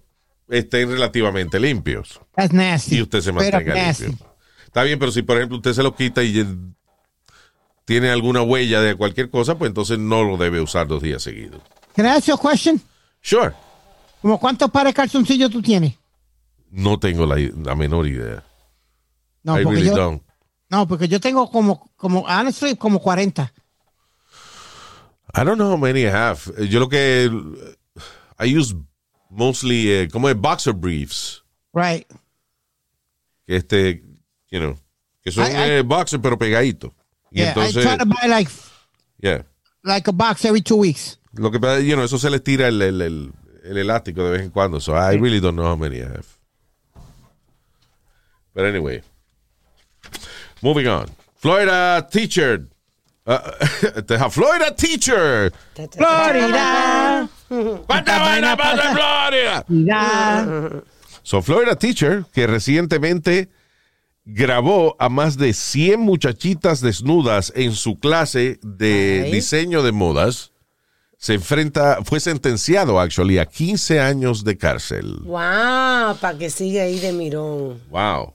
estén 0.50 0.90
relativamente 0.90 1.60
limpios 1.60 2.20
That's 2.36 2.54
nasty. 2.54 2.98
y 2.98 3.02
usted 3.04 3.22
se 3.22 3.32
mantenga 3.32 3.74
limpio. 3.74 4.28
Está 4.66 4.84
bien, 4.84 4.98
pero 5.00 5.12
si 5.12 5.22
por 5.22 5.38
ejemplo 5.38 5.58
usted 5.58 5.74
se 5.74 5.84
lo 5.84 5.94
quita 5.96 6.24
y 6.24 6.46
tiene 7.86 8.10
alguna 8.10 8.42
huella 8.42 8.82
de 8.82 8.96
cualquier 8.96 9.30
cosa, 9.30 9.58
pues 9.58 9.70
entonces 9.70 10.00
no 10.00 10.24
lo 10.24 10.38
debe 10.38 10.62
usar 10.62 10.88
dos 10.88 11.02
días 11.02 11.22
seguidos. 11.24 11.62
Can 11.96 12.06
I 12.06 12.10
ask 12.10 12.28
you 12.28 12.36
a 12.36 12.40
question? 12.42 12.82
Sure. 13.22 13.54
¿Como 14.22 14.40
cuántos 14.40 14.70
pares 14.72 14.92
de 14.92 14.96
calzoncillos 14.96 15.50
tú 15.52 15.62
tienes? 15.62 15.96
No 16.70 17.00
tengo 17.00 17.26
la, 17.26 17.36
la 17.38 17.76
menor 17.76 18.08
idea. 18.08 18.44
No, 19.44 19.60
I 19.60 19.64
porque 19.64 19.80
really 19.80 19.90
yo, 19.90 19.96
don't. 19.98 20.24
no, 20.70 20.88
porque 20.88 21.08
yo 21.08 21.20
tengo 21.20 21.50
como, 21.52 21.92
como, 21.98 22.22
honestly, 22.22 22.76
como 22.76 23.00
40. 23.02 23.52
I 25.34 25.44
don't 25.44 25.56
know 25.58 25.72
how 25.72 25.78
many 25.78 26.02
I 26.04 26.10
have. 26.12 26.40
Yo 26.70 26.80
lo 26.80 26.90
que 26.90 27.30
I 28.40 28.58
use 28.58 28.76
mostly 29.30 29.90
eh, 29.92 30.08
como 30.12 30.28
de 30.28 30.34
boxer 30.34 30.74
briefs, 30.74 31.44
Right. 31.74 32.06
que 33.48 33.56
este, 33.56 34.04
you 34.52 34.60
know, 34.60 34.78
que 35.24 35.32
son 35.32 35.46
I- 35.46 35.50
I- 35.56 35.70
eh, 35.78 35.82
boxer 35.84 36.20
pero 36.22 36.38
pegadito. 36.38 36.94
Y 37.32 37.40
Yeah, 37.40 37.50
entonces, 37.50 37.78
I 37.78 37.82
try 37.82 37.98
to 37.98 38.06
buy 38.06 38.28
like, 38.28 38.50
yeah. 39.20 39.44
like 39.84 40.08
a 40.08 40.12
box 40.12 40.46
every 40.46 40.62
two 40.62 40.76
weeks. 40.76 41.18
Lo 41.34 41.50
que 41.50 41.60
pasa, 41.60 41.82
you 41.82 41.96
know, 41.96 42.04
eso 42.04 42.18
se 42.18 42.30
les 42.30 42.44
tira 42.44 42.68
el, 42.68 42.82
el, 42.82 43.02
el, 43.02 43.32
el 43.64 43.78
elástico 43.78 44.24
de 44.26 44.32
vez 44.32 44.42
en 44.42 44.50
cuando. 44.50 44.80
So 44.80 44.94
I 44.94 45.16
really 45.16 45.40
don't 45.40 45.56
know 45.56 45.66
how 45.66 45.78
many 45.78 46.02
I 46.02 46.08
have. 46.08 46.28
But 48.54 48.66
anyway. 48.66 49.02
Moving 50.62 50.88
on. 50.88 51.08
Florida 51.38 52.06
teacher. 52.12 52.68
Uh, 53.26 53.38
Florida 54.30 54.76
teacher. 54.76 55.52
Florida. 55.76 57.30
¿Cuánta 57.50 58.20
vaina 58.20 58.58
pasa 58.58 58.90
en 58.90 58.96
Florida? 58.96 59.64
Florida. 59.68 60.84
So, 61.24 61.42
Florida 61.42 61.76
Teacher, 61.76 62.26
que 62.34 62.48
recientemente 62.48 63.50
grabó 64.26 64.96
a 65.00 65.10
más 65.10 65.38
de 65.38 65.54
100 65.54 66.00
muchachitas 66.00 66.82
desnudas 66.82 67.52
en 67.56 67.74
su 67.74 68.00
clase 68.00 68.60
de 68.64 69.24
Ay. 69.26 69.32
diseño 69.32 69.84
de 69.84 69.92
modas, 69.92 70.52
se 71.18 71.36
enfrenta, 71.36 72.00
fue 72.04 72.20
sentenciado, 72.20 73.00
actually, 73.00 73.38
a 73.38 73.46
15 73.46 74.00
años 74.00 74.44
de 74.44 74.58
cárcel. 74.58 75.18
Wow, 75.24 76.18
para 76.20 76.36
que 76.38 76.50
siga 76.50 76.84
ahí 76.84 77.00
de 77.00 77.14
mirón. 77.14 77.80
Wow. 77.90 78.34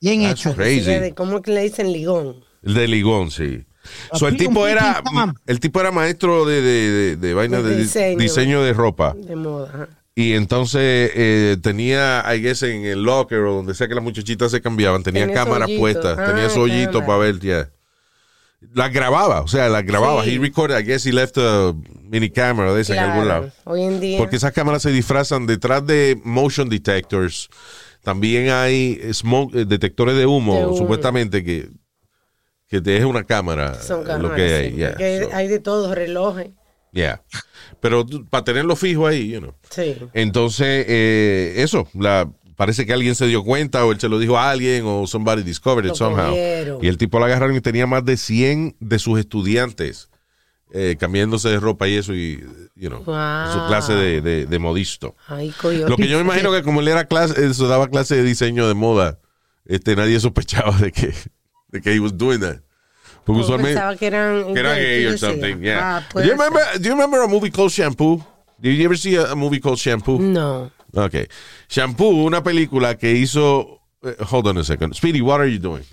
Bien 0.00 0.22
That's 0.22 0.40
hecho. 0.46 0.54
crazy. 0.54 1.12
¿Cómo 1.12 1.40
que 1.42 1.52
le 1.52 1.62
dicen 1.62 1.92
ligón? 1.92 2.36
El 2.62 2.74
de 2.74 2.88
Ligón, 2.88 3.30
sí. 3.30 3.64
So, 4.12 4.28
el 4.28 4.36
tipo 4.36 4.66
era, 4.66 5.02
el 5.46 5.60
tipo 5.60 5.80
era 5.80 5.90
maestro 5.90 6.44
de, 6.44 6.60
de, 6.60 6.90
de, 6.90 7.16
de 7.16 7.34
vaina 7.34 7.62
De 7.62 7.70
de, 7.70 7.76
diseño. 7.76 8.18
diseño 8.18 8.62
de 8.62 8.72
ropa. 8.74 9.14
De 9.16 9.36
moda. 9.36 9.88
Y 10.20 10.34
entonces 10.34 11.10
eh, 11.14 11.56
tenía, 11.62 12.24
I 12.34 12.40
guess, 12.42 12.62
en 12.62 12.84
el 12.84 13.02
locker 13.02 13.38
o 13.38 13.54
donde 13.54 13.74
sea 13.74 13.88
que 13.88 13.94
las 13.94 14.04
muchachitas 14.04 14.50
se 14.50 14.60
cambiaban, 14.60 15.02
tenía, 15.02 15.32
cámaras 15.32 15.70
puestas, 15.78 16.18
Ah, 16.18 16.26
tenía 16.26 16.50
su 16.50 16.60
hoyito 16.60 16.92
cámara. 17.00 17.06
para 17.06 17.18
ver, 17.18 17.38
ya. 17.40 17.70
Las 18.74 18.92
grababa, 18.92 19.40
o 19.40 19.48
sea, 19.48 19.68
las 19.70 19.84
grababa. 19.84 20.22
Sí. 20.24 20.34
He 20.34 20.38
recorded, 20.38 20.78
I 20.78 20.82
guess 20.84 21.06
he 21.06 21.12
left 21.12 21.38
a 21.38 21.72
mini 22.02 22.28
camera 22.28 22.74
de 22.74 22.82
esa 22.82 22.92
en 22.94 22.98
algún 22.98 23.28
lado. 23.28 23.50
Hoy 23.64 23.82
en 23.82 24.00
día. 24.00 24.18
Porque 24.18 24.36
esas 24.36 24.52
cámaras 24.52 24.82
se 24.82 24.90
disfrazan 24.90 25.46
detrás 25.46 25.86
de 25.86 26.20
motion 26.24 26.68
detectors. 26.68 27.48
También 28.02 28.50
hay 28.50 29.00
smoke, 29.14 29.54
eh, 29.54 29.64
detectores 29.64 30.16
de 30.16 30.26
humo, 30.26 30.56
De 30.58 30.66
humo. 30.66 30.76
supuestamente, 30.76 31.42
que, 31.42 31.68
que 32.68 32.80
te 32.82 32.90
deje 32.90 33.06
una 33.06 33.24
cámara. 33.24 33.80
son 33.80 34.00
eh, 34.02 34.04
cámaras. 34.04 34.22
lo 34.30 34.34
que 34.34 34.54
hay, 34.54 34.70
sí, 34.70 34.76
yeah. 34.76 34.90
porque 34.90 35.20
So, 35.22 35.30
hay 35.36 35.48
de 35.48 35.58
todo, 35.60 35.94
relojes. 35.94 36.48
Yeah. 36.92 37.22
Pero 37.80 38.04
para 38.28 38.44
tenerlo 38.44 38.76
fijo 38.76 39.06
ahí, 39.06 39.30
you 39.30 39.40
know. 39.40 39.54
Sí. 39.70 39.96
Entonces, 40.12 40.84
eh, 40.88 41.54
eso, 41.58 41.88
la, 41.94 42.30
parece 42.56 42.84
que 42.84 42.92
alguien 42.92 43.14
se 43.14 43.26
dio 43.26 43.42
cuenta 43.42 43.84
o 43.84 43.92
él 43.92 44.00
se 44.00 44.08
lo 44.08 44.18
dijo 44.18 44.36
a 44.38 44.50
alguien 44.50 44.84
o 44.86 45.06
somebody 45.06 45.42
discovered 45.42 45.84
it 45.86 45.90
Lo 45.90 45.94
somehow. 45.96 46.28
cogieron. 46.30 46.84
Y 46.84 46.88
el 46.88 46.98
tipo 46.98 47.18
lo 47.18 47.24
agarraron 47.24 47.56
y 47.56 47.60
tenía 47.60 47.86
más 47.86 48.04
de 48.04 48.16
100 48.16 48.76
de 48.80 48.98
sus 48.98 49.18
estudiantes 49.18 50.08
eh, 50.72 50.96
cambiándose 51.00 51.48
de 51.48 51.58
ropa 51.58 51.88
y 51.88 51.96
eso 51.96 52.14
y, 52.14 52.44
you 52.76 52.88
know, 52.90 53.02
Wow. 53.02 53.52
su 53.52 53.66
clase 53.66 53.92
de, 53.94 54.20
de, 54.20 54.46
de 54.46 54.58
modisto. 54.60 55.16
Ay. 55.26 55.52
Lo 55.88 55.96
que 55.96 56.06
yo 56.06 56.16
me 56.18 56.22
imagino 56.24 56.52
que 56.52 56.62
como 56.62 56.80
él 56.80 56.88
era 56.88 57.06
clase, 57.06 57.54
se 57.54 57.66
daba 57.66 57.88
clase 57.88 58.14
de 58.16 58.22
diseño 58.22 58.68
de 58.68 58.74
moda, 58.74 59.18
este, 59.64 59.96
nadie 59.96 60.20
sospechaba 60.20 60.76
de 60.78 60.92
que, 60.92 61.12
de 61.68 61.80
que 61.80 61.92
he 61.94 61.98
was 61.98 62.16
doing 62.16 62.40
that. 62.40 62.58
Porque 63.24 63.40
usualmente 63.42 63.74
pensaba 63.74 63.96
que 63.96 64.06
eran, 64.06 64.54
que 64.54 64.60
era 64.60 64.74
¿qué 64.74 64.80
gay 64.80 65.06
or 65.06 65.18
something, 65.18 65.56
yeah. 65.60 65.96
Ah, 65.98 66.08
do, 66.14 66.22
you 66.24 66.30
remember, 66.32 66.62
do 66.78 66.84
you 66.84 66.90
remember 66.94 67.22
a 67.22 67.28
movie 67.28 67.50
called 67.50 67.70
Shampoo? 67.70 68.22
Did 68.60 68.76
you 68.76 68.84
ever 68.84 68.96
see 68.96 69.16
a, 69.16 69.32
a 69.32 69.34
movie 69.36 69.60
called 69.60 69.78
Shampoo? 69.78 70.18
No. 70.18 70.70
Okay. 70.94 71.28
Shampoo, 71.68 72.24
una 72.24 72.42
película 72.42 72.96
que 72.98 73.12
hizo. 73.12 73.80
eh, 74.02 74.16
hold 74.30 74.46
on 74.48 74.58
a 74.58 74.64
second. 74.64 74.94
Speedy, 74.94 75.20
what 75.20 75.40
are 75.40 75.46
you 75.50 75.58
doing? 75.58 75.84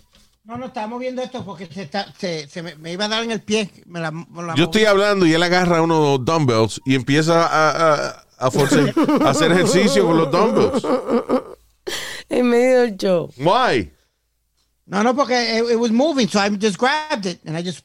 No, 0.46 0.58
no, 0.58 0.68
estamos 0.68 1.00
viendo 1.00 1.22
esto 1.22 1.44
porque 1.46 1.66
se, 1.68 1.84
está, 1.84 2.06
se, 2.18 2.48
se 2.48 2.62
me, 2.64 2.76
me 2.76 2.94
iba 2.94 3.06
a 3.06 3.10
dar 3.10 3.22
en 3.24 3.32
el 3.32 3.42
pie. 3.42 3.70
Me 3.86 4.00
la, 4.00 4.12
me 4.12 4.26
la 4.44 4.56
Yo 4.56 4.64
estoy 4.66 4.86
hablando 4.86 5.26
y 5.26 5.34
él 5.34 5.44
agarra 5.44 5.82
unos 5.82 6.24
dumbbells 6.24 6.82
y 6.86 6.96
empieza 6.96 7.46
a, 7.46 7.70
a, 7.94 8.24
a, 8.40 8.50
force- 8.52 8.94
a 9.26 9.30
hacer 9.30 9.52
ejercicio 9.52 10.06
con 10.08 10.18
los 10.18 10.32
dumbbells. 10.32 10.88
En 12.30 12.50
medio 12.50 12.82
del 12.82 12.98
show. 12.98 13.30
Why? 13.38 13.92
No, 14.88 15.04
no, 15.04 15.14
porque 15.14 15.34
it, 15.60 15.72
it 15.72 15.76
was 15.80 15.92
moving, 15.92 16.28
so 16.28 16.40
I 16.40 16.50
just 16.50 16.78
grabbed 16.78 17.26
it 17.26 17.40
and 17.46 17.58
I 17.58 17.62
just 17.62 17.84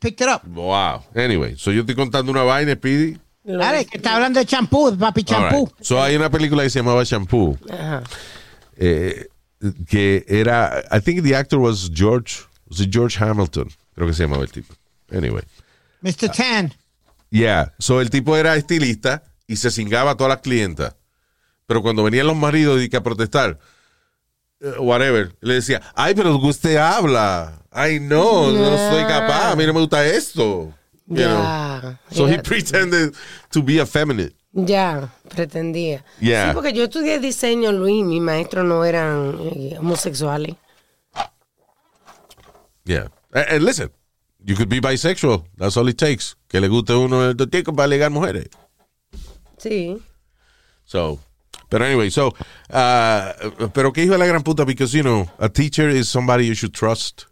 picked 0.00 0.20
it 0.20 0.28
up. 0.28 0.44
Wow. 0.46 1.04
Anyway, 1.14 1.54
so 1.56 1.70
yo 1.70 1.82
estoy 1.82 1.94
contando 1.94 2.30
una 2.32 2.42
vaina, 2.42 2.74
Speedy. 2.74 3.18
Dale, 3.44 3.86
que 3.86 3.96
está 3.98 4.16
hablando 4.16 4.38
de 4.40 4.46
champú, 4.46 4.90
de 4.90 4.96
papi 4.98 5.24
champú. 5.24 5.66
right. 5.66 5.84
So 5.84 6.02
hay 6.02 6.14
una 6.16 6.28
película 6.28 6.62
que 6.62 6.70
se 6.70 6.80
llamaba 6.80 7.02
Shampoo. 7.04 7.56
Ajá. 7.70 8.02
eh, 8.76 9.28
que 9.88 10.24
era. 10.28 10.84
I 10.90 11.00
think 11.00 11.22
the 11.22 11.34
actor 11.34 11.58
was 11.58 11.90
George. 11.92 12.44
Was 12.68 12.80
it 12.80 12.90
George 12.92 13.16
Hamilton? 13.18 13.68
Creo 13.94 14.06
que 14.06 14.14
se 14.14 14.24
llamaba 14.24 14.42
el 14.42 14.50
tipo. 14.50 14.74
Anyway. 15.12 15.42
Mr. 16.02 16.30
Tan. 16.30 16.72
Yeah. 17.30 17.72
So 17.78 18.00
el 18.00 18.10
tipo 18.10 18.36
era 18.36 18.56
estilista 18.56 19.22
y 19.46 19.56
se 19.56 19.70
cingaba 19.70 20.12
a 20.12 20.16
todas 20.16 20.30
las 20.30 20.42
clientas. 20.42 20.94
Pero 21.66 21.82
cuando 21.82 22.02
venían 22.02 22.26
los 22.26 22.36
maridos 22.36 22.82
y 22.82 22.88
que 22.88 22.96
a 22.96 23.02
protestar, 23.02 23.58
whatever, 24.78 25.32
le 25.40 25.54
decía, 25.54 25.80
ay, 25.94 26.14
pero 26.14 26.36
usted 26.36 26.76
habla. 26.76 27.62
Ay, 27.70 28.00
no, 28.00 28.50
no 28.50 28.76
soy 28.90 29.02
capaz. 29.04 29.52
A 29.52 29.56
mí 29.56 29.64
no 29.66 29.72
me 29.72 29.80
gusta 29.80 30.04
esto. 30.06 30.72
You 31.06 31.24
know? 31.24 31.96
So 32.10 32.26
he 32.26 32.38
pretended 32.38 33.14
to 33.50 33.62
be 33.62 33.80
effeminate. 33.80 34.34
Ya, 34.52 35.12
pretendía. 35.28 36.04
Yeah. 36.20 36.48
Sí, 36.48 36.54
porque 36.54 36.72
yo 36.72 36.84
estudié 36.84 37.20
diseño, 37.20 37.72
Luis, 37.72 38.04
mis 38.04 38.20
maestros 38.20 38.64
no 38.64 38.84
eran 38.84 39.38
eh, 39.40 39.76
homosexuales. 39.78 40.56
Yeah. 42.84 43.08
And, 43.32 43.46
and 43.48 43.64
listen, 43.64 43.90
you 44.44 44.56
could 44.56 44.68
be 44.68 44.80
bisexual. 44.80 45.44
That's 45.56 45.76
all 45.76 45.88
it 45.88 45.98
takes. 45.98 46.36
Que 46.48 46.60
le 46.60 46.68
guste 46.68 46.94
uno 46.94 47.28
el 47.28 47.36
totico 47.36 47.74
para 47.74 47.86
ligar 47.86 48.10
mujeres. 48.10 48.48
Sí. 49.58 50.02
So, 50.84 51.20
but 51.70 51.80
anyway, 51.82 52.10
so, 52.10 52.28
uh, 52.70 53.32
pero 53.72 53.92
qué 53.92 54.02
hijo 54.04 54.12
de 54.12 54.18
la 54.18 54.26
gran 54.26 54.42
puta, 54.42 54.64
because, 54.64 54.92
you 54.92 55.02
know, 55.02 55.28
a 55.38 55.48
teacher 55.48 55.88
is 55.88 56.08
somebody 56.08 56.46
you 56.46 56.54
should 56.54 56.74
trust. 56.74 57.24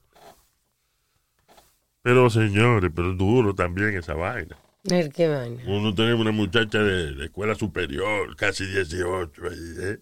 Pero 2.03 2.30
señores, 2.30 2.91
pero 2.95 3.12
duro 3.14 3.55
también 3.55 3.97
esa 3.97 4.14
vaina. 4.14 4.57
El 4.89 5.12
que 5.12 5.28
vaina. 5.28 5.62
Uno 5.66 5.95
tiene 5.95 6.14
una 6.14 6.30
muchacha 6.30 6.78
de, 6.78 7.14
de 7.14 7.24
escuela 7.26 7.55
superior, 7.55 8.34
casi 8.36 8.64
18, 8.66 9.43
ahí, 9.45 9.74
¿eh? 9.80 9.99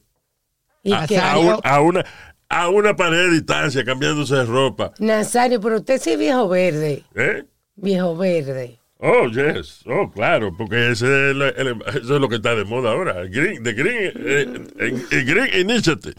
Y 0.85 0.93
a, 0.93 1.07
que, 1.07 1.19
a 1.19 1.39
un- 1.39 1.61
a 1.65 1.81
una, 1.81 2.05
a 2.49 2.69
una 2.69 2.95
pared 2.95 3.29
de 3.29 3.31
distancia, 3.31 3.85
cambiándose 3.85 4.37
de 4.37 4.45
ropa. 4.45 4.93
Nazario, 5.01 5.61
pero 5.61 5.77
usted 5.77 6.01
sí 6.01 6.13
es 6.13 6.19
viejo 6.19 6.49
verde. 6.49 7.03
¿Eh? 7.17 7.45
Viejo 7.75 8.17
verde. 8.17 8.79
Oh, 8.99 9.29
yes. 9.29 9.83
Oh, 9.87 10.11
claro, 10.11 10.57
porque 10.57 10.91
ese 10.93 11.31
es, 11.31 11.37
la- 11.37 11.49
el- 11.51 11.83
eso 11.89 12.15
es 12.15 12.21
lo 12.21 12.29
que 12.29 12.37
está 12.37 12.55
de 12.55 12.65
moda 12.65 12.93
ahora. 12.93 13.21
El 13.21 13.31
Green, 13.31 13.63
the 13.63 13.73
green, 13.75 14.13
eh, 14.17 14.67
el- 14.79 15.07
el 15.11 15.25
green 15.27 15.61
Initiative. 15.71 16.15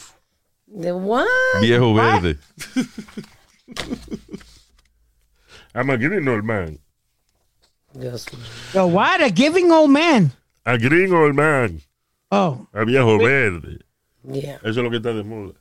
¿De 0.68 0.92
what? 0.92 1.26
Viejo 1.62 1.94
verde. 1.94 2.38
I'm 5.74 5.90
a 5.90 5.98
green 5.98 6.28
old 6.28 6.44
man. 6.44 6.80
Mío. 7.96 8.16
Yo, 8.74 8.88
what? 8.88 9.22
A 9.22 9.30
giving 9.30 9.72
old 9.72 9.90
man. 9.92 10.32
A 10.66 10.78
green 10.78 11.14
old 11.14 11.36
man. 11.36 11.82
Oh. 12.32 12.68
A 12.74 12.84
viejo 12.84 13.18
verde. 13.18 13.80
Yeah. 14.24 14.58
Eso 14.58 14.70
es 14.70 14.78
lo 14.78 14.90
que 14.90 14.98
está 14.98 15.14
de 15.14 15.24
moda. 15.24 15.54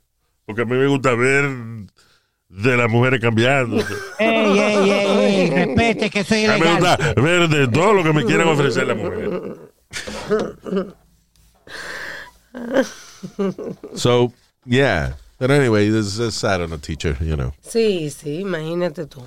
Porque 0.45 0.63
a 0.63 0.65
mí 0.65 0.75
me 0.77 0.87
gusta 0.87 1.15
ver 1.15 1.45
de 2.49 2.77
las 2.77 2.89
mujeres 2.91 3.21
cambiándose. 3.21 3.93
Ey, 4.19 4.59
ey, 4.59 4.91
ey, 4.91 5.17
ey, 5.21 5.51
respete 5.51 6.11
que 6.11 6.25
soy 6.25 6.45
A 6.47 6.53
me 6.53 6.59
ilegal. 6.59 6.79
gusta 6.79 7.21
ver 7.21 7.49
de 7.49 7.69
todo 7.69 7.93
lo 7.93 8.03
que 8.05 8.13
me 8.13 8.25
quieran 8.25 8.49
ofrecer 8.49 8.87
las 8.87 8.97
mujeres. 8.97 9.31
So, 13.95 14.33
yeah. 14.65 15.15
But 15.39 15.51
anyway, 15.51 15.91
this 15.91 16.19
is 16.19 16.35
sad 16.35 16.63
on 16.63 16.73
a 16.73 16.79
teacher, 16.79 17.17
you 17.21 17.37
know. 17.37 17.53
Sí, 17.63 18.11
sí, 18.11 18.41
imagínate 18.41 19.07
tú. 19.07 19.27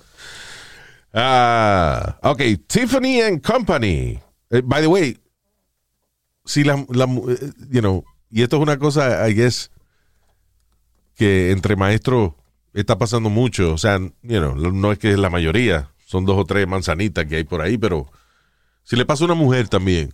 Ah, 1.14 2.18
ok, 2.24 2.42
Tiffany 2.68 3.22
and 3.22 3.44
Company. 3.44 4.20
Eh, 4.52 4.62
by 4.62 4.82
the 4.82 4.88
way, 4.90 5.18
si 6.46 6.64
la, 6.64 6.84
la 6.90 7.06
eh, 7.06 7.52
you 7.70 7.82
know, 7.82 8.04
y 8.32 8.42
esto 8.42 8.58
es 8.58 8.64
una 8.64 8.78
cosa, 8.78 9.28
I 9.28 9.34
guess, 9.34 9.70
que 11.16 11.52
entre 11.52 11.76
maestros 11.76 12.34
está 12.74 12.98
pasando 12.98 13.30
mucho. 13.30 13.74
O 13.74 13.78
sea, 13.78 14.00
you 14.00 14.40
know, 14.40 14.56
no 14.56 14.92
es 14.92 15.00
que 15.00 15.12
es 15.12 15.18
la 15.20 15.30
mayoría, 15.30 15.90
son 16.06 16.26
dos 16.26 16.38
o 16.38 16.46
tres 16.46 16.68
manzanitas 16.68 17.26
que 17.26 17.38
hay 17.38 17.44
por 17.44 17.62
ahí, 17.62 17.78
pero 17.78 18.08
si 18.84 18.96
le 18.96 19.06
pasa 19.06 19.24
a 19.24 19.26
una 19.26 19.36
mujer 19.36 19.68
también, 19.70 20.14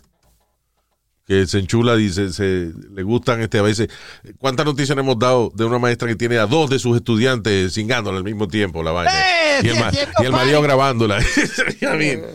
que 1.28 1.48
se 1.48 1.58
enchula 1.58 1.98
y 2.00 2.10
se, 2.12 2.32
se- 2.32 2.72
le 2.94 3.02
gustan 3.02 3.42
este 3.42 3.58
a 3.58 3.64
veces. 3.64 3.90
¿Cuántas 4.38 4.64
noticias 4.66 4.96
hemos 4.96 5.18
dado 5.18 5.52
de 5.56 5.66
una 5.66 5.80
maestra 5.80 6.08
que 6.08 6.16
tiene 6.16 6.38
a 6.38 6.46
dos 6.46 6.70
de 6.70 6.78
sus 6.78 6.96
estudiantes 6.98 7.74
cingándola 7.74 8.18
al 8.20 8.24
mismo 8.24 8.48
tiempo 8.48 8.84
la 8.84 8.92
vaina? 8.92 9.12
¡Eh! 9.12 9.62
y, 9.64 9.68
el 9.70 9.74
sí, 9.76 9.80
ma- 9.80 9.88
haciendo 9.88 10.12
y 10.22 10.26
el 10.26 10.32
marido 10.32 10.62
grabándola. 10.62 11.20
I 11.82 11.86
mean, 11.98 12.26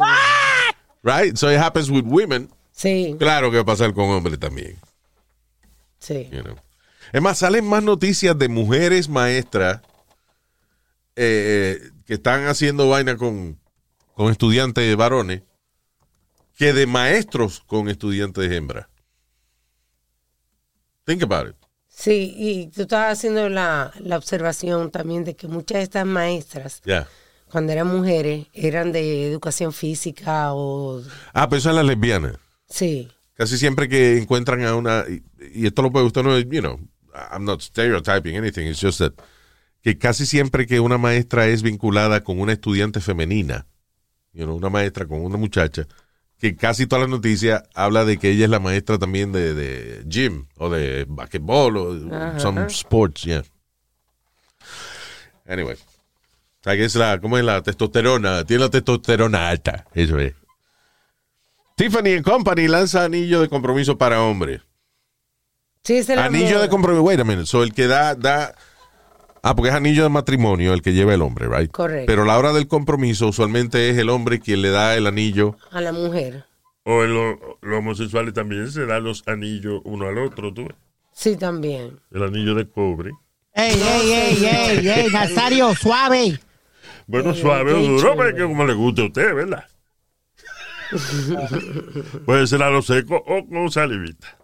right? 1.05 1.37
So 1.37 1.49
it 1.53 1.59
happens 1.59 1.89
with 1.89 2.03
women. 2.05 2.49
Sí, 2.73 3.15
Claro 3.19 3.51
que 3.51 3.59
va 3.59 3.63
a 3.63 3.67
pasar 3.67 3.93
con 3.95 4.07
hombres 4.11 4.39
también. 4.41 4.77
sí. 5.99 6.29
you 6.33 6.43
know. 6.43 6.57
Es 7.13 7.21
más, 7.23 7.39
salen 7.39 7.67
más 7.69 7.83
noticias 7.83 8.37
de 8.39 8.49
mujeres 8.49 9.09
maestras 9.09 9.81
eh, 11.23 11.91
que 12.07 12.15
están 12.15 12.47
haciendo 12.47 12.89
vaina 12.89 13.17
con, 13.17 13.59
con 14.15 14.31
estudiantes 14.33 14.97
varones 14.97 15.43
que 16.57 16.73
de 16.73 16.87
maestros 16.87 17.61
con 17.67 17.89
estudiantes 17.89 18.51
hembras. 18.51 18.87
Think 21.05 21.23
about 21.23 21.51
it. 21.51 21.57
Sí, 21.89 22.35
y 22.37 22.67
tú 22.69 22.83
estabas 22.83 23.19
haciendo 23.19 23.49
la, 23.49 23.93
la 24.01 24.17
observación 24.17 24.91
también 24.91 25.25
de 25.25 25.37
que 25.37 25.49
muchas 25.49 25.79
de 25.79 25.83
estas 25.85 26.07
maestras, 26.07 26.81
Yeah. 26.85 27.07
cuando 27.51 27.73
eran 27.73 27.89
mujeres, 27.89 28.47
eran 28.55 28.93
de 28.93 29.27
educación 29.31 29.73
física 29.73 30.55
o... 30.55 31.03
Ah, 31.35 31.49
pero 31.49 31.59
es 31.59 31.65
las 31.67 31.85
lesbianas. 31.85 32.37
Sí, 32.69 33.11
Casi 33.35 33.59
siempre 33.59 33.89
que 33.89 34.19
encuentran 34.19 34.63
a 34.65 34.75
una, 34.75 35.05
y, 35.09 35.23
y 35.55 35.67
esto 35.67 35.83
lo 35.83 35.91
puede 35.91 36.07
usted 36.07 36.23
no, 36.23 36.39
you 36.39 36.61
know, 36.61 36.79
I'm 37.33 37.45
not 37.45 37.61
stereotyping 37.63 38.37
anything, 38.37 38.67
it's 38.67 38.81
just 38.81 38.99
that, 38.99 39.15
que 39.83 39.99
casi 39.99 40.27
siempre 40.27 40.67
que 40.67 40.81
una 40.81 40.99
maestra 40.99 41.47
es 41.47 41.63
vinculada 41.63 42.23
con 42.23 42.39
una 42.41 42.53
estudiante 42.53 43.01
femenina, 43.01 43.67
you 44.33 44.45
know, 44.45 44.57
una 44.57 44.69
maestra 44.71 45.07
con 45.07 45.21
una 45.25 45.37
muchacha, 45.37 45.87
que 46.39 46.57
casi 46.57 46.87
todas 46.87 47.03
las 47.03 47.11
noticias 47.11 47.63
habla 47.75 48.05
de 48.05 48.19
que 48.19 48.31
ella 48.31 48.45
es 48.45 48.51
la 48.51 48.61
maestra 48.61 48.99
también 48.99 49.33
de, 49.33 49.55
de 49.55 50.05
gym 50.07 50.47
o 50.57 50.71
de 50.71 51.05
basquetbol 51.09 51.77
o 51.77 52.15
Ajá. 52.15 52.39
some 52.41 52.67
sports, 52.69 53.23
yeah. 53.25 53.43
Anyway. 55.47 55.75
O 55.75 56.63
sea, 56.63 56.77
que 56.77 56.85
es 56.85 56.95
la, 56.95 57.19
¿cómo 57.21 57.39
es 57.39 57.45
la 57.45 57.63
testosterona? 57.63 58.45
Tiene 58.45 58.65
la 58.65 58.71
testosterona 58.71 59.49
alta, 59.49 59.87
eso 59.95 60.19
es. 60.19 60.35
Tiffany 61.77 62.13
and 62.17 62.23
Company 62.25 62.69
lanza 62.69 63.05
anillo 63.05 63.41
de 63.41 63.49
compromiso 63.49 63.97
para 63.97 64.23
hombres. 64.23 64.61
sí, 65.83 66.03
la 66.09 66.27
Anillo 66.27 66.51
moda. 66.57 66.63
de 66.63 66.69
compromiso. 66.69 67.03
Wait 67.03 67.21
a 67.21 67.25
minute. 67.25 67.47
So, 67.47 67.63
el 67.63 67.73
que 67.73 67.87
da, 67.87 68.15
da. 68.15 68.55
Ah, 69.43 69.55
porque 69.57 69.71
es 69.71 69.75
anillo 69.75 70.03
de 70.03 70.09
matrimonio 70.11 70.75
el 70.75 70.83
que 70.83 70.93
lleva 70.93 71.15
el 71.15 71.23
hombre, 71.23 71.47
right? 71.49 71.71
Correcto. 71.71 72.05
Pero 72.07 72.25
la 72.25 72.39
hora 72.39 72.53
del 72.53 72.69
compromiso 72.69 73.29
usualmente 73.29 73.89
es 73.91 73.97
el 73.99 74.11
hombre 74.11 74.39
quien 74.41 74.61
le 74.63 74.71
da 74.71 74.97
el 74.97 75.07
anillo. 75.07 75.57
A 75.71 75.81
la 75.81 75.93
mujer. 75.93 76.45
O 76.85 77.05
en 77.05 77.15
lo- 77.15 77.59
los 77.63 77.79
homosexuales 77.79 78.35
también 78.35 78.71
se 78.71 78.85
dan 78.87 79.05
los 79.05 79.23
anillos 79.27 79.81
uno 79.85 80.07
al 80.09 80.19
otro, 80.19 80.53
tú 80.53 80.65
ves. 80.67 80.77
Sí, 81.13 81.37
también. 81.37 81.99
El 82.11 82.23
anillo 82.23 82.55
de 82.55 82.69
cobre. 82.69 83.11
Ey, 83.55 83.73
ey, 83.75 84.13
ey, 84.13 84.45
ey, 84.47 84.89
ey, 84.89 85.09
Nazario, 85.13 85.75
suave. 85.75 86.39
Bueno, 87.07 87.35
suave 87.35 87.73
o 87.73 87.79
duro, 87.83 88.15
pero 88.17 88.37
que 88.37 88.43
como 88.43 88.65
le 88.65 88.75
guste 88.75 89.03
a 89.03 89.07
usted, 89.07 89.35
¿verdad? 89.35 89.65
Puede 92.27 92.47
ser 92.47 92.63
a 92.63 92.71
lo 92.71 92.83
seco 92.83 93.17
o 93.27 93.47
con 93.47 93.71
salivita. 93.71 94.37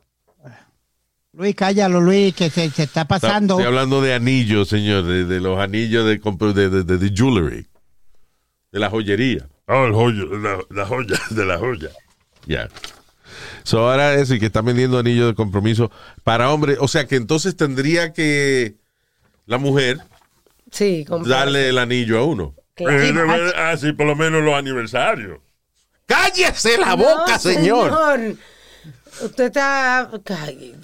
Luis, 1.36 1.54
cállalo, 1.54 2.00
Luis, 2.00 2.34
que 2.34 2.48
se, 2.48 2.70
se 2.70 2.84
está 2.84 3.04
pasando. 3.06 3.54
Estoy 3.54 3.66
hablando 3.66 4.00
de 4.00 4.14
anillos, 4.14 4.68
señor, 4.68 5.04
de, 5.04 5.24
de 5.26 5.40
los 5.40 5.58
anillos 5.58 6.06
de, 6.06 6.18
compro- 6.20 6.54
de, 6.54 6.70
de, 6.70 6.82
de- 6.82 6.96
de 6.96 7.10
jewelry, 7.14 7.66
de 8.72 8.78
la 8.80 8.88
joyería. 8.88 9.46
Ah, 9.66 9.84
el 9.86 9.92
joyo, 9.92 10.24
la, 10.38 10.58
la 10.70 10.86
joya, 10.86 11.20
de 11.30 11.44
la 11.44 11.58
joya. 11.58 11.90
Ya. 12.46 12.68
So 13.64 13.80
ahora 13.90 14.14
es 14.14 14.30
el 14.30 14.40
que 14.40 14.46
está 14.46 14.62
vendiendo 14.62 14.98
anillo 14.98 15.26
de 15.26 15.34
compromiso 15.34 15.90
para 16.24 16.50
hombres. 16.50 16.78
O 16.80 16.88
sea 16.88 17.06
que 17.06 17.16
entonces 17.16 17.54
tendría 17.56 18.12
que 18.12 18.76
la 19.44 19.58
mujer 19.58 19.98
Sí, 20.70 21.04
darle 21.26 21.68
el 21.68 21.78
anillo 21.78 22.18
a 22.18 22.24
uno. 22.24 22.54
Claro. 22.74 22.98
Eh, 23.02 23.12
debe- 23.12 23.52
ah, 23.56 23.76
sí, 23.76 23.92
por 23.92 24.06
lo 24.06 24.16
menos 24.16 24.42
los 24.42 24.54
aniversarios. 24.54 25.38
¡Cállese 26.06 26.78
la 26.78 26.96
No, 26.96 26.98
boca, 26.98 27.38
señor! 27.38 27.90
señor. 27.90 28.36
Usted 29.22 29.44
está... 29.46 30.10
Ay, 30.44 30.74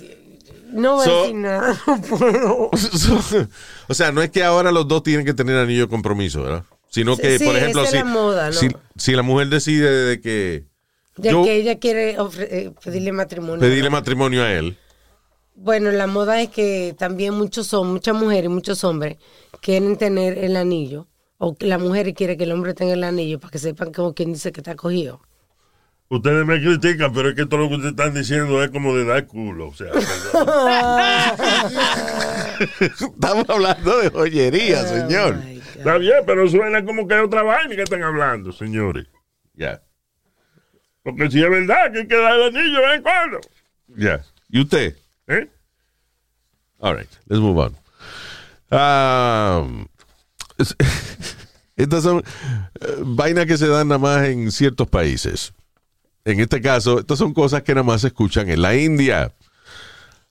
No 0.72 0.94
voy 0.96 1.02
a 1.02 1.04
So- 1.04 1.20
decir 1.22 1.34
nada, 1.36 1.80
no 1.86 2.00
puedo. 2.02 2.70
o 3.88 3.94
sea, 3.94 4.12
no 4.12 4.22
es 4.22 4.30
que 4.30 4.42
ahora 4.44 4.72
los 4.72 4.88
dos 4.88 5.02
tienen 5.02 5.24
que 5.26 5.34
tener 5.34 5.56
anillo 5.56 5.82
de 5.82 5.88
compromiso, 5.88 6.42
¿verdad? 6.42 6.64
Sino 6.88 7.16
que, 7.16 7.38
Sí, 7.38 7.44
por 7.44 7.56
ejemplo, 7.56 7.86
si, 7.86 7.96
la 7.96 8.04
moda, 8.04 8.46
¿no? 8.48 8.52
si, 8.52 8.68
si 8.96 9.12
la 9.12 9.22
mujer 9.22 9.48
decide 9.48 9.90
de 9.90 10.20
que 10.20 10.64
Ya 11.16 11.30
yo 11.32 11.42
que 11.44 11.56
ella 11.56 11.78
quiere 11.78 12.18
ofre- 12.18 12.48
eh, 12.50 12.72
pedirle 12.84 13.12
matrimonio. 13.12 13.60
pedirle 13.60 13.88
matrimonio 13.90 14.42
a 14.42 14.52
él, 14.52 14.76
Bueno, 15.54 15.90
la 15.90 16.06
moda 16.06 16.40
es 16.42 16.48
que 16.50 16.94
también 16.98 17.34
muchos 17.34 17.66
son, 17.66 17.92
muchas 17.92 18.14
mujeres 18.14 18.46
y 18.46 18.48
muchos 18.48 18.84
hombres 18.84 19.16
quieren 19.60 19.96
tener 19.96 20.38
el 20.38 20.56
anillo. 20.56 21.06
O 21.38 21.56
la 21.60 21.76
mujer 21.78 22.14
quiere 22.14 22.36
que 22.36 22.44
el 22.44 22.52
hombre 22.52 22.72
tenga 22.72 22.92
el 22.94 23.02
anillo 23.04 23.38
para 23.40 23.50
que 23.50 23.58
sepan 23.58 23.92
como 23.92 24.14
quien 24.14 24.32
dice 24.32 24.52
que 24.52 24.60
está 24.60 24.76
cogido. 24.76 25.20
Ustedes 26.12 26.44
me 26.44 26.60
critican, 26.60 27.10
pero 27.14 27.30
es 27.30 27.34
que 27.34 27.46
todo 27.46 27.60
lo 27.60 27.68
que 27.70 27.76
ustedes 27.76 27.92
están 27.92 28.12
diciendo 28.12 28.62
es 28.62 28.70
como 28.70 28.94
de 28.94 29.06
dar 29.06 29.26
culo. 29.26 29.68
O 29.68 29.74
sea, 29.74 29.86
estamos 32.80 33.48
hablando 33.48 33.98
de 33.98 34.10
joyería, 34.10 34.84
señor. 34.86 35.38
Ay, 35.42 35.56
God. 35.56 35.76
está 35.78 35.96
bien, 35.98 36.16
pero 36.26 36.46
suena 36.50 36.84
como 36.84 37.08
que 37.08 37.14
hay 37.14 37.20
otra 37.24 37.42
vaina 37.42 37.74
que 37.74 37.82
están 37.82 38.02
hablando, 38.02 38.52
señores. 38.52 39.06
Ya, 39.54 39.80
Porque 41.02 41.30
si 41.30 41.42
es 41.42 41.48
verdad 41.48 41.90
que 41.92 42.00
hay 42.00 42.06
que 42.06 42.16
dar 42.16 42.34
el 42.34 42.42
anillo 42.56 42.80
de 42.80 42.86
vez 42.86 42.96
en 42.96 43.02
cuando. 43.02 43.40
ya. 43.88 44.22
¿Y 44.50 44.60
usted? 44.60 44.94
¿Eh? 45.28 45.48
All 46.78 46.94
right, 46.94 47.08
let's 47.26 47.40
move 47.40 47.58
on. 47.58 47.74
Um, 48.70 49.86
es- 50.58 50.76
estas 51.76 52.02
son 52.02 52.18
eh, 52.80 52.96
vainas 53.00 53.46
que 53.46 53.56
se 53.56 53.66
dan 53.66 53.88
nada 53.88 53.98
más 53.98 54.26
en 54.28 54.50
ciertos 54.52 54.88
países. 54.88 55.54
En 56.24 56.40
este 56.40 56.60
caso, 56.60 57.00
estas 57.00 57.18
son 57.18 57.34
cosas 57.34 57.62
que 57.62 57.74
nada 57.74 57.84
más 57.84 58.02
se 58.02 58.08
escuchan 58.08 58.48
en 58.48 58.62
la 58.62 58.76
India. 58.76 59.32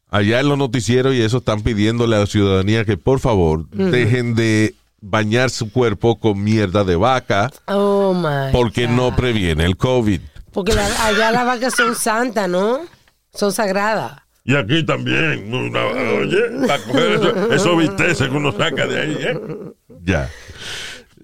Allá 0.10 0.40
en 0.42 0.50
los 0.50 0.58
noticieros 0.58 1.14
y 1.16 1.22
eso 1.22 1.38
están 1.38 1.62
pidiéndole 1.62 2.16
a 2.16 2.20
la 2.20 2.26
ciudadanía 2.26 2.84
que 2.86 2.98
por 2.98 3.20
favor 3.20 3.68
dejen 3.70 4.36
de 4.36 4.76
bañar 5.00 5.50
su 5.50 5.72
cuerpo 5.72 6.20
con 6.20 6.44
mierda 6.44 6.84
de 6.84 6.96
vaca 6.96 7.50
Oh, 7.68 8.14
my 8.14 8.52
porque 8.52 8.88
God. 8.88 8.94
no 8.94 9.16
previene 9.16 9.66
el 9.66 9.78
COVID. 9.78 10.20
Porque 10.54 10.74
la- 10.74 11.06
allá 11.06 11.32
las 11.32 11.46
vacas 11.46 11.74
son 11.76 11.96
santas, 11.96 12.50
¿no? 12.50 12.82
Son 13.34 13.52
sagradas. 13.54 14.18
Y 14.44 14.56
aquí 14.56 14.86
también. 14.86 15.54
una- 15.54 15.86
oye, 15.86 16.68
para 16.68 16.84
coger 16.84 17.12
eso, 17.14 17.54
esos 17.54 17.78
bisteces 17.78 18.28
que 18.30 18.36
uno 18.36 18.52
saca 18.52 18.86
de 18.88 19.02
ahí, 19.02 19.18
¿eh? 19.20 19.40
Ya. 20.04 20.30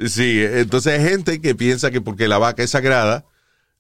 Sí, 0.05 0.41
entonces 0.43 0.97
hay 0.99 1.09
gente 1.09 1.41
que 1.41 1.55
piensa 1.55 1.91
que 1.91 1.99
porque 1.99 2.28
la 2.30 2.38
vaca 2.38 2.63
es 2.63 2.70
sagrada, 2.70 3.26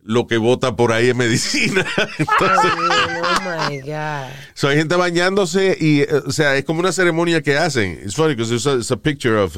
lo 0.03 0.25
que 0.27 0.37
vota 0.37 0.75
por 0.75 0.91
ahí 0.93 1.09
es 1.09 1.15
medicina. 1.15 1.85
Entonces, 2.17 2.71
oh, 2.77 3.69
my 3.69 3.79
God. 3.81 4.29
so, 4.53 4.69
hay 4.69 4.77
gente 4.77 4.95
bañándose 4.95 5.77
y, 5.79 6.01
eh, 6.01 6.07
o 6.25 6.31
sea, 6.31 6.55
es 6.55 6.63
como 6.65 6.79
una 6.79 6.91
ceremonia 6.91 7.41
que 7.41 7.57
hacen. 7.57 7.99
It's 8.03 8.15
funny 8.15 8.35
because 8.35 8.53
it's 8.53 8.65
a, 8.67 8.75
it's 8.75 8.91
a 8.91 8.97
picture 8.97 9.37
of 9.37 9.57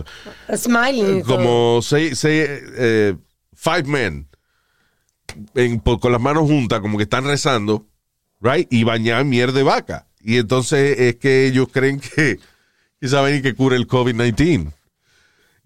Smiling. 0.56 1.22
todo. 1.24 1.36
como 1.38 1.82
seis, 1.84 2.18
seis, 2.20 2.48
eh, 2.78 3.16
five 3.56 3.84
men 3.84 4.28
en- 5.56 5.80
por- 5.80 6.00
con 6.00 6.12
las 6.12 6.22
manos 6.22 6.44
juntas, 6.50 6.80
como 6.80 6.98
que 6.98 7.04
están 7.04 7.26
rezando, 7.26 7.86
right? 8.42 8.68
Y 8.72 8.84
bañaban 8.84 9.30
mierda 9.30 9.54
de 9.54 9.64
vaca. 9.64 10.08
Y 10.22 10.38
entonces 10.38 11.00
es 11.00 11.16
que 11.18 11.46
ellos 11.46 11.68
creen 11.72 12.00
que, 12.00 12.40
que 13.00 13.08
saben 13.08 13.42
que 13.44 13.54
cura 13.54 13.76
el 13.76 13.88
COVID-19. 13.88 14.74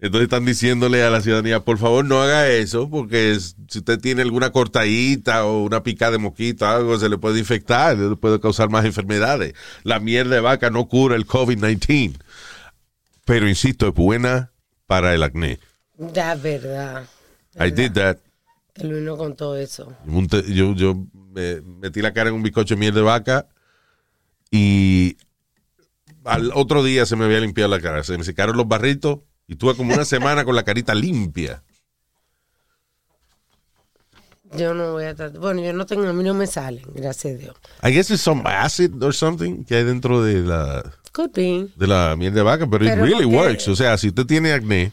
Entonces 0.04 0.24
están 0.24 0.44
diciéndole 0.44 1.02
a 1.02 1.08
la 1.08 1.22
ciudadanía, 1.22 1.60
por 1.64 1.78
favor 1.78 2.04
no 2.04 2.20
haga 2.20 2.46
eso, 2.48 2.90
porque 2.90 3.32
es- 3.32 3.56
si 3.70 3.78
usted 3.78 3.98
tiene 3.98 4.20
alguna 4.20 4.50
cortadita 4.52 5.46
o 5.46 5.62
una 5.64 5.82
picada 5.82 6.12
de 6.12 6.18
mosquito, 6.18 6.66
algo 6.66 6.98
se 6.98 7.08
le 7.08 7.16
puede 7.16 7.38
infectar, 7.38 7.96
le 7.96 8.14
puede 8.14 8.38
causar 8.38 8.68
más 8.68 8.84
enfermedades. 8.84 9.54
La 9.82 10.00
mierda 10.00 10.34
de 10.34 10.42
vaca 10.42 10.68
no 10.68 10.88
cura 10.88 11.16
el 11.16 11.26
COVID-19. 11.26 12.18
Pero 13.24 13.48
insisto, 13.48 13.88
es 13.88 13.94
buena 13.94 14.52
para 14.84 15.14
el 15.14 15.22
acné. 15.22 15.58
Da 15.96 16.34
verdad. 16.34 17.04
I 17.58 17.70
did 17.70 17.92
that. 17.92 18.18
Que 18.74 18.84
Luis 18.84 19.02
no 19.04 19.16
contó 19.16 19.56
eso. 19.56 19.90
Yo, 20.48 20.74
yo 20.74 21.02
me 21.32 21.62
metí 21.62 22.02
la 22.02 22.12
cara 22.12 22.28
en 22.28 22.34
un 22.34 22.42
bizcocho 22.42 22.74
de 22.74 22.80
miel 22.80 22.92
de 22.92 23.00
vaca 23.00 23.46
y 24.50 25.16
al 26.24 26.50
otro 26.54 26.84
día 26.84 27.06
se 27.06 27.16
me 27.16 27.24
había 27.24 27.40
limpiado 27.40 27.70
la 27.70 27.80
cara. 27.80 28.04
Se 28.04 28.18
me 28.18 28.24
secaron 28.24 28.58
los 28.58 28.68
barritos 28.68 29.20
y 29.46 29.56
tuve 29.56 29.76
como 29.76 29.94
una 29.94 30.04
semana 30.04 30.44
con 30.44 30.54
la 30.54 30.62
carita 30.62 30.94
limpia. 30.94 31.62
Yo 34.56 34.72
no 34.72 34.92
voy 34.92 35.04
a 35.04 35.14
tratar. 35.14 35.40
Bueno, 35.40 35.62
yo 35.62 35.72
no 35.72 35.84
tengo, 35.84 36.06
a 36.06 36.12
mí 36.12 36.22
no 36.22 36.34
me 36.34 36.46
salen, 36.46 36.84
gracias 36.94 37.34
a 37.34 37.38
Dios. 37.38 37.56
I 37.82 37.90
guess 37.90 38.10
it's 38.10 38.22
some 38.22 38.42
acid 38.46 39.02
or 39.02 39.12
something 39.12 39.64
que 39.64 39.76
hay 39.76 39.84
dentro 39.84 40.22
de 40.22 40.40
la, 40.40 40.82
Could 41.12 41.32
be. 41.34 41.68
de 41.76 41.86
la 41.86 42.14
miel 42.16 42.32
de 42.32 42.42
vaca, 42.42 42.66
pero, 42.68 42.84
Pero 42.84 43.04
it 43.04 43.10
really 43.10 43.24
works. 43.24 43.66
O 43.68 43.74
sea, 43.74 43.98
si 43.98 44.08
usted 44.08 44.26
tiene 44.26 44.52
acné, 44.52 44.92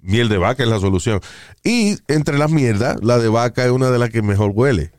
miel 0.00 0.28
de 0.28 0.38
vaca 0.38 0.62
es 0.64 0.68
la 0.68 0.80
solución. 0.80 1.20
Y 1.62 1.96
entre 2.08 2.38
las 2.38 2.50
mierdas, 2.50 2.96
la 3.02 3.18
de 3.18 3.28
vaca 3.28 3.64
es 3.64 3.70
una 3.70 3.90
de 3.90 3.98
las 3.98 4.10
que 4.10 4.22
mejor 4.22 4.50
huele 4.52 4.92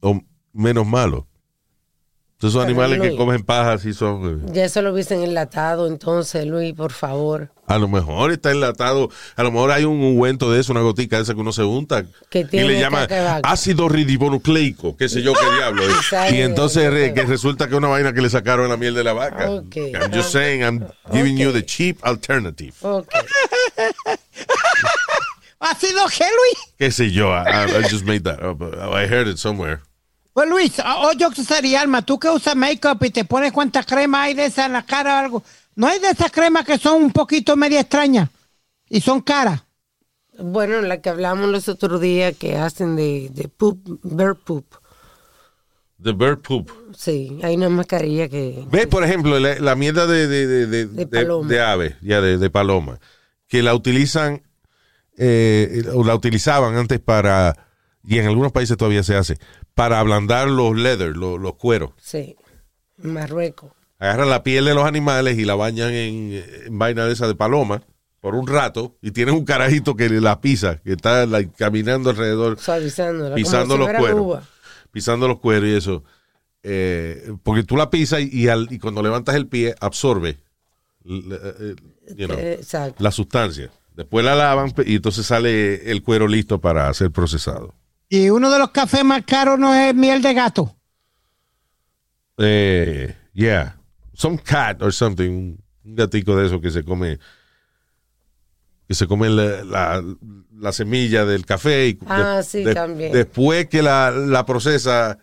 o 0.00 0.20
menos 0.52 0.86
malo. 0.86 1.28
Esos 2.48 2.54
Pero, 2.54 2.64
animales 2.66 3.00
que 3.00 3.06
Luis. 3.08 3.18
comen 3.18 3.42
paja 3.42 3.78
sí 3.78 3.92
son... 3.94 4.42
eh, 4.46 4.50
Ya 4.52 4.64
eso 4.64 4.82
lo 4.82 4.92
viste 4.92 5.14
enlatado, 5.14 5.86
entonces, 5.86 6.46
Luis, 6.46 6.74
por 6.74 6.92
favor. 6.92 7.50
A 7.66 7.78
lo 7.78 7.88
mejor 7.88 8.30
está 8.32 8.50
enlatado, 8.50 9.08
a 9.36 9.42
lo 9.42 9.50
mejor 9.50 9.70
hay 9.70 9.84
un 9.84 9.98
ungüento 10.02 10.52
de 10.52 10.60
eso, 10.60 10.72
una 10.72 10.82
gotica 10.82 11.16
de 11.16 11.22
esa 11.22 11.32
que 11.34 11.40
uno 11.40 11.52
se 11.52 11.62
unta 11.62 12.04
Que 12.28 12.40
y 12.40 12.44
tiene 12.44 12.68
le 12.68 12.80
llama 12.80 13.06
ácido 13.42 13.88
ridibonucleico, 13.88 14.96
qué 14.98 15.08
sé 15.08 15.22
yo 15.22 15.32
qué 15.32 15.46
diablo. 15.56 15.82
es. 15.84 15.94
Exacto. 15.94 16.34
y 16.34 16.40
entonces 16.42 16.92
re- 16.92 17.14
que 17.14 17.22
resulta 17.22 17.66
que 17.66 17.72
es 17.72 17.78
una 17.78 17.88
vaina 17.88 18.12
que 18.12 18.20
le 18.20 18.28
sacaron 18.28 18.68
la 18.68 18.76
miel 18.76 18.94
de 18.94 19.04
la 19.04 19.14
vaca. 19.14 19.50
Ok. 19.50 19.76
I'm 19.76 20.12
just 20.12 20.30
saying, 20.30 20.60
I'm 20.62 20.86
giving 21.12 21.38
you 21.38 21.52
the 21.52 21.64
cheap 21.64 21.96
alternative. 22.04 22.74
Ok. 22.82 23.08
¿Ha 25.60 25.74
sido 25.76 26.02
qué, 26.14 26.24
Luis? 26.24 26.58
Qué 26.78 26.90
sé 26.90 27.10
yo, 27.10 27.28
I, 27.30 27.48
I- 27.48 27.78
I 27.80 27.88
just 27.88 28.04
made 28.04 28.20
that 28.24 28.44
up. 28.44 28.60
I 28.62 29.06
heard 29.06 29.26
it 29.28 29.38
somewhere. 29.38 29.80
Pues 30.34 30.48
Luis, 30.50 30.78
o 30.80 31.12
yo 31.12 31.30
sería 31.30 31.80
alma, 31.80 32.02
tú 32.02 32.18
que 32.18 32.28
usas 32.28 32.56
make-up 32.56 32.98
y 33.04 33.10
te 33.10 33.24
pones 33.24 33.52
cuánta 33.52 33.82
crema 33.84 34.24
hay 34.24 34.34
de 34.34 34.46
esa 34.46 34.66
en 34.66 34.72
la 34.72 34.84
cara 34.84 35.14
o 35.14 35.18
algo. 35.24 35.42
¿No 35.76 35.86
hay 35.86 36.00
de 36.00 36.08
esas 36.10 36.30
cremas 36.32 36.64
que 36.66 36.76
son 36.76 37.04
un 37.04 37.12
poquito 37.12 37.56
media 37.56 37.80
extrañas 37.80 38.28
y 38.88 39.00
son 39.00 39.20
caras? 39.22 39.62
Bueno, 40.36 40.80
la 40.82 41.00
que 41.00 41.08
hablamos 41.08 41.48
los 41.48 41.68
otros 41.68 42.00
días 42.00 42.34
que 42.36 42.56
hacen 42.56 42.96
de, 42.96 43.28
de 43.32 43.46
poop, 43.48 43.78
bird 44.02 44.36
poop. 44.44 44.66
The 46.02 46.12
bird 46.12 46.40
poop. 46.40 46.68
Sí, 46.96 47.38
hay 47.44 47.54
una 47.54 47.68
mascarilla 47.68 48.28
que... 48.28 48.64
Ve, 48.70 48.88
por 48.88 49.04
ejemplo, 49.04 49.38
la, 49.38 49.58
la 49.60 49.76
mierda 49.76 50.08
de, 50.08 50.26
de, 50.26 50.46
de, 50.48 50.66
de, 50.66 50.86
De 50.86 51.04
de- 51.06 51.06
paloma. 51.06 51.48
de 51.48 51.60
ave, 51.60 51.96
ya 52.02 52.20
de, 52.20 52.38
de 52.38 52.50
paloma, 52.50 52.98
que 53.46 53.62
la 53.62 53.72
utilizan, 53.74 54.42
eh, 55.16 55.84
o 55.94 56.02
la 56.02 56.16
utilizaban 56.16 56.76
antes 56.76 56.98
para, 56.98 57.54
y 58.06 58.18
en 58.18 58.26
algunos 58.26 58.52
países 58.52 58.76
todavía 58.76 59.02
se 59.02 59.16
hace, 59.16 59.38
para 59.74 59.98
ablandar 60.00 60.48
los 60.48 60.76
leather, 60.76 61.16
los, 61.16 61.40
los 61.40 61.54
cueros. 61.56 61.90
Sí, 61.96 62.36
Marruecos. 62.98 63.72
Agarran 63.98 64.28
la 64.30 64.42
piel 64.42 64.64
de 64.66 64.74
los 64.74 64.84
animales 64.84 65.38
y 65.38 65.44
la 65.44 65.54
bañan 65.54 65.92
en, 65.92 66.44
en 66.66 66.78
vaina 66.78 67.06
de 67.06 67.12
esa 67.12 67.26
de 67.26 67.34
paloma 67.34 67.82
por 68.20 68.34
un 68.34 68.46
rato 68.46 68.96
y 69.00 69.10
tienen 69.12 69.34
un 69.34 69.44
carajito 69.44 69.96
que 69.96 70.08
la 70.08 70.40
pisa, 70.40 70.80
que 70.82 70.92
está 70.92 71.24
like, 71.26 71.52
caminando 71.56 72.10
alrededor, 72.10 72.56
pisando 73.34 73.76
los 73.78 73.88
cueros. 73.92 74.20
uva. 74.20 74.42
pisando 74.90 75.28
los 75.28 75.38
cueros 75.40 75.68
y 75.68 75.74
eso. 75.74 76.04
Eh, 76.62 77.32
porque 77.42 77.62
tú 77.62 77.76
la 77.76 77.90
pisas 77.90 78.20
y, 78.20 78.30
y 78.44 78.48
al- 78.48 78.68
y 78.70 78.78
cuando 78.78 79.02
levantas 79.02 79.34
el 79.34 79.46
pie 79.46 79.74
absorbe 79.80 80.38
eh, 81.04 81.74
you 82.16 82.26
know, 82.26 82.36
Eh, 82.38 82.60
la 82.98 83.10
sustancia. 83.10 83.70
Después 83.94 84.24
la 84.24 84.34
lavan 84.34 84.72
y 84.86 84.96
entonces 84.96 85.26
sale 85.26 85.90
el 85.90 86.02
cuero 86.02 86.26
listo 86.26 86.60
para 86.60 86.92
ser 86.94 87.10
procesado. 87.10 87.74
Y 88.14 88.30
uno 88.30 88.50
de 88.50 88.58
los 88.58 88.70
cafés 88.70 89.04
más 89.04 89.24
caros 89.24 89.58
no 89.58 89.74
es 89.74 89.94
miel 89.94 90.22
de 90.22 90.34
gato. 90.34 90.76
Eh, 92.38 93.14
yeah. 93.32 93.76
Some 94.12 94.38
cat 94.38 94.82
or 94.82 94.92
something. 94.92 95.28
Un 95.30 95.64
un 95.86 95.96
gatico 95.96 96.34
de 96.36 96.46
eso 96.46 96.60
que 96.60 96.70
se 96.70 96.82
come. 96.84 97.18
Que 98.88 98.94
se 98.94 99.06
come 99.06 99.28
la, 99.28 99.64
la- 99.64 100.04
la 100.56 100.72
semilla 100.72 101.24
del 101.24 101.44
café. 101.44 101.88
Y 101.88 101.98
Ah, 102.06 102.42
sí, 102.46 102.64
también. 102.72 103.12
Después 103.12 103.68
que 103.68 103.82
la, 103.82 104.10
la 104.10 104.46
procesa 104.46 105.18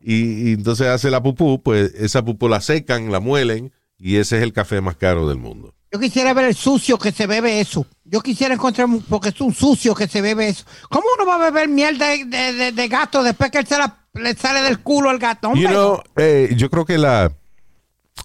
y, 0.00 0.50
y 0.50 0.52
entonces 0.54 0.86
hace 0.88 1.10
la 1.10 1.22
pupú, 1.22 1.62
pues 1.62 1.92
esa 1.94 2.24
pupú 2.24 2.48
la 2.48 2.60
secan, 2.60 3.10
la 3.10 3.18
muelen 3.20 3.72
y 3.98 4.16
ese 4.16 4.36
es 4.36 4.42
el 4.42 4.52
café 4.52 4.80
más 4.80 4.96
caro 4.96 5.28
del 5.28 5.38
mundo. 5.38 5.74
Yo 5.92 6.00
quisiera 6.00 6.34
ver 6.34 6.46
el 6.46 6.54
sucio 6.54 6.98
que 6.98 7.12
se 7.12 7.26
bebe 7.26 7.60
eso. 7.60 7.86
Yo 8.04 8.20
quisiera 8.20 8.54
encontrar, 8.54 8.88
porque 9.08 9.28
es 9.30 9.40
un 9.40 9.54
sucio 9.54 9.94
que 9.94 10.08
se 10.08 10.20
bebe 10.20 10.48
eso. 10.48 10.64
¿Cómo 10.90 11.06
uno 11.16 11.26
va 11.26 11.36
a 11.36 11.50
beber 11.50 11.68
miel 11.68 11.96
de, 11.98 12.24
de- 12.24 12.52
de- 12.52 12.72
de 12.72 12.88
gato 12.88 13.22
después 13.22 13.50
que 13.50 13.58
él 13.58 13.66
se 13.66 13.78
la- 13.78 14.06
le 14.14 14.34
sale 14.34 14.62
del 14.62 14.80
culo 14.80 15.10
al 15.10 15.18
gato? 15.18 15.52
You 15.54 15.68
know, 15.68 16.02
eh, 16.16 16.52
yo 16.56 16.70
creo 16.70 16.84
que 16.84 16.98
la, 16.98 17.32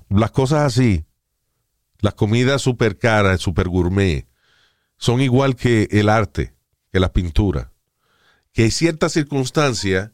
las 0.09 0.31
cosas 0.31 0.63
así, 0.63 1.05
las 1.99 2.15
comidas 2.15 2.61
super 2.61 2.97
caras, 2.97 3.41
super 3.41 3.67
gourmet, 3.69 4.27
son 4.97 5.21
igual 5.21 5.55
que 5.55 5.87
el 5.91 6.09
arte, 6.09 6.53
que 6.91 6.99
las 6.99 7.11
pinturas. 7.11 7.67
Que 8.53 8.63
hay 8.63 8.71
ciertas 8.71 9.13
circunstancias 9.13 10.11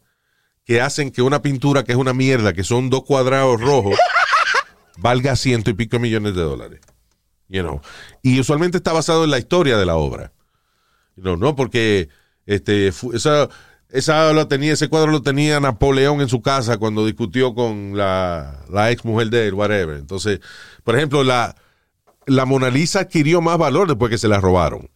que 0.66 0.82
hacen 0.82 1.12
que 1.12 1.22
una 1.22 1.42
pintura 1.42 1.84
que 1.84 1.94
es 1.94 1.98
una 1.98 2.14
mierda, 2.14 2.52
que 2.54 2.64
son 2.66 2.90
dos 2.90 3.04
cuadrados 3.04 3.60
rojos, 3.62 3.98
valga 4.98 5.36
ciento 5.38 5.70
y 5.70 5.74
pico 5.74 5.98
millones 5.98 6.36
de 6.36 6.42
dólares. 6.42 6.82
You 7.50 7.62
know. 7.62 7.82
Y 8.22 8.40
usualmente 8.40 8.78
está 8.78 8.94
basado 8.94 9.24
en 9.24 9.32
la 9.32 9.40
historia 9.40 9.78
de 9.78 9.86
la 9.86 9.96
obra. 9.96 10.34
You 11.16 11.24
know, 11.24 11.38
no 11.38 11.56
porque 11.56 12.10
este, 12.46 12.88
esa, 12.88 13.50
esa 13.90 14.34
lo 14.34 14.48
tenía, 14.48 14.74
ese 14.74 14.90
cuadro 14.90 15.12
lo 15.12 15.22
tenía 15.22 15.60
Napoleón 15.60 16.22
en 16.22 16.30
su 16.30 16.42
casa 16.42 16.78
cuando 16.78 17.06
discutió 17.06 17.54
con 17.54 17.96
la, 17.98 18.64
la 18.70 18.92
ex 18.92 19.06
mujer 19.06 19.30
de 19.30 19.48
él, 19.48 19.54
whatever. 19.54 19.98
Entonces, 19.98 20.40
por 20.84 20.96
ejemplo, 20.96 21.24
la, 21.24 21.56
la 22.26 22.46
Mona 22.46 22.70
Lisa 22.70 23.02
adquirió 23.02 23.42
más 23.42 23.58
valor 23.58 23.88
después 23.88 24.10
que 24.10 24.18
se 24.18 24.28
la 24.28 24.40
robaron. 24.40 24.90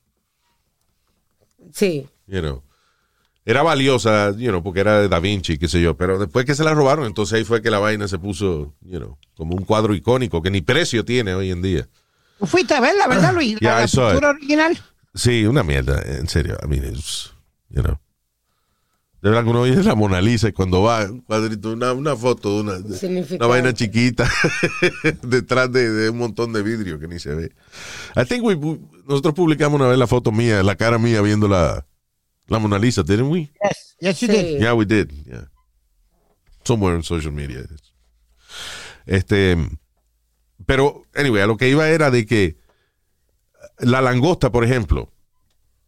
Sí. 1.73 2.07
You 2.27 2.41
know. 2.41 2.63
Era 3.43 3.63
valiosa, 3.63 4.35
you 4.37 4.49
know, 4.49 4.61
porque 4.61 4.81
era 4.81 4.99
de 4.99 5.09
Da 5.09 5.19
Vinci, 5.19 5.57
qué 5.57 5.67
sé 5.67 5.81
yo, 5.81 5.97
pero 5.97 6.19
después 6.19 6.45
que 6.45 6.53
se 6.53 6.63
la 6.63 6.75
robaron, 6.75 7.05
entonces 7.05 7.33
ahí 7.33 7.43
fue 7.43 7.61
que 7.61 7.71
la 7.71 7.79
vaina 7.79 8.07
se 8.07 8.19
puso, 8.19 8.75
you 8.81 8.99
know, 8.99 9.17
como 9.35 9.55
un 9.55 9.63
cuadro 9.63 9.95
icónico 9.95 10.43
que 10.43 10.51
ni 10.51 10.61
precio 10.61 11.03
tiene 11.03 11.33
hoy 11.33 11.49
en 11.49 11.63
día. 11.63 11.89
¿Tú 12.41 12.47
fuiste 12.47 12.73
a 12.73 12.79
verla, 12.81 13.07
¿verdad, 13.07 13.33
Luis? 13.35 13.59
Yeah, 13.59 13.75
la 13.75 13.83
I 13.85 13.87
saw 13.87 14.07
pintura 14.09 14.29
original. 14.31 14.77
Sí, 15.13 15.45
una 15.45 15.61
mierda, 15.61 16.01
en 16.01 16.27
serio. 16.27 16.57
I 16.63 16.67
mean, 16.67 16.83
it's, 16.85 17.31
you 17.69 17.83
know. 17.83 17.99
De 19.21 19.29
verdad 19.29 19.43
que 19.43 19.49
uno 19.51 19.61
oye 19.61 19.75
la 19.83 19.93
Mona 19.93 20.19
Lisa 20.19 20.47
y 20.47 20.51
cuando 20.51 20.81
va 20.81 21.03
un 21.03 21.21
cuadrito, 21.21 21.71
una, 21.73 21.93
una 21.93 22.15
foto 22.15 22.55
de 22.55 22.61
una, 22.61 22.79
de- 22.79 23.35
una 23.35 23.45
vaina 23.45 23.71
chiquita 23.75 24.27
detrás 25.21 25.71
de, 25.71 25.91
de 25.91 26.09
un 26.09 26.17
montón 26.17 26.51
de 26.53 26.63
vidrio 26.63 26.99
que 26.99 27.07
ni 27.07 27.19
se 27.19 27.35
ve. 27.35 27.51
I 28.15 28.25
think 28.25 28.43
we, 28.43 28.55
we- 28.55 28.79
nosotros 29.07 29.35
publicamos 29.35 29.79
una 29.79 29.87
vez 29.89 29.99
la 29.99 30.07
foto 30.07 30.31
mía, 30.31 30.63
la 30.63 30.75
cara 30.75 30.97
mía 30.97 31.21
viendo 31.21 31.47
la, 31.47 31.85
la 32.47 32.57
Mona 32.57 32.79
Lisa, 32.79 33.03
didn't 33.03 33.31
we? 33.31 33.51
Yes, 33.63 33.95
yes, 33.99 34.19
you 34.21 34.27
Sí. 34.27 34.33
did. 34.33 34.59
Yeah, 34.59 34.73
we 34.73 34.85
did. 34.85 35.11
Yeah. 35.27 35.45
Somewhere 36.63 36.95
on 36.95 37.03
social 37.03 37.31
media. 37.31 37.61
Este, 39.05 39.55
pero, 40.65 41.03
anyway, 41.15 41.41
a 41.41 41.47
lo 41.47 41.57
que 41.57 41.69
iba 41.69 41.89
era 41.89 42.11
de 42.11 42.25
que 42.25 42.57
la 43.79 44.01
langosta, 44.01 44.51
por 44.51 44.63
ejemplo, 44.63 45.11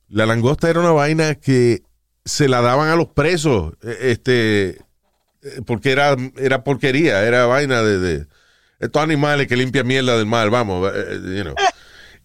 la 0.10 0.26
langosta 0.26 0.70
era 0.70 0.80
una 0.80 0.92
vaina 0.92 1.36
que 1.36 1.84
se 2.26 2.48
la 2.48 2.62
daban 2.62 2.90
a 2.90 2.96
los 2.96 3.08
presos, 3.08 3.74
eh, 3.84 3.98
este, 4.02 4.70
eh, 4.70 5.62
porque 5.66 5.92
era, 5.92 6.16
era 6.38 6.64
porquería, 6.64 7.24
era 7.24 7.46
vaina 7.46 7.82
de, 7.82 8.00
de 8.00 8.28
estos 8.80 9.02
animales 9.02 9.48
que 9.48 9.56
limpian 9.56 9.88
mierda 9.88 10.18
del 10.18 10.26
mar, 10.26 10.50
vamos, 10.50 10.92
eh, 10.94 11.20
you 11.36 11.44
know. 11.44 11.56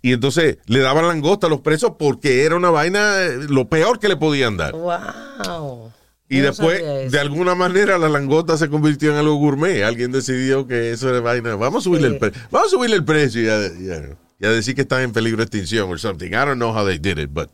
Y 0.01 0.12
entonces 0.12 0.59
le 0.66 0.78
daban 0.78 1.09
langosta 1.09 1.49
a 1.49 1.51
los 1.51 1.61
presos 1.61 1.92
porque 1.99 2.44
era 2.44 2.55
una 2.55 2.70
vaina, 2.70 3.16
lo 3.49 3.68
peor 3.68 3.99
que 3.99 4.09
le 4.09 4.16
podían 4.16 4.57
dar. 4.57 4.72
Wow. 4.72 5.92
Y 6.31 6.39
no 6.39 6.45
después, 6.45 7.11
de 7.11 7.18
alguna 7.20 7.55
manera, 7.55 7.97
la 7.99 8.09
langota 8.09 8.57
se 8.59 8.68
convirtió 8.68 9.11
en 9.12 9.16
algo 9.16 9.37
gourmet. 9.37 9.83
Alguien 9.85 10.12
decidió 10.12 10.66
que 10.66 10.91
eso 10.93 11.09
era 11.09 11.20
vaina. 11.20 11.55
Vamos 11.57 11.83
a 11.83 11.85
subirle 11.85 12.09
Sí. 12.09 12.14
el 12.14 12.20
precio. 12.20 12.43
Vamos 12.51 12.68
a 12.68 12.70
subirle 12.76 12.97
el 12.97 13.05
precio 13.05 13.43
y 13.43 13.49
a, 13.49 13.66
y 13.66 13.91
a- 13.91 14.16
y 14.41 14.47
a 14.47 14.51
decir 14.51 14.74
que 14.74 14.83
está 14.83 15.03
en 15.03 15.12
peligro 15.12 15.39
de 15.39 15.45
extinción 15.45 15.91
or 15.91 15.99
something. 15.99 16.29
I 16.29 16.33
don't 16.45 16.57
know 16.57 16.70
how 16.76 16.85
they 16.87 16.99
did 16.99 17.18
it, 17.18 17.31
but 17.33 17.51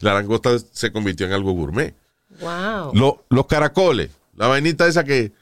la 0.00 0.12
langosta 0.14 0.50
se 0.58 0.92
convirtió 0.92 1.26
en 1.26 1.32
algo 1.32 1.52
gourmet. 1.52 1.94
Wow. 2.40 2.92
Lo- 2.94 3.24
los 3.30 3.46
caracoles, 3.46 4.10
la 4.36 4.48
vainita 4.48 4.86
esa 4.86 5.02
que 5.04 5.32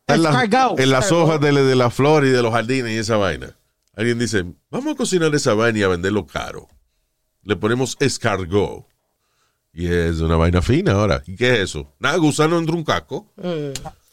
está 0.00 0.14
en, 0.14 0.22
las- 0.22 0.42
Escargot. 0.44 0.80
en 0.80 0.90
las 0.90 1.04
Escargot. 1.04 1.28
hojas 1.28 1.40
de, 1.40 1.52
de 1.64 1.76
la 1.76 1.90
flor 1.90 2.24
y 2.24 2.30
de 2.30 2.40
los 2.42 2.52
jardines 2.52 2.92
y 2.92 2.96
esa 2.98 3.16
vaina. 3.18 3.56
Alguien 3.94 4.18
dice, 4.18 4.44
vamos 4.70 4.94
a 4.94 4.96
cocinar 4.96 5.34
esa 5.34 5.54
vaina 5.54 5.78
y 5.78 5.82
a 5.82 5.88
venderlo 5.88 6.26
caro. 6.26 6.66
Le 7.42 7.56
ponemos 7.56 7.96
escargot. 8.00 8.86
Y 9.74 9.92
es 9.92 10.20
una 10.20 10.36
vaina 10.36 10.62
fina 10.62 10.92
ahora. 10.92 11.22
¿Y 11.26 11.34
qué 11.36 11.54
es 11.54 11.60
eso? 11.70 11.92
Nada, 11.98 12.16
gusano 12.18 12.58
entre 12.58 12.74
un 12.76 12.84
caco. 12.84 13.26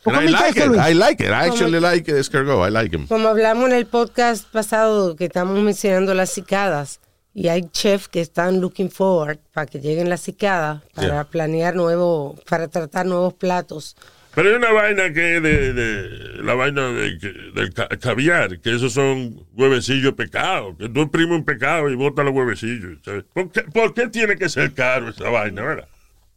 ¿Tú 0.04 0.10
And 0.10 0.28
I 0.28 0.32
like 0.32 0.60
it. 0.60 0.72
I 0.76 0.94
like 0.96 1.24
it. 1.24 1.30
I 1.30 1.48
actually 1.48 1.80
like 1.80 2.12
escargot. 2.12 2.68
I 2.68 2.72
like 2.72 2.96
him. 2.96 3.06
Como 3.08 3.28
hablamos 3.28 3.70
en 3.70 3.76
el 3.76 3.86
podcast 3.86 4.46
pasado 4.52 5.16
que 5.16 5.26
estamos 5.26 5.60
mencionando 5.60 6.16
las 6.16 6.32
cicadas 6.32 7.00
y 7.36 7.50
hay 7.50 7.62
chefs 7.72 8.08
que 8.08 8.20
están 8.22 8.60
looking 8.60 8.90
forward 8.90 9.38
para 9.54 9.68
que 9.68 9.80
lleguen 9.80 10.10
las 10.10 10.22
cicadas 10.22 10.82
para 10.96 11.08
Yeah. 11.08 11.24
planear 11.26 11.76
nuevo, 11.76 12.36
para 12.50 12.68
tratar 12.68 13.06
nuevos 13.06 13.36
platos. 13.36 13.96
Pero 14.34 14.50
hay 14.50 14.56
una 14.56 14.72
vaina 14.72 15.12
que 15.14 15.38
es 15.38 15.44
de, 15.44 15.74
de- 15.74 16.44
la 16.44 16.54
vaina 16.54 16.88
de, 16.90 17.18
que- 17.20 17.34
del 17.54 17.74
ca- 17.74 17.90
caviar, 18.00 18.60
que 18.60 18.74
esos 18.76 18.94
son 18.94 19.46
huevecillos 19.54 20.14
pecados, 20.14 20.76
que 20.78 20.88
tú 20.90 21.02
exprimes 21.02 21.38
un 21.40 21.44
pecado 21.46 21.90
y 21.90 21.96
botas 21.96 22.24
los 22.26 22.34
huevecillos. 22.34 22.98
¿sabes? 23.04 23.26
¿Por 23.34 23.52
qué, 23.52 23.62
por 23.64 23.94
qué 23.94 24.08
tiene 24.08 24.38
que 24.38 24.48
ser 24.50 24.74
caro 24.74 25.10
esa 25.10 25.30
vaina, 25.30 25.62
verdad? 25.62 25.88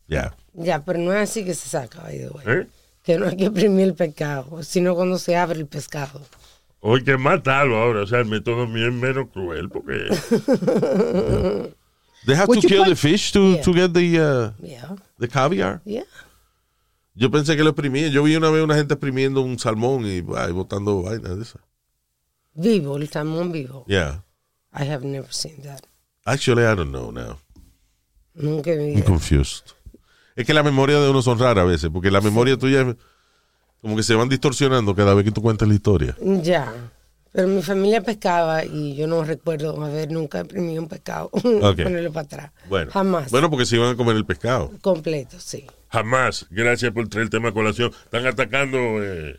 Ya. 0.09 0.35
Ya, 0.55 0.85
pero 0.85 0.99
no 0.99 1.13
es 1.13 1.31
así 1.31 1.45
que 1.45 1.55
se 1.55 1.69
saca, 1.69 2.01
by 2.03 2.19
the 2.19 2.29
way. 2.29 2.45
¿Eh? 2.47 2.67
Que 3.05 3.19
no 3.19 3.27
hay 3.27 3.37
que 3.37 3.45
exprimir 3.45 3.85
el 3.87 3.95
pescado, 3.95 4.63
sino 4.63 4.95
cuando 4.95 5.19
se 5.19 5.37
abre 5.37 5.59
el 5.61 5.67
pescado. 5.67 6.21
O 6.81 6.97
hay 6.97 7.05
que 7.05 7.17
matarlo 7.17 7.77
ahora. 7.79 8.01
O 8.03 8.07
sea, 8.07 8.19
el 8.21 8.27
método 8.27 8.67
mío 8.67 8.89
es 8.89 8.93
menos 8.95 9.29
cruel 9.33 9.69
porque. 9.71 10.09
They 12.27 12.35
have 12.35 12.49
Would 12.49 12.63
to 12.63 12.69
kill 12.69 12.85
the 12.85 12.97
fish 12.97 13.33
to, 13.33 13.55
Yeah. 13.55 13.63
to 13.63 13.73
get 13.75 13.93
the, 13.93 14.19
uh, 14.21 14.51
Yeah, 14.67 14.97
the 15.19 15.29
caviar. 15.29 15.81
yeah. 15.85 16.05
Yo 17.15 17.31
pensé 17.31 17.57
que 17.57 17.63
lo 17.63 17.71
exprimían. 17.71 18.11
Yo 18.11 18.23
vi 18.23 18.37
una 18.37 18.51
vez 18.51 18.63
una 18.63 18.75
gente 18.75 18.95
exprimiendo 18.95 19.41
un 19.41 19.59
salmón 19.59 20.05
y 20.05 20.25
ay, 20.37 20.53
botando 20.53 21.03
vainas 21.03 21.37
de 21.37 21.43
esas. 21.43 21.63
Vivo, 22.55 22.97
el 22.97 23.09
salmón 23.09 23.53
vivo. 23.53 23.85
Yeah. 23.87 24.25
I 24.73 24.91
have 24.91 25.05
never 25.05 25.33
seen 25.33 25.63
that. 25.63 25.81
Actually, 26.25 26.63
I 26.63 26.75
don't 26.75 26.91
know 26.91 27.13
now. 27.13 27.39
Nunca 28.35 28.75
vi. 28.75 28.95
I'm 28.95 29.03
confused. 29.03 29.67
Es 30.35 30.45
que 30.45 30.55
la 30.55 30.65
memoria 30.65 30.99
de 30.99 31.09
uno 31.09 31.23
son 31.23 31.39
raras 31.39 31.63
a 31.63 31.65
veces, 31.65 31.91
porque 31.93 32.11
la 32.11 32.21
memoria 32.21 32.57
tuya 32.57 32.97
como 33.81 33.97
que 33.97 34.03
se 34.03 34.15
van 34.15 34.29
distorsionando 34.29 34.95
cada 34.95 35.15
vez 35.15 35.25
que 35.25 35.31
tú 35.31 35.43
cuentas 35.43 35.69
la 35.69 35.75
historia. 35.75 36.17
Ya. 36.21 36.73
Pero 37.31 37.49
mi 37.49 37.63
familia 37.63 38.01
pescaba 38.01 38.65
y 38.65 38.95
yo 38.97 39.07
no 39.07 39.25
recuerdo 39.25 39.85
haber 39.85 40.11
nunca 40.11 40.41
imprimido 40.41 40.81
un 40.83 40.89
pescado. 40.89 41.29
Ponerlo 41.43 42.13
para 42.13 42.25
atrás. 42.25 42.53
Bueno. 42.69 42.91
Jamás. 42.91 43.31
Bueno, 43.31 43.51
porque 43.51 43.67
se 43.67 43.77
iban 43.77 43.91
a 43.91 43.97
comer 43.97 44.17
el 44.17 44.25
pescado. 44.25 44.71
Completo, 44.81 45.39
sí. 45.39 45.67
Jamás. 45.95 46.47
Gracias 46.51 46.91
por 46.91 47.07
traer 47.09 47.25
el 47.27 47.31
tema 47.31 47.51
a 47.51 47.53
colación. 47.53 47.93
Están 48.05 48.27
atacando 48.27 48.77
eh, 49.01 49.37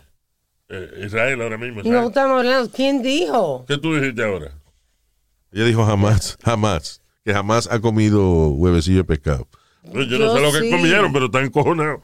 eh, 0.69 1.03
Israel 1.05 1.41
ahora 1.41 1.57
mismo. 1.57 1.83
¿sabes? 1.83 1.91
No 1.91 2.07
estamos 2.07 2.39
hablando. 2.39 2.71
¿Quién 2.71 3.01
dijo? 3.03 3.65
¿Qué 3.67 3.77
tú 3.77 3.93
dijiste 3.93 4.23
ahora? 4.23 4.51
Ella 5.51 5.65
dijo 5.65 5.85
jamás, 5.85 6.37
jamás, 6.43 7.01
que 7.25 7.33
jamás 7.33 7.67
ha 7.69 7.81
comido 7.81 8.47
huevecillo 8.51 8.99
de 8.99 9.03
pescado. 9.03 9.49
Yo 9.83 10.17
no 10.17 10.33
sé 10.33 10.41
lo 10.41 10.51
que 10.53 10.61
sí. 10.61 10.69
comieron, 10.71 11.11
pero 11.11 11.25
están 11.25 11.43
encojonados. 11.43 11.99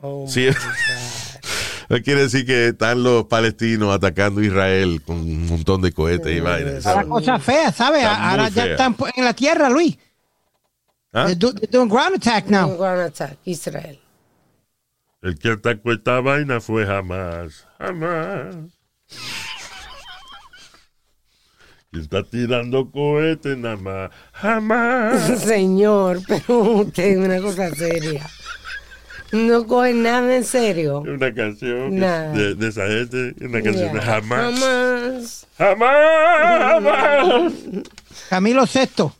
Oh, 0.00 0.26
Sí. 0.28 0.48
Quiere 2.04 2.22
decir 2.22 2.46
que 2.46 2.68
están 2.68 3.02
los 3.04 3.24
palestinos 3.26 3.92
atacando 3.94 4.40
a 4.40 4.44
Israel 4.44 5.02
con 5.04 5.16
un 5.18 5.46
montón 5.46 5.80
de 5.80 5.92
cohetes 5.92 6.36
y 6.36 6.40
vainas. 6.40 6.74
La 6.74 6.80
¿sabes? 6.80 7.06
cosa 7.06 7.38
fea, 7.38 7.72
¿sabes? 7.72 8.04
Ahora 8.04 8.48
ya 8.48 8.62
fea. 8.62 8.72
están 8.72 8.96
en 9.16 9.24
la 9.24 9.34
tierra, 9.34 9.70
Luis. 9.70 9.96
¿Ah? 11.12 11.26
They're, 11.26 11.34
do- 11.34 11.52
they're 11.52 11.70
doing 11.70 11.88
ground 11.88 12.14
attack 12.16 12.46
Un 12.46 12.50
now. 12.52 12.76
ground 12.76 13.00
attack, 13.00 13.36
Israel. 13.44 13.98
El 15.22 15.38
que 15.38 15.50
atacó 15.50 15.92
esta 15.92 16.20
vaina 16.20 16.60
fue 16.60 16.86
jamás. 16.86 17.66
Jamás. 17.78 18.54
Y 21.92 21.98
está 22.00 22.22
tirando 22.22 22.88
cohetes 22.90 23.58
nada 23.58 23.76
más. 23.76 24.10
Jamás. 24.32 25.40
Señor, 25.44 26.20
pero 26.26 26.60
usted 26.82 27.04
es 27.04 27.16
una 27.18 27.40
cosa 27.40 27.70
seria. 27.74 28.24
No 29.32 29.66
coge 29.66 29.92
nada 29.94 30.36
en 30.36 30.44
serio. 30.44 31.00
Una 31.00 31.32
canción 31.34 31.90
que- 31.90 31.96
Nada. 32.00 32.32
de, 32.32 32.54
de 32.54 32.68
esa 32.68 32.86
gente. 32.86 33.34
Una 33.44 33.62
canción 33.62 33.92
de 33.92 33.98
Ya. 34.00 34.04
jamás. 34.06 34.60
Jamás. 34.60 35.46
Jamás. 35.58 36.82
Jamás. 36.84 37.52
Camilo 38.28 38.66
Sexto. 38.66 39.14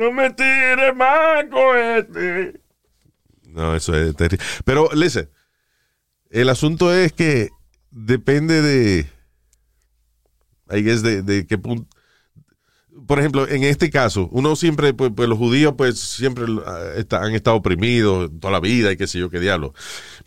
No 0.00 0.10
me 0.12 0.30
tires 0.30 0.96
más 0.96 1.44
cohetes. 1.50 2.54
No, 3.48 3.76
eso 3.76 3.94
es 3.94 4.16
terrible. 4.16 4.42
Pero, 4.64 4.88
listen, 4.94 5.28
el 6.30 6.48
asunto 6.48 6.90
es 6.94 7.12
que 7.12 7.50
depende 7.90 8.62
de. 8.62 9.06
I 10.70 10.82
guess 10.82 11.02
de, 11.02 11.20
de 11.20 11.46
qué 11.46 11.58
punto. 11.58 11.86
Por 13.06 13.18
ejemplo, 13.18 13.46
en 13.46 13.62
este 13.62 13.90
caso, 13.90 14.30
uno 14.32 14.56
siempre, 14.56 14.94
pues, 14.94 15.12
pues, 15.14 15.28
los 15.28 15.36
judíos, 15.36 15.74
pues 15.76 16.00
siempre 16.00 16.46
ah, 16.64 16.94
han 17.20 17.34
estado 17.34 17.56
oprimidos 17.56 18.30
toda 18.40 18.52
la 18.52 18.60
vida 18.60 18.92
y 18.92 18.96
qué 18.96 19.06
sé 19.06 19.18
yo 19.18 19.28
qué 19.28 19.38
diablo. 19.38 19.74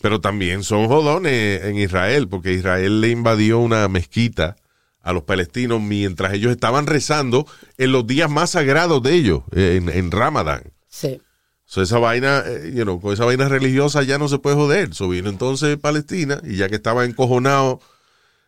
Pero 0.04 0.22
también 0.22 0.64
son 0.64 0.88
jodones 0.88 1.64
en 1.64 1.78
Israel, 1.80 2.28
porque 2.28 2.54
Israel 2.54 3.02
le 3.02 3.10
invadió 3.10 3.58
una 3.58 3.88
mezquita 3.88 4.56
a 5.04 5.14
los 5.14 5.24
palestinos 5.24 5.82
mientras 5.82 6.34
ellos 6.34 6.52
estaban 6.52 6.88
rezando 6.88 7.46
en 7.78 7.92
los 7.92 8.08
días 8.08 8.32
más 8.32 8.52
sagrados 8.52 9.04
de 9.04 9.14
ellos, 9.14 9.44
en, 9.52 9.90
en 9.90 10.10
Ramadán. 10.10 10.64
Sí. 10.88 11.22
So, 11.66 11.82
esa 11.82 11.98
vaina, 11.98 12.44
eh, 12.46 12.72
you 12.74 12.84
know, 12.84 13.00
con 13.00 13.14
esa 13.14 13.26
vaina 13.26 13.50
religiosa 13.50 14.04
ya 14.04 14.18
no 14.18 14.28
se 14.28 14.40
puede 14.40 14.56
joder. 14.56 14.94
So, 14.94 15.10
vino 15.10 15.30
entonces 15.30 15.78
Palestina 15.78 16.40
y 16.44 16.56
ya 16.56 16.70
que 16.70 16.76
estaba 16.76 17.04
encojonado 17.06 17.80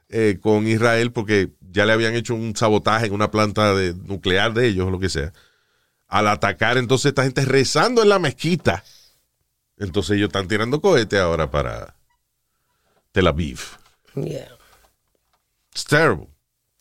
eh, 0.10 0.38
con 0.42 0.68
Israel 0.68 1.12
porque 1.12 1.52
ya 1.60 1.86
le 1.86 1.94
habían 1.94 2.16
hecho 2.16 2.36
un 2.36 2.56
sabotaje 2.56 3.08
en 3.08 3.14
una 3.14 3.32
planta 3.32 3.74
de, 3.74 3.94
nuclear 3.94 4.54
de 4.54 4.68
ellos 4.68 4.88
o 4.88 4.92
lo 4.92 5.00
que 5.00 5.10
sea, 5.10 5.34
al 6.08 6.28
atacar 6.28 6.78
entonces 6.78 7.10
esta 7.10 7.24
gente 7.24 7.44
rezando 7.44 8.04
en 8.04 8.10
la 8.10 8.20
mezquita, 8.20 8.84
entonces 9.78 10.18
ellos 10.18 10.28
están 10.28 10.48
tirando 10.48 10.80
cohetes 10.80 11.20
ahora 11.20 11.50
para 11.50 11.96
Tel 13.12 13.28
Aviv. 13.28 13.60
Yeah. 14.14 14.48
It's 15.72 15.84
terrible. 15.84 16.35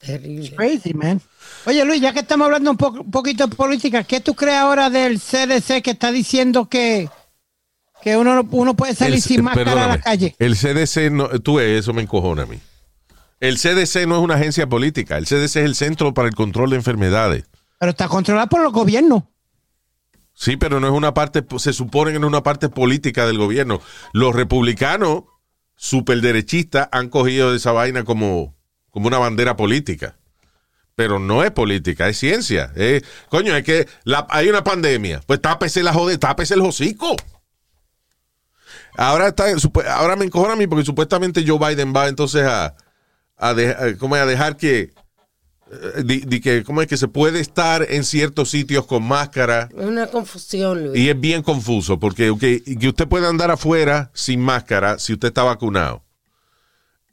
Terrible. 0.05 0.51
Crazy, 0.57 0.95
man. 0.95 1.21
Oye, 1.67 1.85
Luis, 1.85 2.01
ya 2.01 2.13
que 2.13 2.21
estamos 2.21 2.45
hablando 2.47 2.71
un, 2.71 2.77
poco, 2.77 3.01
un 3.01 3.11
poquito 3.11 3.47
de 3.47 3.57
política, 3.57 4.05
¿qué 4.05 4.21
tú 4.21 4.35
crees 4.35 4.57
ahora 4.59 4.91
del 4.91 5.19
CDC 5.21 5.83
que 5.83 5.93
está 5.93 6.13
diciendo 6.13 6.69
que, 6.69 7.09
que 8.03 8.17
uno, 8.17 8.35
no- 8.35 8.49
uno 8.51 8.75
puede 8.75 8.95
salir 8.95 9.15
El- 9.17 9.23
sin 9.23 9.43
máscara 9.45 9.85
a 9.85 9.89
la 9.89 10.01
calle? 10.01 10.35
El 10.39 10.57
CDC, 10.57 11.11
no, 11.11 11.29
tú 11.41 11.55
ves, 11.57 11.81
eso 11.81 11.93
me 11.95 12.03
encojona 12.03 12.43
a 12.43 12.47
mí. 12.47 12.59
El 13.41 13.57
CDC 13.59 14.07
no 14.07 14.17
es 14.17 14.23
una 14.23 14.35
agencia 14.35 14.67
política. 14.69 15.17
El 15.17 15.27
CDC 15.27 15.45
es 15.45 15.57
el 15.57 15.75
Centro 15.75 16.13
para 16.15 16.29
el 16.29 16.35
Control 16.35 16.71
de 16.71 16.77
Enfermedades. 16.77 17.45
Pero 17.79 17.91
está 17.91 18.09
controlado 18.09 18.49
por 18.49 18.63
los 18.63 18.73
gobiernos. 18.73 19.25
Sí, 20.33 20.57
pero 20.57 20.81
no 20.81 20.87
es 20.89 20.93
una 20.93 21.15
parte, 21.15 21.45
se 21.59 21.73
supone 21.73 22.13
que 22.13 22.19
no 22.19 22.27
es 22.27 22.31
una 22.31 22.43
parte 22.43 22.69
política 22.69 23.27
del 23.27 23.39
gobierno. 23.39 23.81
Los 24.13 24.35
republicanos 24.35 25.25
superderechistas 25.77 26.89
han 26.93 27.09
cogido 27.09 27.55
esa 27.55 27.73
vaina 27.73 28.05
como, 28.05 28.54
como 28.95 29.09
una 29.09 29.19
bandera 29.19 29.57
política. 29.57 30.17
Pero 30.95 31.19
no 31.19 31.43
es 31.43 31.51
política, 31.51 32.09
es 32.09 32.17
ciencia. 32.17 32.71
Es- 32.77 33.03
coño, 33.29 33.57
es 33.57 33.65
que 33.65 33.89
la- 34.05 34.27
hay 34.31 34.49
una 34.49 34.63
pandemia. 34.63 35.21
Pues 35.27 35.41
tápese 35.43 35.83
la 35.83 35.93
jode, 35.93 36.17
tápese 36.17 36.55
el 36.55 36.61
hocico. 36.61 37.17
Ahora, 38.97 39.27
está, 39.29 39.47
ahora 39.93 40.15
me 40.15 40.25
encojona 40.27 40.53
a 40.53 40.57
mí 40.57 40.69
porque 40.69 40.85
supuestamente 40.85 41.45
Joe 41.45 41.59
Biden 41.59 41.93
va 41.95 42.07
entonces 42.07 42.45
a, 42.47 42.77
a, 43.37 43.53
de- 43.55 43.71
a- 43.71 43.99
¿cómo 43.99 44.15
es? 44.15 44.23
a 44.23 44.27
dejar 44.27 44.57
que, 44.57 44.93
eh, 45.73 46.03
di- 46.05 46.21
di 46.21 46.41
que, 46.41 46.63
¿cómo 46.63 46.81
es 46.81 46.87
que 46.87 46.97
se 46.97 47.09
puede 47.09 47.41
estar 47.41 47.85
en 47.91 48.05
ciertos 48.05 48.51
sitios 48.51 48.87
con 48.87 49.03
máscara? 49.03 49.69
Es 49.77 49.85
una 49.85 50.07
confusión, 50.07 50.85
Luis. 50.87 50.97
Y 51.01 51.11
es 51.11 51.19
bien 51.21 51.43
confuso, 51.43 51.99
porque 51.99 52.33
que 52.39 52.89
usted 52.89 53.09
puede 53.09 53.27
andar 53.27 53.51
afuera 53.51 54.13
sin 54.15 54.41
máscara 54.41 55.01
si 55.01 55.13
usted 55.15 55.29
está 55.29 55.43
vacunado. 55.43 56.05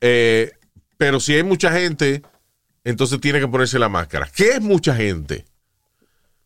Eh, 0.02 0.52
pero 1.02 1.20
si 1.20 1.34
hay 1.34 1.42
mucha 1.42 1.72
gente, 1.72 2.22
entonces 2.84 3.20
tiene 3.20 3.40
que 3.40 3.48
ponerse 3.48 3.80
la 3.80 3.90
máscara. 3.90 4.30
¿Qué 4.36 4.50
es 4.50 4.62
mucha 4.62 4.94
gente? 4.96 5.46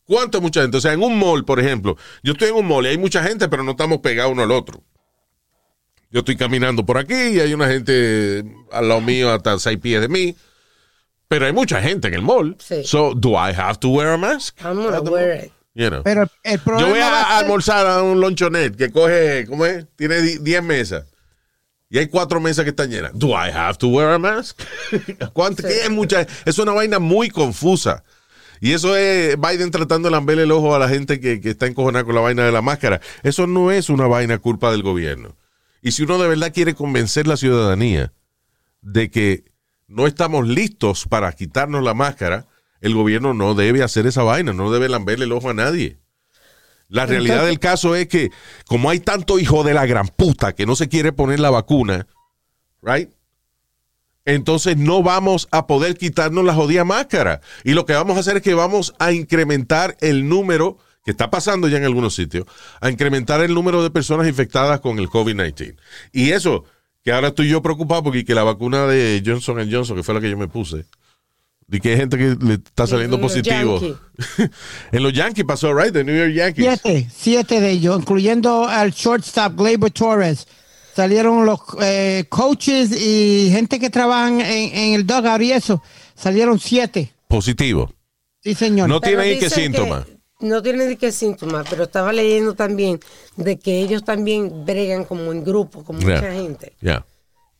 ¿Cuánto 0.06 0.38
es 0.38 0.42
mucha 0.42 0.62
gente? 0.62 0.78
O 0.78 0.80
sea, 0.80 0.94
en 0.94 1.04
un 1.04 1.20
mall, 1.20 1.44
por 1.44 1.60
ejemplo, 1.60 1.98
yo 2.24 2.32
estoy 2.32 2.48
en 2.52 2.56
un 2.56 2.66
mall 2.66 2.86
y 2.86 2.90
hay 2.92 2.98
mucha 2.98 3.22
gente, 3.22 3.50
pero 3.50 3.64
no 3.64 3.72
estamos 3.72 3.98
pegados 4.00 4.32
uno 4.32 4.44
al 4.44 4.52
otro. 4.52 4.82
Yo 6.10 6.20
estoy 6.20 6.38
caminando 6.38 6.86
por 6.86 6.98
aquí 6.98 7.14
y 7.14 7.40
hay 7.42 7.54
una 7.54 7.68
gente 7.68 8.46
al 8.72 8.88
lado 8.88 9.02
mío 9.02 9.30
hasta 9.34 9.60
seis 9.60 9.78
pies 9.78 10.00
de 10.00 10.08
mí. 10.08 10.34
Pero 11.28 11.48
hay 11.48 11.52
mucha 11.52 11.82
gente 11.82 12.08
en 12.08 12.14
el 12.14 12.22
mall. 12.22 12.56
Sí. 12.58 12.86
So, 12.86 13.14
do 13.14 13.32
I 13.32 13.52
have 13.54 13.78
to 13.80 13.90
wear 13.90 14.14
a 14.14 14.18
mask? 14.18 14.58
I'm 14.64 14.76
gonna 14.82 15.02
wear 15.02 15.48
it. 15.48 15.52
You 15.74 15.90
know. 15.90 16.02
Pero 16.04 16.30
el 16.44 16.60
problema 16.60 16.88
Yo 16.88 16.94
voy 16.94 17.02
va 17.02 17.20
a, 17.24 17.26
ser- 17.40 17.44
almorzar 17.46 17.88
a 17.88 18.02
un 18.04 18.22
lonchonet 18.22 18.74
que 18.78 18.90
coge, 18.90 19.46
¿cómo 19.50 19.66
es? 19.66 19.86
Tiene 19.98 20.22
di- 20.22 20.38
10 20.38 20.64
mesas. 20.64 21.04
Y 21.90 21.98
hay 22.00 22.08
cuatro 22.08 22.40
mesas 22.40 22.64
que 22.64 22.72
están 22.72 22.90
llenas. 22.90 23.12
Do 23.14 23.30
I 23.30 23.52
have 23.54 23.78
to 23.78 23.88
wear 23.88 24.12
a 24.12 24.20
mask? 24.20 24.60
¿Cuánto, 25.34 25.64
qué 25.64 25.84
es 25.84 25.90
mucha? 25.90 26.26
Es 26.46 26.58
una 26.58 26.74
vaina 26.74 27.00
muy 27.00 27.30
confusa. 27.30 28.04
Y 28.60 28.72
eso 28.72 28.96
es 28.96 29.38
Biden 29.40 29.70
tratando 29.70 30.08
de 30.08 30.12
lamberle 30.12 30.44
el 30.44 30.52
ojo 30.52 30.76
a 30.76 30.80
la 30.80 30.90
gente 30.90 31.20
que, 31.20 31.42
que 31.42 31.52
está 31.52 31.68
encojonada 31.68 32.06
con 32.06 32.16
la 32.16 32.22
vaina 32.22 32.44
de 32.44 32.52
la 32.52 32.62
máscara. 32.62 33.02
Eso 33.22 33.48
no 33.48 33.72
es 33.72 33.90
una 33.90 34.08
vaina 34.08 34.40
culpa 34.40 34.72
del 34.72 34.82
gobierno. 34.82 35.36
Y 35.82 35.92
si 35.92 36.04
uno 36.04 36.18
de 36.18 36.28
verdad 36.28 36.54
quiere 36.54 36.74
convencer 36.74 37.28
la 37.28 37.38
ciudadanía 37.38 38.14
de 38.82 39.12
que 39.12 39.44
no 39.88 40.08
estamos 40.08 40.48
listos 40.48 41.06
para 41.08 41.32
quitarnos 41.34 41.84
la 41.84 41.94
máscara, 41.94 42.48
el 42.82 42.96
gobierno 42.96 43.34
no 43.34 43.54
debe 43.54 43.84
hacer 43.84 44.08
esa 44.08 44.24
vaina, 44.24 44.54
no 44.54 44.72
debe 44.72 44.90
lamberle 44.90 45.26
el 45.26 45.32
ojo 45.32 45.50
a 45.50 45.54
nadie. 45.54 46.00
La 46.88 47.06
realidad 47.06 47.38
Entonces- 47.38 47.50
del 47.50 47.60
caso 47.60 47.96
es 47.96 48.08
que 48.08 48.32
como 48.68 48.90
hay 48.90 49.00
tanto 49.00 49.40
hijo 49.40 49.64
de 49.64 49.74
la 49.74 49.86
gran 49.86 50.08
puta 50.08 50.54
que 50.54 50.66
no 50.66 50.76
se 50.76 50.88
quiere 50.88 51.12
poner 51.12 51.40
la 51.40 51.50
vacuna, 51.50 52.08
right? 52.82 53.10
Entonces 54.26 54.76
no 54.78 55.04
vamos 55.04 55.48
a 55.52 55.68
poder 55.68 55.98
quitarnos 55.98 56.44
la 56.44 56.56
jodida 56.56 56.84
máscara. 56.84 57.42
Y 57.64 57.74
lo 57.74 57.86
que 57.86 57.94
vamos 57.94 58.18
a 58.18 58.22
hacer 58.22 58.38
es 58.38 58.42
que 58.44 58.56
vamos 58.56 58.94
a 58.98 59.12
incrementar 59.12 59.98
el 60.02 60.28
número, 60.28 60.80
que 61.04 61.12
está 61.12 61.30
pasando 61.30 61.68
ya 61.68 61.78
en 61.78 61.84
algunos 61.84 62.16
sitios, 62.16 62.46
a 62.82 62.90
incrementar 62.90 63.42
el 63.42 63.54
número 63.54 63.84
de 63.84 63.92
personas 63.92 64.28
infectadas 64.28 64.80
con 64.80 64.98
el 64.98 65.10
COVID-19. 65.10 65.76
Y 66.12 66.32
eso, 66.32 66.66
que 67.04 67.12
ahora 67.12 67.28
estoy 67.28 67.50
yo 67.50 67.62
preocupado 67.62 68.02
porque 68.04 68.26
que 68.26 68.34
la 68.34 68.44
vacuna 68.44 68.88
de 68.88 69.22
Johnson 69.24 69.58
Johnson, 69.72 69.96
que 69.96 70.02
fue 70.04 70.16
la 70.16 70.22
que 70.22 70.30
yo 70.32 70.38
me 70.38 70.48
puse, 70.48 70.86
De 71.68 71.80
que 71.82 71.90
hay 71.92 71.98
gente 71.98 72.18
que 72.18 72.36
le 72.46 72.54
está 72.56 72.86
saliendo 72.86 73.20
positivo. 73.20 73.80
Yankees. 73.82 74.50
en 74.92 75.04
los 75.04 75.14
Yankees 75.14 75.46
pasó, 75.46 75.74
right? 75.74 75.92
The 75.92 76.04
New 76.04 76.16
York 76.16 76.34
Yankees. 76.34 76.80
Siete, 76.82 77.10
siete 77.12 77.60
de 77.60 77.72
ellos, 77.72 78.00
incluyendo 78.00 78.68
al 78.68 78.92
shortstop 78.92 79.56
Gleyber 79.56 79.92
Torres. 79.92 80.48
Salieron 80.96 81.46
los 81.46 81.60
eh, 81.82 82.26
coaches 82.30 82.92
y 82.92 83.50
gente 83.52 83.80
que 83.80 83.90
trabajan 83.90 84.40
en, 84.42 84.76
en 84.78 84.94
el 84.94 85.06
dugout 85.08 85.42
y 85.42 85.52
eso. 85.52 85.82
Salieron 86.16 86.60
siete. 86.60 87.12
Positivo. 87.28 87.92
Sí, 88.42 88.54
señor. 88.54 88.88
No 88.88 89.02
Pero 89.02 89.18
tiene 89.18 89.24
ahí 89.34 89.40
que 89.40 89.46
dicen 89.46 89.74
síntomas. 89.74 90.06
No 90.40 90.62
tiene 90.62 90.88
ni 90.88 90.96
qué 90.98 91.12
síntomas, 91.12 91.66
pero 91.70 91.86
estaba 91.86 92.14
leyendo 92.14 92.54
también 92.54 93.00
de 93.38 93.58
que 93.58 93.80
ellos 93.82 94.04
también 94.04 94.66
bregan 94.66 95.04
como 95.06 95.32
en 95.32 95.44
grupo, 95.44 95.84
con 95.84 96.00
Yeah. 96.00 96.16
mucha 96.16 96.32
gente. 96.32 96.74
Yeah. 96.82 97.06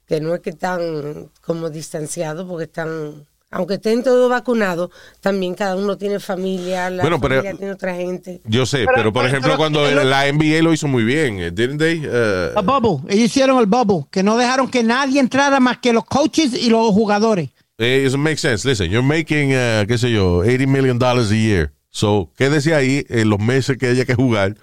Que 0.06 0.22
no 0.22 0.36
es 0.36 0.42
que 0.42 0.52
están 0.52 1.32
como 1.42 1.70
distanciados, 1.70 2.48
porque 2.48 2.66
están, 2.66 3.26
aunque 3.52 3.76
estén 3.76 4.04
todos 4.04 4.30
vacunados, 4.30 4.90
también 5.22 5.54
cada 5.56 5.76
uno 5.76 5.98
tiene 5.98 6.20
familia, 6.20 6.90
la 6.90 7.02
Bueno, 7.04 7.20
pero- 7.22 7.36
familia 7.36 7.58
tiene 7.58 7.74
otra 7.74 7.96
gente. 7.96 8.42
Yo 8.46 8.66
sé, 8.66 8.80
Pero- 8.80 8.92
pero, 8.96 9.14
por 9.14 9.22
pero- 9.24 9.28
ejemplo, 9.30 9.50
pero- 9.52 9.58
cuando 9.58 9.84
pero- 9.84 10.04
la 10.04 10.28
NBA 10.28 10.62
lo 10.62 10.74
hizo 10.74 10.88
muy 10.88 11.04
bien, 11.04 11.38
didn't 11.56 11.80
they? 11.80 12.00
Uh, 12.06 12.58
El 12.60 12.66
bubble. 12.66 13.04
Ellos 13.14 13.26
hicieron 13.26 13.60
el 13.60 13.66
bubble, 13.68 14.06
que 14.12 14.24
no 14.24 14.36
dejaron 14.38 14.70
que 14.70 14.84
nadie 14.84 15.20
entrara 15.20 15.60
más 15.60 15.78
que 15.78 15.94
los 15.94 16.06
coaches 16.06 16.54
y 16.54 16.70
los 16.70 16.90
jugadores. 16.92 17.50
Eh, 17.78 18.06
It 18.10 18.16
makes 18.18 18.38
sense. 18.40 18.68
Listen, 18.68 18.90
you're 18.90 19.06
making, 19.06 19.52
uh, 19.52 19.86
qué 19.88 19.98
sé 19.98 20.10
yo, 20.12 20.38
80 20.38 20.66
million 20.68 20.98
dollars 20.98 21.30
a 21.32 21.36
year. 21.36 21.72
So, 21.92 22.30
quédese 22.38 22.74
ahí 22.76 23.06
en 23.10 23.30
los 23.30 23.40
meses 23.40 23.78
que 23.78 23.88
haya 23.88 24.06
que 24.06 24.16
jugar 24.16 24.56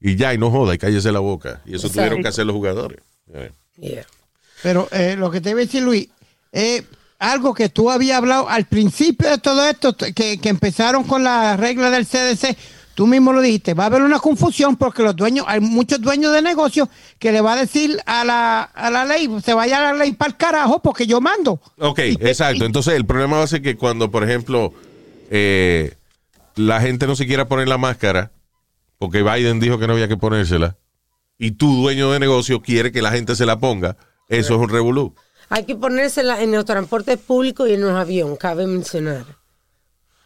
y 0.00 0.16
ya, 0.16 0.34
y 0.34 0.38
no 0.38 0.50
joda, 0.50 0.74
y 0.74 0.78
cállese 0.78 1.12
la 1.12 1.20
boca. 1.20 1.60
Y 1.64 1.70
eso 1.76 1.86
Exacto. 1.86 1.92
tuvieron 1.94 2.22
que 2.22 2.28
hacer 2.28 2.44
los 2.46 2.54
jugadores. 2.56 2.98
Yeah. 3.76 4.04
Pero 4.62 4.88
eh, 4.92 5.16
lo 5.16 5.30
que 5.30 5.40
te 5.40 5.50
iba 5.50 5.60
a 5.60 5.64
decir, 5.64 5.82
Luis, 5.82 6.08
eh, 6.52 6.82
algo 7.22 7.54
que 7.54 7.68
tú 7.68 7.88
habías 7.88 8.18
hablado 8.18 8.48
al 8.48 8.64
principio 8.64 9.30
de 9.30 9.38
todo 9.38 9.68
esto, 9.68 9.96
que, 9.96 10.38
que 10.38 10.48
empezaron 10.48 11.04
con 11.04 11.22
la 11.22 11.56
regla 11.56 11.88
del 11.88 12.04
CDC, 12.04 12.56
tú 12.94 13.06
mismo 13.06 13.32
lo 13.32 13.40
dijiste, 13.40 13.74
va 13.74 13.84
a 13.84 13.86
haber 13.86 14.02
una 14.02 14.18
confusión 14.18 14.76
porque 14.76 15.04
los 15.04 15.14
dueños, 15.14 15.46
hay 15.48 15.60
muchos 15.60 16.00
dueños 16.00 16.32
de 16.32 16.42
negocios 16.42 16.88
que 17.20 17.30
le 17.30 17.40
va 17.40 17.52
a 17.52 17.56
decir 17.56 17.96
a 18.06 18.24
la, 18.24 18.62
a 18.62 18.90
la 18.90 19.04
ley, 19.04 19.30
se 19.44 19.54
vaya 19.54 19.78
a 19.78 19.92
la 19.92 19.98
ley 19.98 20.12
para 20.12 20.30
el 20.30 20.36
carajo 20.36 20.82
porque 20.82 21.06
yo 21.06 21.20
mando. 21.20 21.60
Ok, 21.78 22.00
exacto. 22.00 22.64
Entonces, 22.64 22.94
el 22.94 23.06
problema 23.06 23.38
va 23.38 23.44
a 23.44 23.46
ser 23.46 23.62
que 23.62 23.76
cuando, 23.76 24.10
por 24.10 24.24
ejemplo, 24.24 24.74
eh, 25.30 25.94
la 26.56 26.80
gente 26.80 27.06
no 27.06 27.14
se 27.14 27.26
quiera 27.26 27.46
poner 27.46 27.68
la 27.68 27.78
máscara, 27.78 28.32
porque 28.98 29.22
Biden 29.22 29.60
dijo 29.60 29.78
que 29.78 29.86
no 29.86 29.92
había 29.92 30.08
que 30.08 30.16
ponérsela, 30.16 30.76
y 31.38 31.52
tú, 31.52 31.82
dueño 31.82 32.10
de 32.10 32.18
negocio, 32.18 32.62
quiere 32.62 32.90
que 32.90 33.00
la 33.00 33.12
gente 33.12 33.36
se 33.36 33.46
la 33.46 33.60
ponga, 33.60 33.96
eso 34.28 34.54
es 34.54 34.60
un 34.60 34.68
revolú. 34.68 35.14
Hay 35.52 35.64
que 35.64 35.76
ponérsela 35.76 36.42
en 36.42 36.50
los 36.52 36.64
transportes 36.64 37.18
públicos 37.18 37.68
y 37.68 37.74
en 37.74 37.82
los 37.82 37.92
aviones, 37.92 38.38
cabe 38.38 38.66
mencionar. 38.66 39.26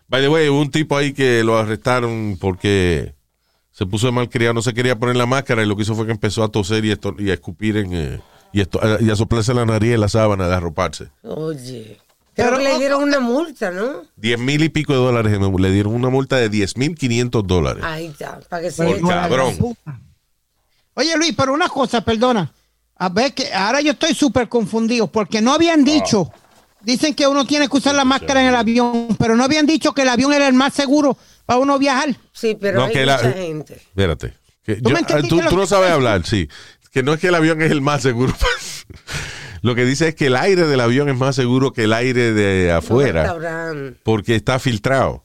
By 0.07 0.22
the 0.22 0.29
way, 0.29 0.49
hubo 0.49 0.61
un 0.61 0.70
tipo 0.70 0.97
ahí 0.97 1.12
que 1.12 1.43
lo 1.43 1.59
arrestaron 1.59 2.39
porque 2.41 3.16
se 3.72 3.87
puso 3.87 4.07
de 4.07 4.12
malcriado, 4.12 4.55
no 4.55 4.62
se 4.62 4.72
quería 4.72 4.97
poner 4.97 5.16
la 5.16 5.27
máscara 5.27 5.64
y 5.64 5.66
lo 5.66 5.74
que 5.74 5.83
hizo 5.83 5.97
fue 5.97 6.07
que 6.07 6.12
empezó 6.12 6.45
a 6.45 6.49
toser 6.49 6.85
y, 6.85 6.93
esto, 6.93 7.12
y 7.18 7.31
a 7.31 7.35
escupir 7.35 7.77
en, 7.77 7.93
eh, 7.93 8.20
y, 8.53 8.61
esto, 8.61 8.79
y 9.01 9.11
a 9.11 9.16
soplarse 9.16 9.53
la 9.53 9.66
nariz 9.66 9.95
en 9.95 10.01
la 10.01 10.09
sábana 10.09 10.47
de 10.47 10.55
arroparse. 10.55 11.11
Oye. 11.24 11.99
Creo 12.33 12.51
Pero- 12.51 12.59
que 12.59 12.62
le 12.62 12.79
dieron 12.79 13.03
una 13.03 13.18
multa, 13.18 13.72
¿no? 13.72 14.03
Diez 14.14 14.39
mil 14.39 14.62
y 14.62 14.68
pico 14.68 14.93
de 14.93 15.01
dólares, 15.01 15.37
le 15.41 15.70
dieron 15.72 15.93
una 15.93 16.09
multa 16.09 16.37
de 16.37 16.51
diez 16.51 16.77
mil 16.77 16.95
quinientos 16.95 17.45
dólares. 17.45 17.83
Ahí 17.85 18.07
está, 18.07 18.39
para 18.49 18.62
que 18.62 18.70
se 18.70 18.85
Por 18.85 19.01
cabrón. 19.09 19.57
Oye 20.95 21.16
Luis, 21.16 21.35
pero 21.37 21.53
una 21.53 21.68
cosa, 21.68 22.03
perdona. 22.03 22.53
A 22.99 23.09
ver 23.11 23.34
que 23.34 23.53
ahora 23.53 23.80
yo 23.80 23.92
estoy 23.92 24.14
súper 24.14 24.49
confundido 24.49 25.07
porque 25.07 25.40
no 25.42 25.53
habían 25.53 25.84
dicho, 25.84 26.30
dicen 26.82 27.14
que 27.14 27.26
uno 27.26 27.47
tiene 27.47 27.68
que 27.68 27.76
usar 27.76 27.94
la 27.94 28.05
máscara 28.05 28.40
en 28.42 28.49
el 28.49 28.57
avión, 28.57 29.09
pero 29.18 29.36
no 29.36 29.44
habían 29.44 29.66
dicho 29.66 29.92
que 29.92 30.03
el 30.03 30.09
avión 30.09 30.32
era 30.32 30.49
el 30.49 30.55
más 30.55 30.72
seguro 30.72 31.16
para 31.44 31.61
uno 31.61 31.78
viajar. 31.78 32.16
Sí, 32.32 32.57
pero 32.59 32.78
No, 32.80 32.84
hay 32.86 32.92
que 32.92 33.05
la- 33.07 33.16
mucha 33.18 33.32
gente. 33.32 33.74
Espérate. 33.74 34.34
Que 34.62 34.76
¿Tú 34.76 34.88
yo- 34.90 34.94
me 34.94 35.01
entendiste 35.01 35.28
tú, 35.36 35.42
lo 35.42 35.51
tú 35.51 35.57
no 35.57 35.62
que- 35.62 35.68
sabes 35.68 35.90
hablar, 35.90 36.24
sí. 36.26 36.49
Que 36.90 37.03
no 37.03 37.12
es 37.12 37.20
que 37.20 37.28
el 37.28 37.34
avión 37.34 37.61
es 37.61 37.70
el 37.70 37.82
más 37.82 38.01
seguro. 38.03 38.32
lo 39.62 39.74
que 39.74 39.84
dice 39.84 40.09
es 40.09 40.14
que 40.14 40.26
el 40.28 40.36
aire 40.36 40.66
del 40.66 40.80
avión 40.80 41.09
es 41.09 41.16
más 41.16 41.36
seguro 41.36 41.72
que 41.72 41.84
el 41.84 41.92
aire 41.92 42.32
de 42.32 42.72
afuera 42.72 43.36
porque 44.03 44.34
está 44.34 44.59
filtrado. 44.59 45.24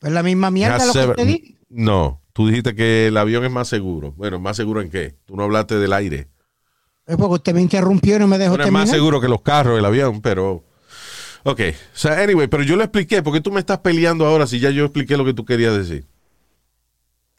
Pues 0.00 0.12
la 0.12 0.22
misma 0.22 0.50
mierda 0.50 0.84
lo 0.84 0.92
que 0.92 1.14
te 1.14 1.24
di. 1.24 1.56
No, 1.68 2.22
tú 2.32 2.48
dijiste 2.48 2.74
que 2.74 3.06
el 3.08 3.16
avión 3.16 3.44
es 3.44 3.50
más 3.50 3.68
seguro. 3.68 4.12
Bueno, 4.16 4.38
¿más 4.40 4.56
seguro 4.56 4.80
en 4.80 4.90
qué? 4.90 5.14
Tú 5.26 5.36
no 5.36 5.44
hablaste 5.44 5.76
del 5.78 5.92
aire. 5.92 6.28
Es 7.08 7.16
porque 7.16 7.34
usted 7.34 7.54
me 7.54 7.62
interrumpió 7.62 8.16
y 8.16 8.18
no 8.18 8.26
me 8.28 8.36
dejó 8.38 8.50
Bueno, 8.50 8.64
es 8.64 8.66
terminar. 8.66 8.86
más 8.86 8.90
seguro 8.94 9.20
que 9.20 9.28
los 9.28 9.40
carros, 9.42 9.78
el 9.78 9.84
avión, 9.84 10.20
pero... 10.20 10.62
Ok, 11.42 11.60
o 11.70 11.96
sea, 11.96 12.22
anyway, 12.22 12.48
pero 12.48 12.62
yo 12.62 12.76
lo 12.76 12.82
expliqué. 12.82 13.22
¿Por 13.22 13.32
qué 13.32 13.40
tú 13.40 13.50
me 13.50 13.60
estás 13.60 13.78
peleando 13.78 14.26
ahora 14.26 14.46
si 14.46 14.60
ya 14.60 14.70
yo 14.70 14.84
expliqué 14.84 15.16
lo 15.16 15.24
que 15.24 15.32
tú 15.32 15.46
querías 15.46 15.74
decir? 15.74 16.04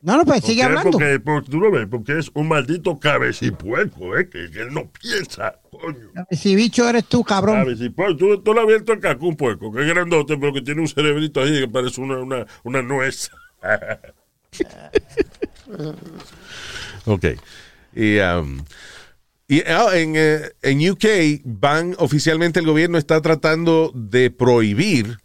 No, 0.02 0.18
no, 0.18 0.26
pues 0.26 0.42
¿Por 0.42 0.50
sigue 0.50 0.64
hablando. 0.64 0.92
Porque, 0.92 1.20
porque 1.20 1.52
tú 1.52 1.60
lo 1.60 1.70
ves, 1.70 1.86
porque 1.92 2.18
es 2.18 2.32
un 2.34 2.48
maldito 2.48 2.98
cabecipuerco, 2.98 4.18
¿eh? 4.18 4.28
Que, 4.30 4.50
que 4.50 4.62
él 4.62 4.74
no 4.74 4.90
piensa, 4.90 5.60
coño. 5.70 6.10
Si 6.32 6.56
bicho 6.56 6.88
eres 6.90 7.06
tú, 7.06 7.24
cabrón. 7.24 7.58
Cabecipuerco. 7.58 8.18
Tú, 8.18 8.42
tú 8.42 8.54
le 8.54 8.62
has 8.62 8.64
abierto 8.64 8.94
el 8.94 9.00
caco 9.02 9.28
un 9.28 9.36
puerco, 9.36 9.72
que 9.72 9.82
es 9.82 9.88
grandote, 9.88 10.38
pero 10.38 10.54
que 10.54 10.62
tiene 10.62 10.82
un 10.82 10.88
cerebrito 10.88 11.42
ahí 11.42 11.60
que 11.60 11.68
parece 11.68 12.02
una, 12.02 12.18
una, 12.18 12.46
una 12.64 12.82
nuez. 12.82 13.30
Ok. 17.06 17.26
Y, 17.96 18.20
um, 18.20 18.64
y 19.50 19.62
ah, 19.68 19.88
en, 19.94 20.14
eh, 20.16 20.52
en 20.62 20.90
UK 20.90 21.42
van, 21.44 21.96
oficialmente 21.98 22.60
el 22.60 22.68
gobierno 22.68 22.98
está 22.98 23.20
tratando 23.22 23.92
de 23.94 24.30
prohibir 24.32 25.18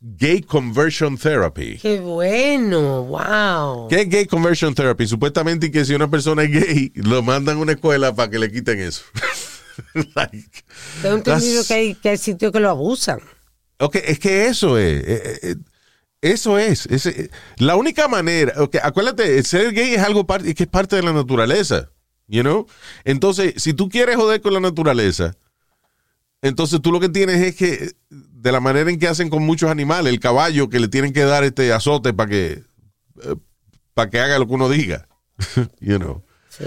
gay 0.00 0.40
conversion 0.40 1.18
therapy. 1.18 1.78
Qué 1.82 2.00
bueno, 2.00 3.02
wow. 3.04 3.88
¿Qué 3.88 4.02
es 4.02 4.08
gay 4.08 4.26
conversion 4.26 4.74
therapy? 4.74 5.06
Supuestamente 5.06 5.70
que 5.70 5.84
si 5.84 5.94
una 5.94 6.08
persona 6.10 6.44
es 6.44 6.50
gay, 6.52 6.92
lo 6.94 7.22
mandan 7.22 7.56
a 7.58 7.60
una 7.60 7.72
escuela 7.72 8.14
para 8.14 8.30
que 8.30 8.38
le 8.38 8.50
quiten 8.50 8.80
eso. 8.80 9.02
Like, 10.14 10.64
Tengo 11.02 11.16
entendido 11.16 11.64
que 11.64 11.74
hay, 11.74 11.94
que 11.94 12.08
hay 12.10 12.18
sitios 12.18 12.52
que 12.52 12.60
lo 12.60 12.70
abusan. 12.70 13.20
Ok, 13.78 13.96
es 13.96 14.18
que 14.18 14.46
eso 14.46 14.78
es. 14.78 15.02
eh, 15.06 15.38
eh, 15.42 15.54
eso 16.20 16.56
es. 16.58 16.86
ese- 16.86 17.30
la 17.56 17.74
única 17.76 18.06
manera. 18.06 18.54
ok, 18.62 18.76
acuérdate, 18.82 19.42
ser 19.42 19.72
gay 19.72 19.94
es 19.94 20.00
algo 20.02 20.26
que 20.26 20.62
es 20.62 20.68
parte 20.68 20.94
de 20.96 21.02
la 21.02 21.12
naturaleza. 21.12 21.90
You 22.32 22.40
know? 22.42 22.66
Entonces, 23.04 23.52
si 23.58 23.74
tú 23.74 23.90
quieres 23.90 24.16
joder 24.16 24.40
con 24.40 24.54
la 24.54 24.60
naturaleza, 24.60 25.36
entonces 26.40 26.80
tú 26.80 26.90
lo 26.90 26.98
que 26.98 27.10
tienes 27.10 27.42
es 27.42 27.54
que, 27.54 27.92
de 28.08 28.52
la 28.52 28.58
manera 28.58 28.90
en 28.90 28.98
que 28.98 29.06
hacen 29.06 29.28
con 29.28 29.44
muchos 29.44 29.70
animales, 29.70 30.10
el 30.10 30.18
caballo 30.18 30.70
que 30.70 30.80
le 30.80 30.88
tienen 30.88 31.12
que 31.12 31.24
dar 31.24 31.44
este 31.44 31.74
azote 31.74 32.14
para 32.14 32.30
que, 32.30 32.62
para 33.92 34.08
que 34.08 34.18
haga 34.18 34.38
lo 34.38 34.46
que 34.46 34.54
uno 34.54 34.70
diga. 34.70 35.06
you 35.80 35.98
know? 35.98 36.24
Sí. 36.48 36.64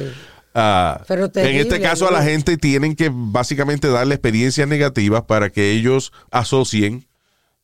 Ah, 0.53 1.03
Pero 1.07 1.25
en 1.25 1.31
terrible, 1.31 1.61
este 1.61 1.81
caso 1.81 2.07
a 2.07 2.11
la 2.11 2.21
gente 2.21 2.57
tienen 2.57 2.95
que 2.95 3.09
básicamente 3.11 3.87
darle 3.89 4.13
experiencias 4.13 4.67
negativas 4.67 5.23
para 5.23 5.49
que 5.49 5.71
ellos 5.71 6.13
asocien 6.29 7.07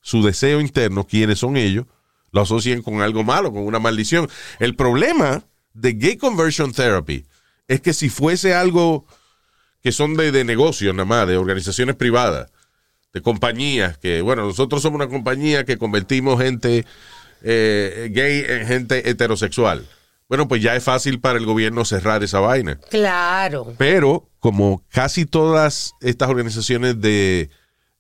su 0.02 0.24
deseo 0.24 0.60
interno, 0.60 1.06
quiénes 1.06 1.38
son 1.38 1.56
ellos, 1.56 1.86
lo 2.32 2.41
asocien 2.41 2.82
con 2.82 3.02
algo 3.02 3.24
malo, 3.24 3.54
con 3.54 3.62
una 3.62 3.78
maldición. 3.78 4.28
El 4.58 4.76
problema 4.76 5.43
de 5.76 5.93
gay 5.93 6.18
conversion 6.18 6.72
therapy 6.72 7.26
es 7.74 7.82
que 7.82 7.93
si 7.93 8.09
fuese 8.09 8.53
algo 8.53 9.05
que 9.82 9.91
son 9.91 10.15
de, 10.15 10.32
de 10.32 10.43
negocios 10.43 10.93
nada 10.93 11.05
más, 11.05 11.28
de 11.28 11.38
organizaciones 11.38 11.95
privadas, 11.95 12.51
de 13.13 13.22
compañías, 13.22 13.97
que 13.97 14.22
bueno, 14.22 14.45
nosotros 14.45 14.82
somos 14.82 14.95
una 14.97 15.07
compañía 15.09 15.65
que 15.65 15.78
convertimos 15.78 16.41
gente 16.41 16.86
eh, 17.43 18.09
gay 18.11 18.45
en 18.47 18.67
gente 18.67 19.09
heterosexual. 19.09 19.88
Bueno, 20.30 20.47
pues 20.47 20.61
ya 20.61 20.76
es 20.76 20.84
fácil 20.84 21.19
para 21.19 21.38
el 21.39 21.45
gobierno 21.45 21.84
cerrar 21.84 22.24
esa 22.24 22.39
vaina. 22.39 22.80
Claro. 22.89 23.74
Pero 23.78 24.30
como 24.39 24.84
casi 24.89 25.26
todas 25.26 25.93
estas 26.01 26.30
organizaciones 26.30 27.01
de 27.01 27.49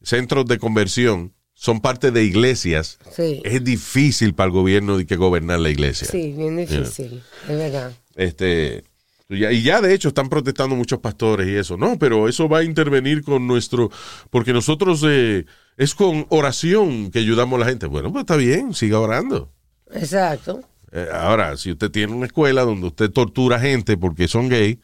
centros 0.01 0.45
de 0.45 0.57
conversión 0.57 1.33
son 1.53 1.81
parte 1.81 2.11
de 2.11 2.23
iglesias, 2.23 2.97
Sí. 3.15 3.41
es 3.43 3.63
difícil 3.63 4.33
para 4.33 4.47
el 4.47 4.51
gobierno 4.53 4.97
de 4.97 5.05
que 5.05 5.15
gobernar 5.15 5.59
la 5.59 5.69
iglesia. 5.69 6.07
Sí, 6.09 6.33
bien 6.37 6.57
difícil. 6.57 7.21
Es 7.49 7.57
verdad. 7.57 7.91
Este, 8.15 8.83
y 9.31 9.61
ya 9.63 9.81
de 9.81 9.93
hecho 9.93 10.09
están 10.09 10.29
protestando 10.29 10.75
muchos 10.75 10.99
pastores 10.99 11.47
y 11.47 11.55
eso. 11.55 11.77
No, 11.77 11.97
pero 11.97 12.27
eso 12.27 12.49
va 12.49 12.59
a 12.59 12.63
intervenir 12.63 13.23
con 13.23 13.47
nuestro, 13.47 13.89
porque 14.29 14.51
nosotros 14.51 15.03
eh, 15.07 15.45
es 15.77 15.95
con 15.95 16.25
oración 16.29 17.11
que 17.11 17.19
ayudamos 17.19 17.57
a 17.57 17.65
la 17.65 17.69
gente. 17.69 17.87
Bueno, 17.87 18.11
pues 18.11 18.23
está 18.23 18.35
bien, 18.35 18.73
siga 18.73 18.99
orando. 18.99 19.51
Exacto. 19.91 20.61
Eh, 20.91 21.07
ahora, 21.13 21.55
si 21.55 21.71
usted 21.71 21.89
tiene 21.89 22.13
una 22.13 22.25
escuela 22.25 22.63
donde 22.63 22.87
usted 22.87 23.09
tortura 23.11 23.59
gente 23.59 23.95
porque 23.97 24.27
son 24.27 24.49
gay, 24.49 24.79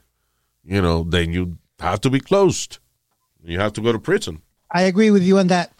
you 0.64 0.80
know, 0.80 1.08
then 1.10 1.34
you 1.34 1.58
have 1.80 2.00
to 2.00 2.10
be 2.10 2.22
closed. 2.22 2.78
You 3.44 3.60
have 3.60 3.74
to 3.74 3.82
go 3.82 3.92
to 3.92 4.02
prison. 4.02 4.42
I 4.74 4.84
agree 4.84 5.12
with 5.12 5.24
you 5.24 5.38
on 5.38 5.48
that. 5.48 5.72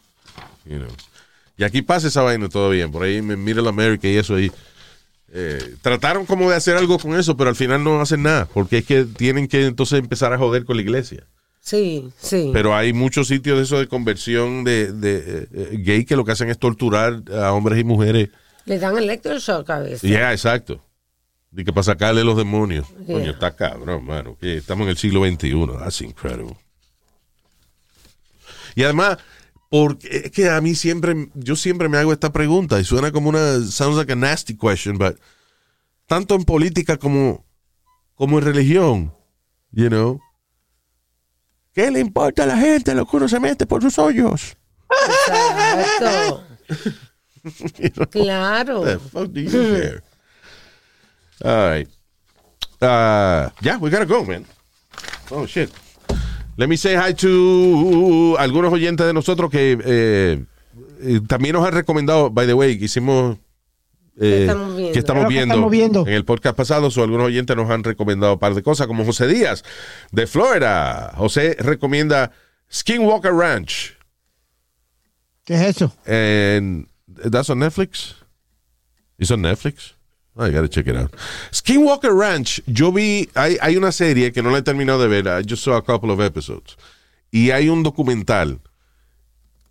You 0.66 0.80
know. 0.80 0.92
Y 1.58 1.64
aquí 1.64 1.82
pasa 1.82 2.08
esa 2.08 2.22
vaina 2.22 2.50
todo 2.50 2.70
bien. 2.70 2.92
Por 2.92 3.04
ahí 3.04 3.18
en 3.18 3.44
Middle 3.44 3.68
America 3.68 4.08
y 4.08 4.18
eso 4.18 4.36
ahí. 4.36 4.52
Eh, 5.34 5.76
trataron 5.82 6.26
como 6.26 6.50
de 6.50 6.56
hacer 6.56 6.78
algo 6.78 6.98
con 7.00 7.18
eso, 7.20 7.36
pero 7.36 7.50
al 7.50 7.56
final 7.56 7.84
no 7.84 8.00
hacen 8.02 8.24
nada. 8.24 8.48
Porque 8.54 8.80
es 8.80 8.86
que 8.86 9.04
tienen 9.04 9.48
que 9.48 9.66
entonces 9.66 10.00
empezar 10.00 10.34
a 10.34 10.38
joder 10.38 10.66
con 10.66 10.78
la 10.78 10.82
iglesia. 10.82 11.28
Sí, 11.60 12.10
sí. 12.18 12.52
Pero 12.54 12.76
hay 12.76 12.94
muchos 12.94 13.28
sitios 13.28 13.58
de 13.58 13.64
eso 13.64 13.78
de 13.78 13.88
conversión 13.88 14.64
de, 14.64 14.94
de, 14.94 15.48
eh, 15.54 15.78
gay 15.80 16.06
que 16.06 16.16
lo 16.16 16.24
que 16.24 16.32
hacen 16.32 16.50
es 16.50 16.58
torturar 16.58 17.24
a 17.34 17.52
hombres 17.52 17.80
y 17.80 17.84
mujeres. 17.84 18.30
Le 18.66 18.80
dan 18.80 18.98
electroshock 18.98 19.70
a 19.70 19.80
veces. 19.80 20.10
Ya, 20.10 20.32
exacto. 20.32 20.82
Y 21.56 21.66
que 21.66 21.74
para 21.74 21.84
sacarle 21.84 22.24
los 22.24 22.38
demonios. 22.38 22.88
Yeah. 23.06 23.18
Coño, 23.18 23.32
está 23.32 23.56
cabrón, 23.56 24.06
mano. 24.06 24.38
Que 24.40 24.58
estamos 24.58 24.86
en 24.86 24.92
el 24.92 24.98
siglo 24.98 25.26
XXI. 25.26 25.66
That's 25.80 26.02
incredible. 26.02 26.56
Y 28.76 28.84
además, 28.84 29.18
porque 29.70 30.24
es 30.26 30.32
que 30.32 30.50
a 30.50 30.62
mí 30.62 30.76
siempre, 30.76 31.30
yo 31.34 31.56
siempre 31.56 31.90
me 31.90 31.98
hago 31.98 32.14
esta 32.14 32.32
pregunta 32.32 32.80
y 32.80 32.84
suena 32.84 33.12
como 33.12 33.30
una, 33.30 33.60
sounds 33.62 33.98
like 33.98 34.12
a 34.12 34.16
nasty 34.16 34.56
question, 34.56 34.98
but 34.98 35.18
tanto 36.06 36.36
en 36.36 36.46
política 36.46 36.98
como, 36.98 37.46
como 38.16 38.40
en 38.40 38.46
religión, 38.46 39.14
you 39.72 39.90
know. 39.90 40.20
¿Qué 41.74 41.92
le 41.92 42.00
importa 42.00 42.44
a 42.44 42.48
la 42.48 42.58
gente 42.58 42.96
lo 42.96 43.06
que 43.06 43.18
uno 43.18 43.28
se 43.28 43.40
mete 43.40 43.68
por 43.68 43.82
sus 43.82 44.00
hoyos? 44.00 44.58
Exacto. 44.90 46.44
You 47.78 47.90
know? 47.92 48.06
Claro. 48.08 48.84
The 48.84 49.00
fuck 49.00 49.32
do 49.32 49.40
you 49.40 49.50
care? 49.50 50.04
All 51.46 51.70
right. 51.70 51.88
Uh, 52.82 53.50
yeah, 53.62 53.78
we 53.78 53.90
gotta 53.90 54.06
go, 54.06 54.26
man. 54.26 54.46
Oh, 55.32 55.46
shit. 55.46 55.72
Let 56.58 56.68
me 56.68 56.76
say 56.76 56.96
hi 56.96 57.14
to 57.14 58.36
algunos 58.40 58.74
oyentes 58.74 59.06
de 59.06 59.14
nosotros 59.14 59.52
que 59.52 59.78
eh, 59.86 60.44
eh, 61.02 61.22
también 61.28 61.54
nos 61.54 61.66
han 61.66 61.74
recomendado, 61.74 62.32
by 62.32 62.48
the 62.48 62.56
way, 62.56 62.80
que 62.80 62.86
hicimos... 62.86 63.38
eh, 64.20 64.48
estamos 64.48 64.76
viendo. 64.76 64.94
que 64.94 65.00
estamos 65.00 65.24
que 65.26 65.30
viendo, 65.30 65.54
estamos 65.54 65.72
viendo. 65.72 66.08
en 66.08 66.14
el 66.14 66.26
podcast 66.26 66.58
pasado, 66.58 66.90
so 66.90 67.04
algunos 67.04 67.28
oyentes 67.28 67.56
nos 67.56 67.70
han 67.70 67.84
recomendado 67.84 68.34
un 68.34 68.40
par 68.40 68.56
de 68.56 68.64
cosas, 68.64 68.88
como 68.88 69.06
José 69.06 69.28
Díaz, 69.28 69.64
de 70.12 70.26
Florida. 70.26 71.14
José 71.16 71.56
recomienda 71.60 72.32
Skinwalker 72.74 73.34
Ranch. 73.34 73.96
¿Qué 75.46 75.54
es 75.54 75.78
eso? 75.78 75.94
And 76.08 76.88
that's 77.32 77.52
on 77.52 77.60
Netflix. 77.60 78.16
It's 79.20 79.30
on 79.30 79.44
Netflix. 79.44 79.97
I 80.40 80.52
gotta 80.52 80.68
check 80.68 80.88
it 80.88 80.96
out. 80.96 81.12
Skinwalker 81.52 82.14
Ranch. 82.18 82.62
Yo 82.68 82.92
vi, 82.92 83.30
hay, 83.36 83.58
hay 83.62 83.76
una 83.76 83.92
serie 83.92 84.32
que 84.32 84.42
no 84.42 84.52
la 84.52 84.60
he 84.60 84.62
terminado 84.62 85.00
de 85.00 85.08
ver. 85.08 85.28
I 85.28 85.42
just 85.42 85.64
saw 85.64 85.78
a 85.78 85.82
couple 85.82 86.12
of 86.12 86.20
episodes. 86.20 86.78
Y 87.32 87.52
hay 87.52 87.70
un 87.70 87.84
documental 87.84 88.60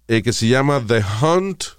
eh, 0.09 0.23
que 0.23 0.33
se 0.33 0.49
llama 0.49 0.81
The 0.87 1.03
Hunt 1.03 1.77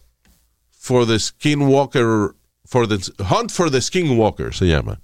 for 0.71 1.05
the 1.05 1.19
Skinwalker, 1.19 2.35
for 2.65 2.87
the 2.87 2.97
Hunt 3.23 3.51
for 3.51 3.69
the 3.69 3.81
Skinwalker 3.81 4.53
se 4.53 4.65
llama. 4.67 4.99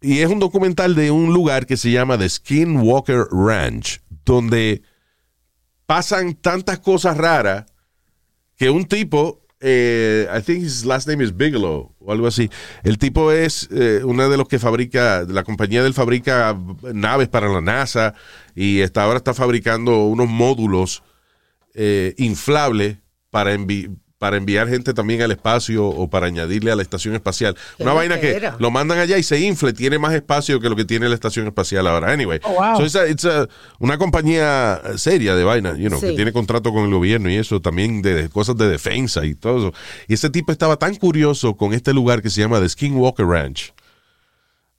Y 0.00 0.20
es 0.20 0.30
un 0.30 0.38
documental 0.38 0.94
de 0.94 1.10
un 1.10 1.32
lugar 1.32 1.66
que 1.66 1.76
se 1.76 1.90
llama 1.90 2.18
The 2.18 2.28
Skinwalker 2.28 3.28
Ranch, 3.30 4.00
donde 4.24 4.82
pasan 5.86 6.34
tantas 6.34 6.78
cosas 6.80 7.16
raras 7.16 7.66
que 8.56 8.70
un 8.70 8.84
tipo, 8.84 9.43
eh, 9.66 10.28
I 10.30 10.42
think 10.42 10.62
his 10.62 10.84
last 10.84 11.08
name 11.08 11.24
is 11.24 11.34
Bigelow 11.34 11.94
o 11.98 12.12
algo 12.12 12.26
así. 12.26 12.50
El 12.82 12.98
tipo 12.98 13.32
es 13.32 13.66
eh, 13.72 14.02
uno 14.04 14.28
de 14.28 14.36
los 14.36 14.46
que 14.46 14.58
fabrica, 14.58 15.24
la 15.26 15.42
compañía 15.42 15.82
del 15.82 15.94
fabrica 15.94 16.54
naves 16.92 17.28
para 17.28 17.48
la 17.48 17.62
NASA 17.62 18.14
y 18.54 18.82
ahora 18.82 19.16
está 19.16 19.32
fabricando 19.32 20.04
unos 20.04 20.28
módulos 20.28 21.02
eh, 21.74 22.14
inflables 22.18 22.98
para 23.30 23.54
envi- 23.54 23.96
para 24.24 24.38
enviar 24.38 24.66
gente 24.70 24.94
también 24.94 25.20
al 25.20 25.32
espacio 25.32 25.84
o 25.86 26.08
para 26.08 26.28
añadirle 26.28 26.72
a 26.72 26.76
la 26.76 26.80
estación 26.80 27.14
espacial. 27.14 27.54
Una 27.78 27.92
vaina 27.92 28.18
que 28.18 28.40
lo 28.58 28.70
mandan 28.70 28.98
allá 28.98 29.18
y 29.18 29.22
se 29.22 29.38
infle, 29.38 29.74
tiene 29.74 29.98
más 29.98 30.14
espacio 30.14 30.60
que 30.60 30.70
lo 30.70 30.76
que 30.76 30.86
tiene 30.86 31.10
la 31.10 31.14
estación 31.14 31.46
espacial 31.46 31.86
ahora. 31.86 32.10
Anyway, 32.10 32.40
Oh, 32.42 32.54
wow. 32.54 32.76
so 32.78 32.84
it's 32.86 32.96
a- 32.96 33.06
it's 33.06 33.26
a- 33.26 33.46
una 33.80 33.98
compañía 33.98 34.80
seria 34.96 35.34
de 35.36 35.44
vaina, 35.44 35.76
you 35.76 35.90
know, 35.90 36.00
que 36.00 36.12
tiene 36.12 36.32
contrato 36.32 36.72
con 36.72 36.84
el 36.86 36.90
gobierno 36.94 37.28
y 37.28 37.36
eso 37.36 37.60
también 37.60 38.00
de, 38.00 38.14
de 38.14 38.28
cosas 38.30 38.56
de 38.56 38.66
defensa 38.66 39.26
y 39.26 39.34
todo 39.34 39.58
eso. 39.58 39.74
Y 40.08 40.14
ese 40.14 40.30
tipo 40.30 40.52
estaba 40.52 40.78
tan 40.78 40.94
curioso 40.94 41.54
con 41.54 41.74
este 41.74 41.92
lugar 41.92 42.22
que 42.22 42.30
se 42.30 42.40
llama 42.40 42.60
The 42.60 42.68
Skinwalker 42.70 43.26
Ranch. 43.26 43.74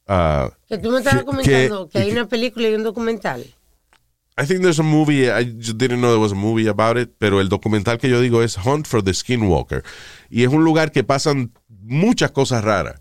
Ah, 0.07 0.49
Que 0.67 0.79
tú 0.79 0.89
me 0.89 0.97
estabas 0.97 1.19
que- 1.19 1.25
comentando 1.25 1.85
que, 1.87 1.91
que- 1.91 1.99
hay 1.99 2.11
una 2.11 2.27
película 2.27 2.67
y 2.67 2.73
un 2.73 2.81
documental. 2.83 3.45
I 4.37 4.45
think 4.45 4.61
there's 4.61 4.79
a 4.79 4.83
movie. 4.83 5.31
I 5.31 5.43
just 5.43 5.77
didn't 5.77 6.01
know 6.01 6.11
there 6.11 6.19
was 6.19 6.33
a 6.33 6.35
movie 6.35 6.67
about 6.67 6.97
it. 6.97 7.17
Pero 7.19 7.39
el 7.39 7.47
documental 7.47 7.97
que 7.97 8.09
yo 8.09 8.21
digo 8.21 8.43
es 8.43 8.57
Hunt 8.57 8.85
for 8.85 9.01
the 9.01 9.13
Skinwalker. 9.13 9.83
Y 10.29 10.43
es 10.43 10.49
un 10.49 10.63
lugar 10.63 10.91
que 10.91 11.03
pasan 11.03 11.51
muchas 11.83 12.31
cosas 12.31 12.63
raras. 12.63 12.99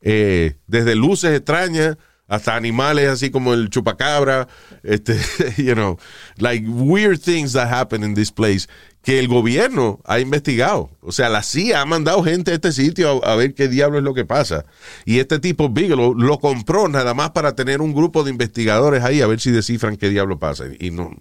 Eh, 0.00 0.56
desde 0.66 0.94
luces 0.94 1.34
extrañas 1.34 1.96
hasta 2.26 2.56
animales 2.56 3.08
así 3.08 3.30
como 3.30 3.54
el 3.54 3.70
chupacabra. 3.70 4.48
Este, 4.82 5.16
you 5.62 5.74
know, 5.74 5.98
like 6.38 6.64
weird 6.66 7.20
things 7.20 7.52
that 7.52 7.68
happen 7.68 8.02
in 8.02 8.14
this 8.14 8.30
place 8.32 8.66
que 9.04 9.18
el 9.18 9.28
gobierno 9.28 10.00
ha 10.04 10.18
investigado. 10.18 10.90
O 11.02 11.12
sea, 11.12 11.28
la 11.28 11.42
CIA 11.42 11.82
ha 11.82 11.84
mandado 11.84 12.24
gente 12.24 12.50
a 12.50 12.54
este 12.54 12.72
sitio 12.72 13.22
a, 13.24 13.32
a 13.32 13.36
ver 13.36 13.54
qué 13.54 13.68
diablo 13.68 13.98
es 13.98 14.04
lo 14.04 14.14
que 14.14 14.24
pasa. 14.24 14.64
Y 15.04 15.18
este 15.18 15.38
tipo, 15.38 15.68
Bigelow, 15.68 16.14
lo 16.14 16.38
compró 16.38 16.88
nada 16.88 17.12
más 17.12 17.30
para 17.30 17.54
tener 17.54 17.82
un 17.82 17.92
grupo 17.92 18.24
de 18.24 18.30
investigadores 18.30 19.04
ahí 19.04 19.20
a 19.20 19.26
ver 19.26 19.40
si 19.40 19.50
descifran 19.50 19.98
qué 19.98 20.08
diablo 20.08 20.38
pasa. 20.38 20.64
Y 20.80 20.90
no, 20.90 21.14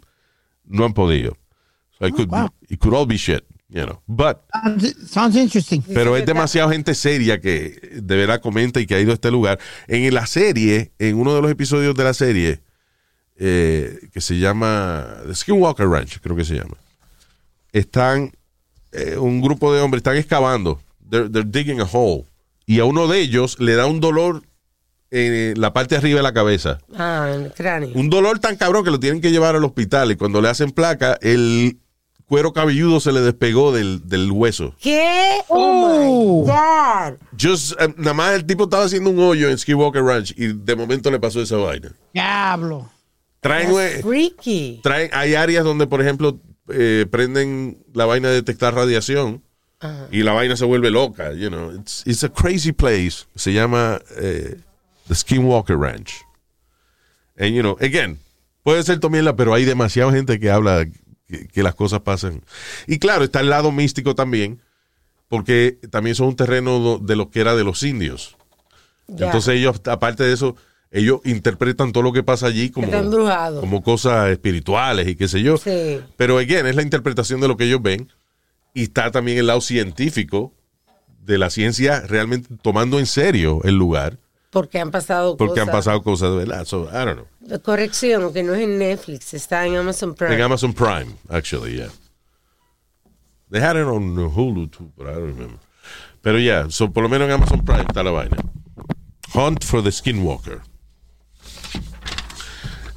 no 0.65 0.85
han 0.85 0.93
podido. 0.93 1.37
So 1.99 2.07
it, 2.07 2.15
could, 2.15 2.29
wow. 2.29 2.49
it 2.69 2.79
could 2.79 2.95
all 2.95 3.05
be 3.05 3.17
shit, 3.17 3.43
you 3.67 3.83
know. 3.83 4.01
But, 4.07 4.37
Sounds, 4.63 5.11
sounds 5.11 5.35
interesting. 5.35 5.83
pero 5.93 6.15
es 6.15 6.25
demasiado 6.25 6.71
gente 6.71 6.95
seria 6.95 7.39
que 7.41 7.99
de 8.01 8.15
verdad 8.15 8.41
comenta 8.41 8.79
y 8.79 8.85
que 8.87 8.95
ha 8.95 8.99
ido 9.01 9.11
a 9.11 9.15
este 9.15 9.29
lugar. 9.29 9.59
En 9.87 10.11
la 10.13 10.25
serie, 10.25 10.93
en 10.99 11.17
uno 11.17 11.35
de 11.35 11.41
los 11.41 11.51
episodios 11.51 11.95
de 11.95 12.03
la 12.03 12.13
serie, 12.13 12.61
eh, 13.35 13.99
que 14.13 14.21
se 14.21 14.39
llama 14.39 15.17
The 15.27 15.35
Skinwalker 15.35 15.87
Ranch, 15.87 16.19
creo 16.21 16.35
que 16.35 16.45
se 16.45 16.55
llama, 16.55 16.77
están 17.73 18.31
eh, 18.93 19.17
un 19.17 19.41
grupo 19.41 19.73
de 19.73 19.81
hombres, 19.81 19.99
están 19.99 20.15
excavando, 20.15 20.79
they're, 21.09 21.29
they're 21.29 21.49
digging 21.49 21.81
a 21.81 21.87
hole, 21.91 22.23
y 22.65 22.79
a 22.79 22.85
uno 22.85 23.07
de 23.07 23.19
ellos 23.19 23.59
le 23.59 23.75
da 23.75 23.85
un 23.85 23.99
dolor 23.99 24.43
en 25.11 25.59
la 25.61 25.73
parte 25.73 25.93
de 25.93 25.99
arriba 25.99 26.17
de 26.17 26.23
la 26.23 26.33
cabeza. 26.33 26.79
Ah, 26.95 27.31
en 27.35 27.43
el 27.43 27.53
cráneo. 27.53 27.91
Un 27.93 28.09
dolor 28.09 28.39
tan 28.39 28.55
cabrón 28.55 28.83
que 28.83 28.89
lo 28.89 28.99
tienen 28.99 29.21
que 29.21 29.31
llevar 29.31 29.55
al 29.55 29.63
hospital 29.63 30.11
y 30.11 30.15
cuando 30.15 30.41
le 30.41 30.49
hacen 30.49 30.71
placa, 30.71 31.19
el 31.21 31.77
cuero 32.25 32.51
cabelludo 32.51 32.99
se 32.99 33.11
le 33.11 33.21
despegó 33.21 33.71
del, 33.71 34.07
del 34.07 34.31
hueso. 34.31 34.73
¿Qué? 34.81 35.37
Oh, 35.49 36.43
my 36.43 36.51
God. 36.51 37.19
Just, 37.39 37.79
eh, 37.79 37.93
nada 37.97 38.15
más 38.15 38.33
el 38.33 38.45
tipo 38.45 38.63
estaba 38.63 38.85
haciendo 38.85 39.11
un 39.11 39.19
hoyo 39.19 39.49
en 39.49 39.57
Skywalker 39.59 40.03
Ranch 40.03 40.33
y 40.35 40.47
de 40.47 40.75
momento 40.75 41.11
le 41.11 41.19
pasó 41.19 41.41
esa 41.43 41.57
vaina. 41.57 41.91
Diablo. 42.11 42.89
Traen, 43.39 43.69
eh, 43.77 43.99
Freaky. 44.01 44.79
traen, 44.81 45.11
hay 45.13 45.35
áreas 45.35 45.63
donde, 45.63 45.85
por 45.85 46.01
ejemplo, 46.01 46.39
eh, 46.69 47.05
prenden 47.09 47.83
la 47.93 48.05
vaina 48.05 48.29
de 48.29 48.35
detectar 48.35 48.73
radiación 48.73 49.43
y 50.11 50.23
la 50.23 50.31
vaina 50.31 50.55
se 50.55 50.63
vuelve 50.63 50.89
loca, 50.89 51.33
you 51.33 51.49
know. 51.49 51.71
It's, 51.71 52.03
it's 52.05 52.23
a 52.23 52.29
crazy 52.29 52.71
place. 52.71 53.25
Se 53.35 53.51
llama 53.51 53.99
eh, 54.17 54.57
The 55.07 55.15
Skinwalker 55.15 55.77
Ranch. 55.77 56.21
And, 57.37 57.53
you 57.53 57.61
know, 57.61 57.77
again, 57.81 58.19
puede 58.63 58.83
ser 58.83 58.99
Tomiela, 58.99 59.35
pero 59.35 59.53
hay 59.53 59.65
demasiada 59.65 60.11
gente 60.13 60.39
que 60.39 60.49
habla 60.49 60.85
que, 61.27 61.47
que 61.47 61.63
las 61.63 61.75
cosas 61.75 61.99
pasan. 62.01 62.43
Y 62.87 62.99
claro, 62.99 63.25
está 63.25 63.41
el 63.41 63.49
lado 63.49 63.71
místico 63.71 64.15
también, 64.15 64.61
porque 65.27 65.79
también 65.91 66.15
son 66.15 66.27
un 66.27 66.35
terreno 66.35 66.99
de 66.99 67.15
lo 67.15 67.29
que 67.29 67.41
era 67.41 67.55
de 67.55 67.65
los 67.65 67.83
indios. 67.83 68.37
Entonces 69.07 69.55
ellos, 69.55 69.81
aparte 69.85 70.23
de 70.23 70.33
eso, 70.33 70.55
ellos 70.93 71.21
interpretan 71.25 71.91
todo 71.91 72.03
lo 72.03 72.13
que 72.13 72.21
pasa 72.21 72.45
allí 72.45 72.69
como, 72.69 72.87
como 73.59 73.81
cosas 73.81 74.29
espirituales 74.29 75.07
y 75.07 75.15
qué 75.15 75.27
sé 75.27 75.41
yo. 75.41 75.57
Sí. 75.57 75.99
Pero, 76.17 76.37
again, 76.37 76.67
es 76.67 76.75
la 76.75 76.83
interpretación 76.83 77.41
de 77.41 77.47
lo 77.47 77.57
que 77.57 77.63
ellos 77.63 77.81
ven. 77.81 78.09
Y 78.75 78.83
está 78.83 79.09
también 79.09 79.39
el 79.39 79.47
lado 79.47 79.59
científico 79.61 80.53
de 81.25 81.39
la 81.39 81.49
ciencia 81.49 82.01
realmente 82.01 82.49
tomando 82.61 82.99
en 82.99 83.07
serio 83.07 83.61
el 83.63 83.75
lugar. 83.75 84.17
Porque 84.51 84.79
han 84.79 84.91
pasado 84.91 85.35
Porque 85.35 85.53
cosas. 85.61 85.67
han 85.67 85.71
pasado 85.71 86.03
cosas 86.03 86.35
verdad. 86.35 86.65
So, 86.65 86.87
I 86.91 87.05
don't 87.05 87.25
know. 87.39 87.59
Corrección, 87.61 88.31
que 88.31 88.43
no 88.43 88.53
es 88.53 88.61
en 88.61 88.77
Netflix, 88.77 89.33
está 89.33 89.65
en 89.65 89.77
Amazon 89.77 90.13
Prime. 90.13 90.35
En 90.35 90.41
Amazon 90.41 90.73
Prime, 90.73 91.07
actually, 91.29 91.77
yeah. 91.77 91.89
They 93.49 93.61
had 93.61 93.77
it 93.77 93.87
on 93.87 94.15
Hulu 94.15 94.69
too, 94.69 94.91
but 94.95 95.07
I 95.07 95.13
don't 95.13 95.35
remember. 95.35 95.59
Pero 96.21 96.37
ya, 96.37 96.69
so 96.69 96.91
por 96.91 97.01
lo 97.01 97.09
menos 97.09 97.27
en 97.27 97.33
Amazon 97.33 97.65
Prime 97.65 97.81
está 97.81 98.03
la 98.03 98.11
vaina. 98.11 98.37
Hunt 99.33 99.63
for 99.63 99.83
the 99.83 99.91
Skinwalker. 99.91 100.61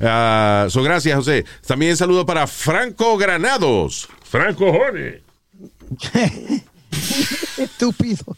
Ah, 0.01 0.67
so 0.69 0.83
gracias, 0.83 1.17
José. 1.17 1.45
También 1.67 1.97
saludo 1.97 2.27
para 2.27 2.47
Franco 2.47 3.17
Granados. 3.17 4.09
Franco 4.23 4.73
Jone. 4.73 5.23
Estúpido. 7.59 8.37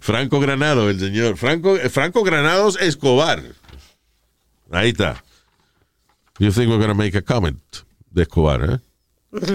Franco 0.00 0.40
Granado, 0.40 0.88
el 0.90 1.00
señor. 1.00 1.36
Franco, 1.36 1.76
eh, 1.76 1.88
Franco 1.88 2.22
Granados 2.22 2.78
Escobar. 2.80 3.42
Ahí 4.70 4.90
está. 4.90 5.22
You 6.38 6.52
think 6.52 6.68
we're 6.68 6.78
gonna 6.78 6.94
make 6.94 7.16
a 7.18 7.22
comment 7.22 7.60
de 8.10 8.22
Escobar, 8.22 8.62
eh? 8.70 8.78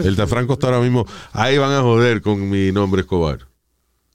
El 0.04 0.16
de 0.16 0.28
Franco 0.28 0.54
está 0.54 0.68
ahora 0.68 0.80
mismo. 0.82 1.08
Ahí 1.32 1.58
van 1.58 1.72
a 1.72 1.82
joder 1.82 2.22
con 2.22 2.50
mi 2.50 2.72
nombre 2.72 3.02
Escobar. 3.02 3.48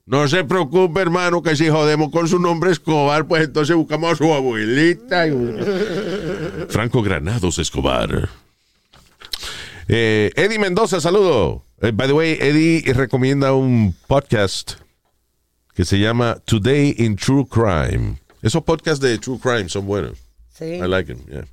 No 0.09 0.27
se 0.27 0.43
preocupe, 0.43 1.01
hermano, 1.01 1.43
que 1.43 1.55
si 1.55 1.69
jodemos 1.69 2.09
con 2.11 2.27
su 2.27 2.39
nombre 2.39 2.71
Escobar, 2.71 3.27
pues 3.27 3.43
entonces 3.43 3.75
buscamos 3.75 4.13
a 4.13 4.15
su 4.15 4.33
abuelita. 4.33 5.27
y- 5.27 5.31
Franco 6.69 7.03
Granados 7.03 7.59
Escobar. 7.59 8.27
Eh, 9.87 10.31
Eddie 10.35 10.57
Mendoza, 10.57 10.99
saludo. 10.99 11.63
Eh, 11.81 11.91
by 11.93 12.07
the 12.07 12.13
way, 12.13 12.37
Eddie 12.41 12.91
recomienda 12.93 13.53
un 13.53 13.95
podcast 14.07 14.73
que 15.75 15.85
se 15.85 15.99
llama 15.99 16.39
Today 16.43 16.95
in 16.97 17.15
True 17.15 17.45
Crime. 17.47 18.17
Esos 18.41 18.63
podcasts 18.63 18.99
de 18.99 19.15
True 19.19 19.37
Crime 19.39 19.69
son 19.69 19.85
buenos. 19.85 20.17
Sí. 20.57 20.65
I 20.65 20.87
like 20.87 21.13
them, 21.13 21.23
yeah. 21.29 21.45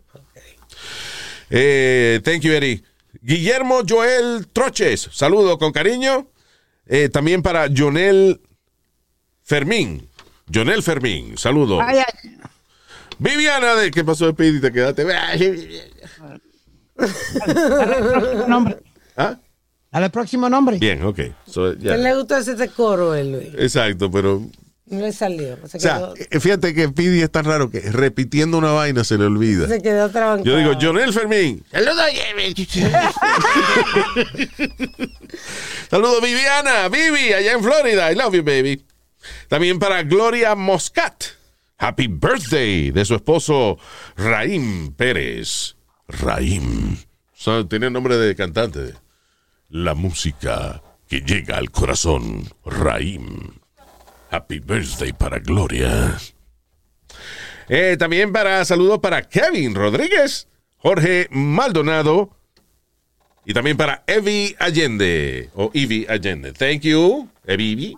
Eh, 1.51 2.21
thank 2.25 2.41
you, 2.41 2.53
Eddie. 2.53 2.83
Guillermo 3.21 3.83
Joel 3.87 4.47
Troches, 4.51 5.11
saludo 5.13 5.59
con 5.59 5.73
cariño. 5.73 6.29
Eh, 6.89 7.09
también 7.09 7.43
para 7.43 7.67
Jonel 7.75 8.41
Fermín. 9.47 10.09
Jonel 10.53 10.83
Fermín, 10.83 11.39
saludo. 11.39 11.81
Ay, 11.81 11.99
ay. 11.99 12.37
Viviana, 13.19 13.75
de 13.77 13.91
¿qué 13.93 14.05
pasó, 14.05 14.29
Speedy? 14.31 14.61
Te 14.61 14.73
quedaste. 14.73 15.05
nombre. 18.49 18.79
¿Ah? 19.17 19.39
Al 19.93 20.11
próximo 20.11 20.49
nombre. 20.51 20.79
Bien, 20.79 21.03
ok. 21.05 21.21
So. 21.49 21.75
¿Qué 21.79 21.97
le 21.97 22.15
gustó 22.15 22.37
ese 22.37 22.69
coro, 22.69 23.15
él, 23.15 23.33
Luis? 23.33 23.49
Exacto, 23.57 24.11
pero. 24.11 24.43
No 24.87 25.01
le 25.01 25.13
salió. 25.13 25.57
Se 25.69 25.79
O 25.79 25.81
sea, 25.81 25.97
quedó, 25.97 26.15
eh, 26.17 26.41
fíjate 26.41 26.75
que 26.75 26.87
Speedy 26.89 27.23
es 27.23 27.31
tan 27.31 27.45
raro 27.45 27.71
que 27.71 27.81
repitiendo 27.81 28.59
una 28.59 28.73
vaina 28.73 29.05
se 29.05 29.17
le 29.17 29.25
olvida. 29.27 29.67
se 29.69 29.81
quedó 29.81 30.11
trabancado. 30.11 30.45
Yo 30.45 30.57
digo, 30.59 30.73
Jonel 30.81 31.13
Fermín. 31.13 31.65
Saludos, 31.73 31.97
Saludos, 35.91 36.21
Viviana. 36.23 36.89
Vivi, 36.89 37.33
allá 37.33 37.53
en 37.53 37.63
Florida. 37.63 38.11
I 38.13 38.17
love 38.17 38.35
you, 38.35 38.43
baby. 38.43 38.85
También 39.49 39.79
para 39.79 40.03
Gloria 40.03 40.55
Moscat. 40.55 41.25
Happy 41.79 42.07
birthday 42.07 42.91
de 42.91 43.05
su 43.05 43.15
esposo 43.15 43.79
Raim 44.17 44.93
Pérez. 44.93 45.77
Raim. 46.09 46.97
So, 47.35 47.67
tiene 47.67 47.91
nombre 47.91 48.17
de 48.17 48.35
cantante. 48.35 48.95
La 49.69 49.95
música 49.95 50.83
que 51.09 51.21
llega 51.21 51.59
al 51.59 51.71
corazón. 51.71 52.49
Raim. 52.65 53.53
Happy 54.31 54.59
birthday 54.59 55.13
para 55.13 55.39
Gloria. 55.39 56.19
Eh, 57.69 57.97
también 57.99 58.33
para 58.33 58.65
saludos 58.65 59.01
para 59.01 59.23
Kevin 59.23 59.75
Rodríguez, 59.75 60.47
Jorge 60.79 61.27
Maldonado 61.31 62.31
y 63.45 63.55
también 63.55 63.77
para 63.77 64.05
Evi 64.07 64.55
Allende 64.59 65.51
o 65.55 65.71
Evi 65.75 66.07
Allende. 66.09 66.53
Thank 66.53 66.83
you, 66.83 67.29
Evi. 67.45 67.97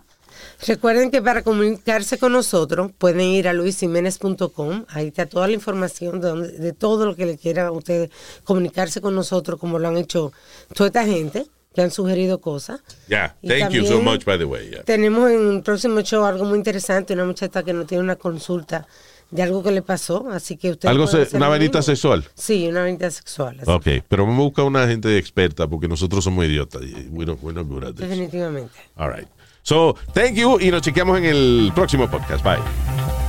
Recuerden 0.67 1.09
que 1.11 1.21
para 1.21 1.41
comunicarse 1.41 2.17
con 2.17 2.33
nosotros 2.33 2.91
pueden 2.97 3.21
ir 3.21 3.47
a 3.47 3.53
luisiménez.com. 3.53 4.85
Ahí 4.89 5.07
está 5.07 5.25
toda 5.25 5.47
la 5.47 5.53
información 5.53 6.19
de, 6.19 6.27
donde- 6.27 6.51
de 6.57 6.73
todo 6.73 7.05
lo 7.05 7.15
que 7.15 7.25
le 7.25 7.37
quieran 7.37 7.67
a 7.67 7.71
ustedes 7.71 8.09
comunicarse 8.43 8.99
con 9.01 9.15
nosotros, 9.15 9.59
como 9.59 9.79
lo 9.79 9.87
han 9.87 9.97
hecho 9.97 10.31
toda 10.75 10.87
esta 10.87 11.05
gente 11.05 11.45
que 11.73 11.81
han 11.81 11.91
sugerido 11.91 12.39
cosas. 12.41 12.81
Yeah, 13.07 13.35
thank 13.47 13.71
you 13.71 13.85
so 13.85 14.01
much, 14.01 14.25
by 14.25 14.37
the 14.37 14.45
way. 14.45 14.69
yeah. 14.69 14.83
Tenemos 14.83 15.29
en 15.31 15.39
un 15.39 15.63
próximo 15.63 16.01
show 16.01 16.25
algo 16.25 16.43
muy 16.45 16.57
interesante, 16.57 17.13
una 17.13 17.25
muchacha 17.25 17.63
que 17.63 17.73
nos 17.73 17.87
tiene 17.87 18.03
una 18.03 18.15
consulta 18.15 18.85
de 19.31 19.43
algo 19.43 19.61
que 19.61 19.69
le 19.71 19.83
pasó, 19.83 20.27
así 20.31 20.57
que 20.57 20.71
usted 20.71 20.89
Algo 20.89 21.05
se- 21.05 21.27
una 21.37 21.47
venita 21.49 21.81
sexual. 21.83 22.25
Sí, 22.33 22.67
una 22.67 22.83
venita 22.83 23.09
sexual, 23.11 23.59
así, 23.61 23.69
Ok, 23.69 24.03
pero 24.09 24.25
me 24.25 24.35
busca 24.35 24.63
una 24.63 24.87
gente 24.87 25.15
experta 25.17 25.67
porque 25.67 25.87
nosotros 25.87 26.23
somos 26.23 26.43
idiotas. 26.45 26.81
y 26.81 27.07
We 27.11 27.25
don't, 27.25 27.39
we're 27.43 27.53
not 27.57 27.67
good 27.67 27.83
at 27.83 27.91
this. 27.93 28.09
definitivamente. 28.09 28.73
All 28.95 29.13
right. 29.13 29.27
So, 29.69 29.95
thank 30.13 30.33
you 30.33 30.59
y 30.59 30.71
nos 30.71 30.81
chequeamos 30.81 31.19
en 31.19 31.25
el 31.25 31.71
próximo 31.75 32.09
podcast. 32.09 32.43
Bye. 32.43 33.28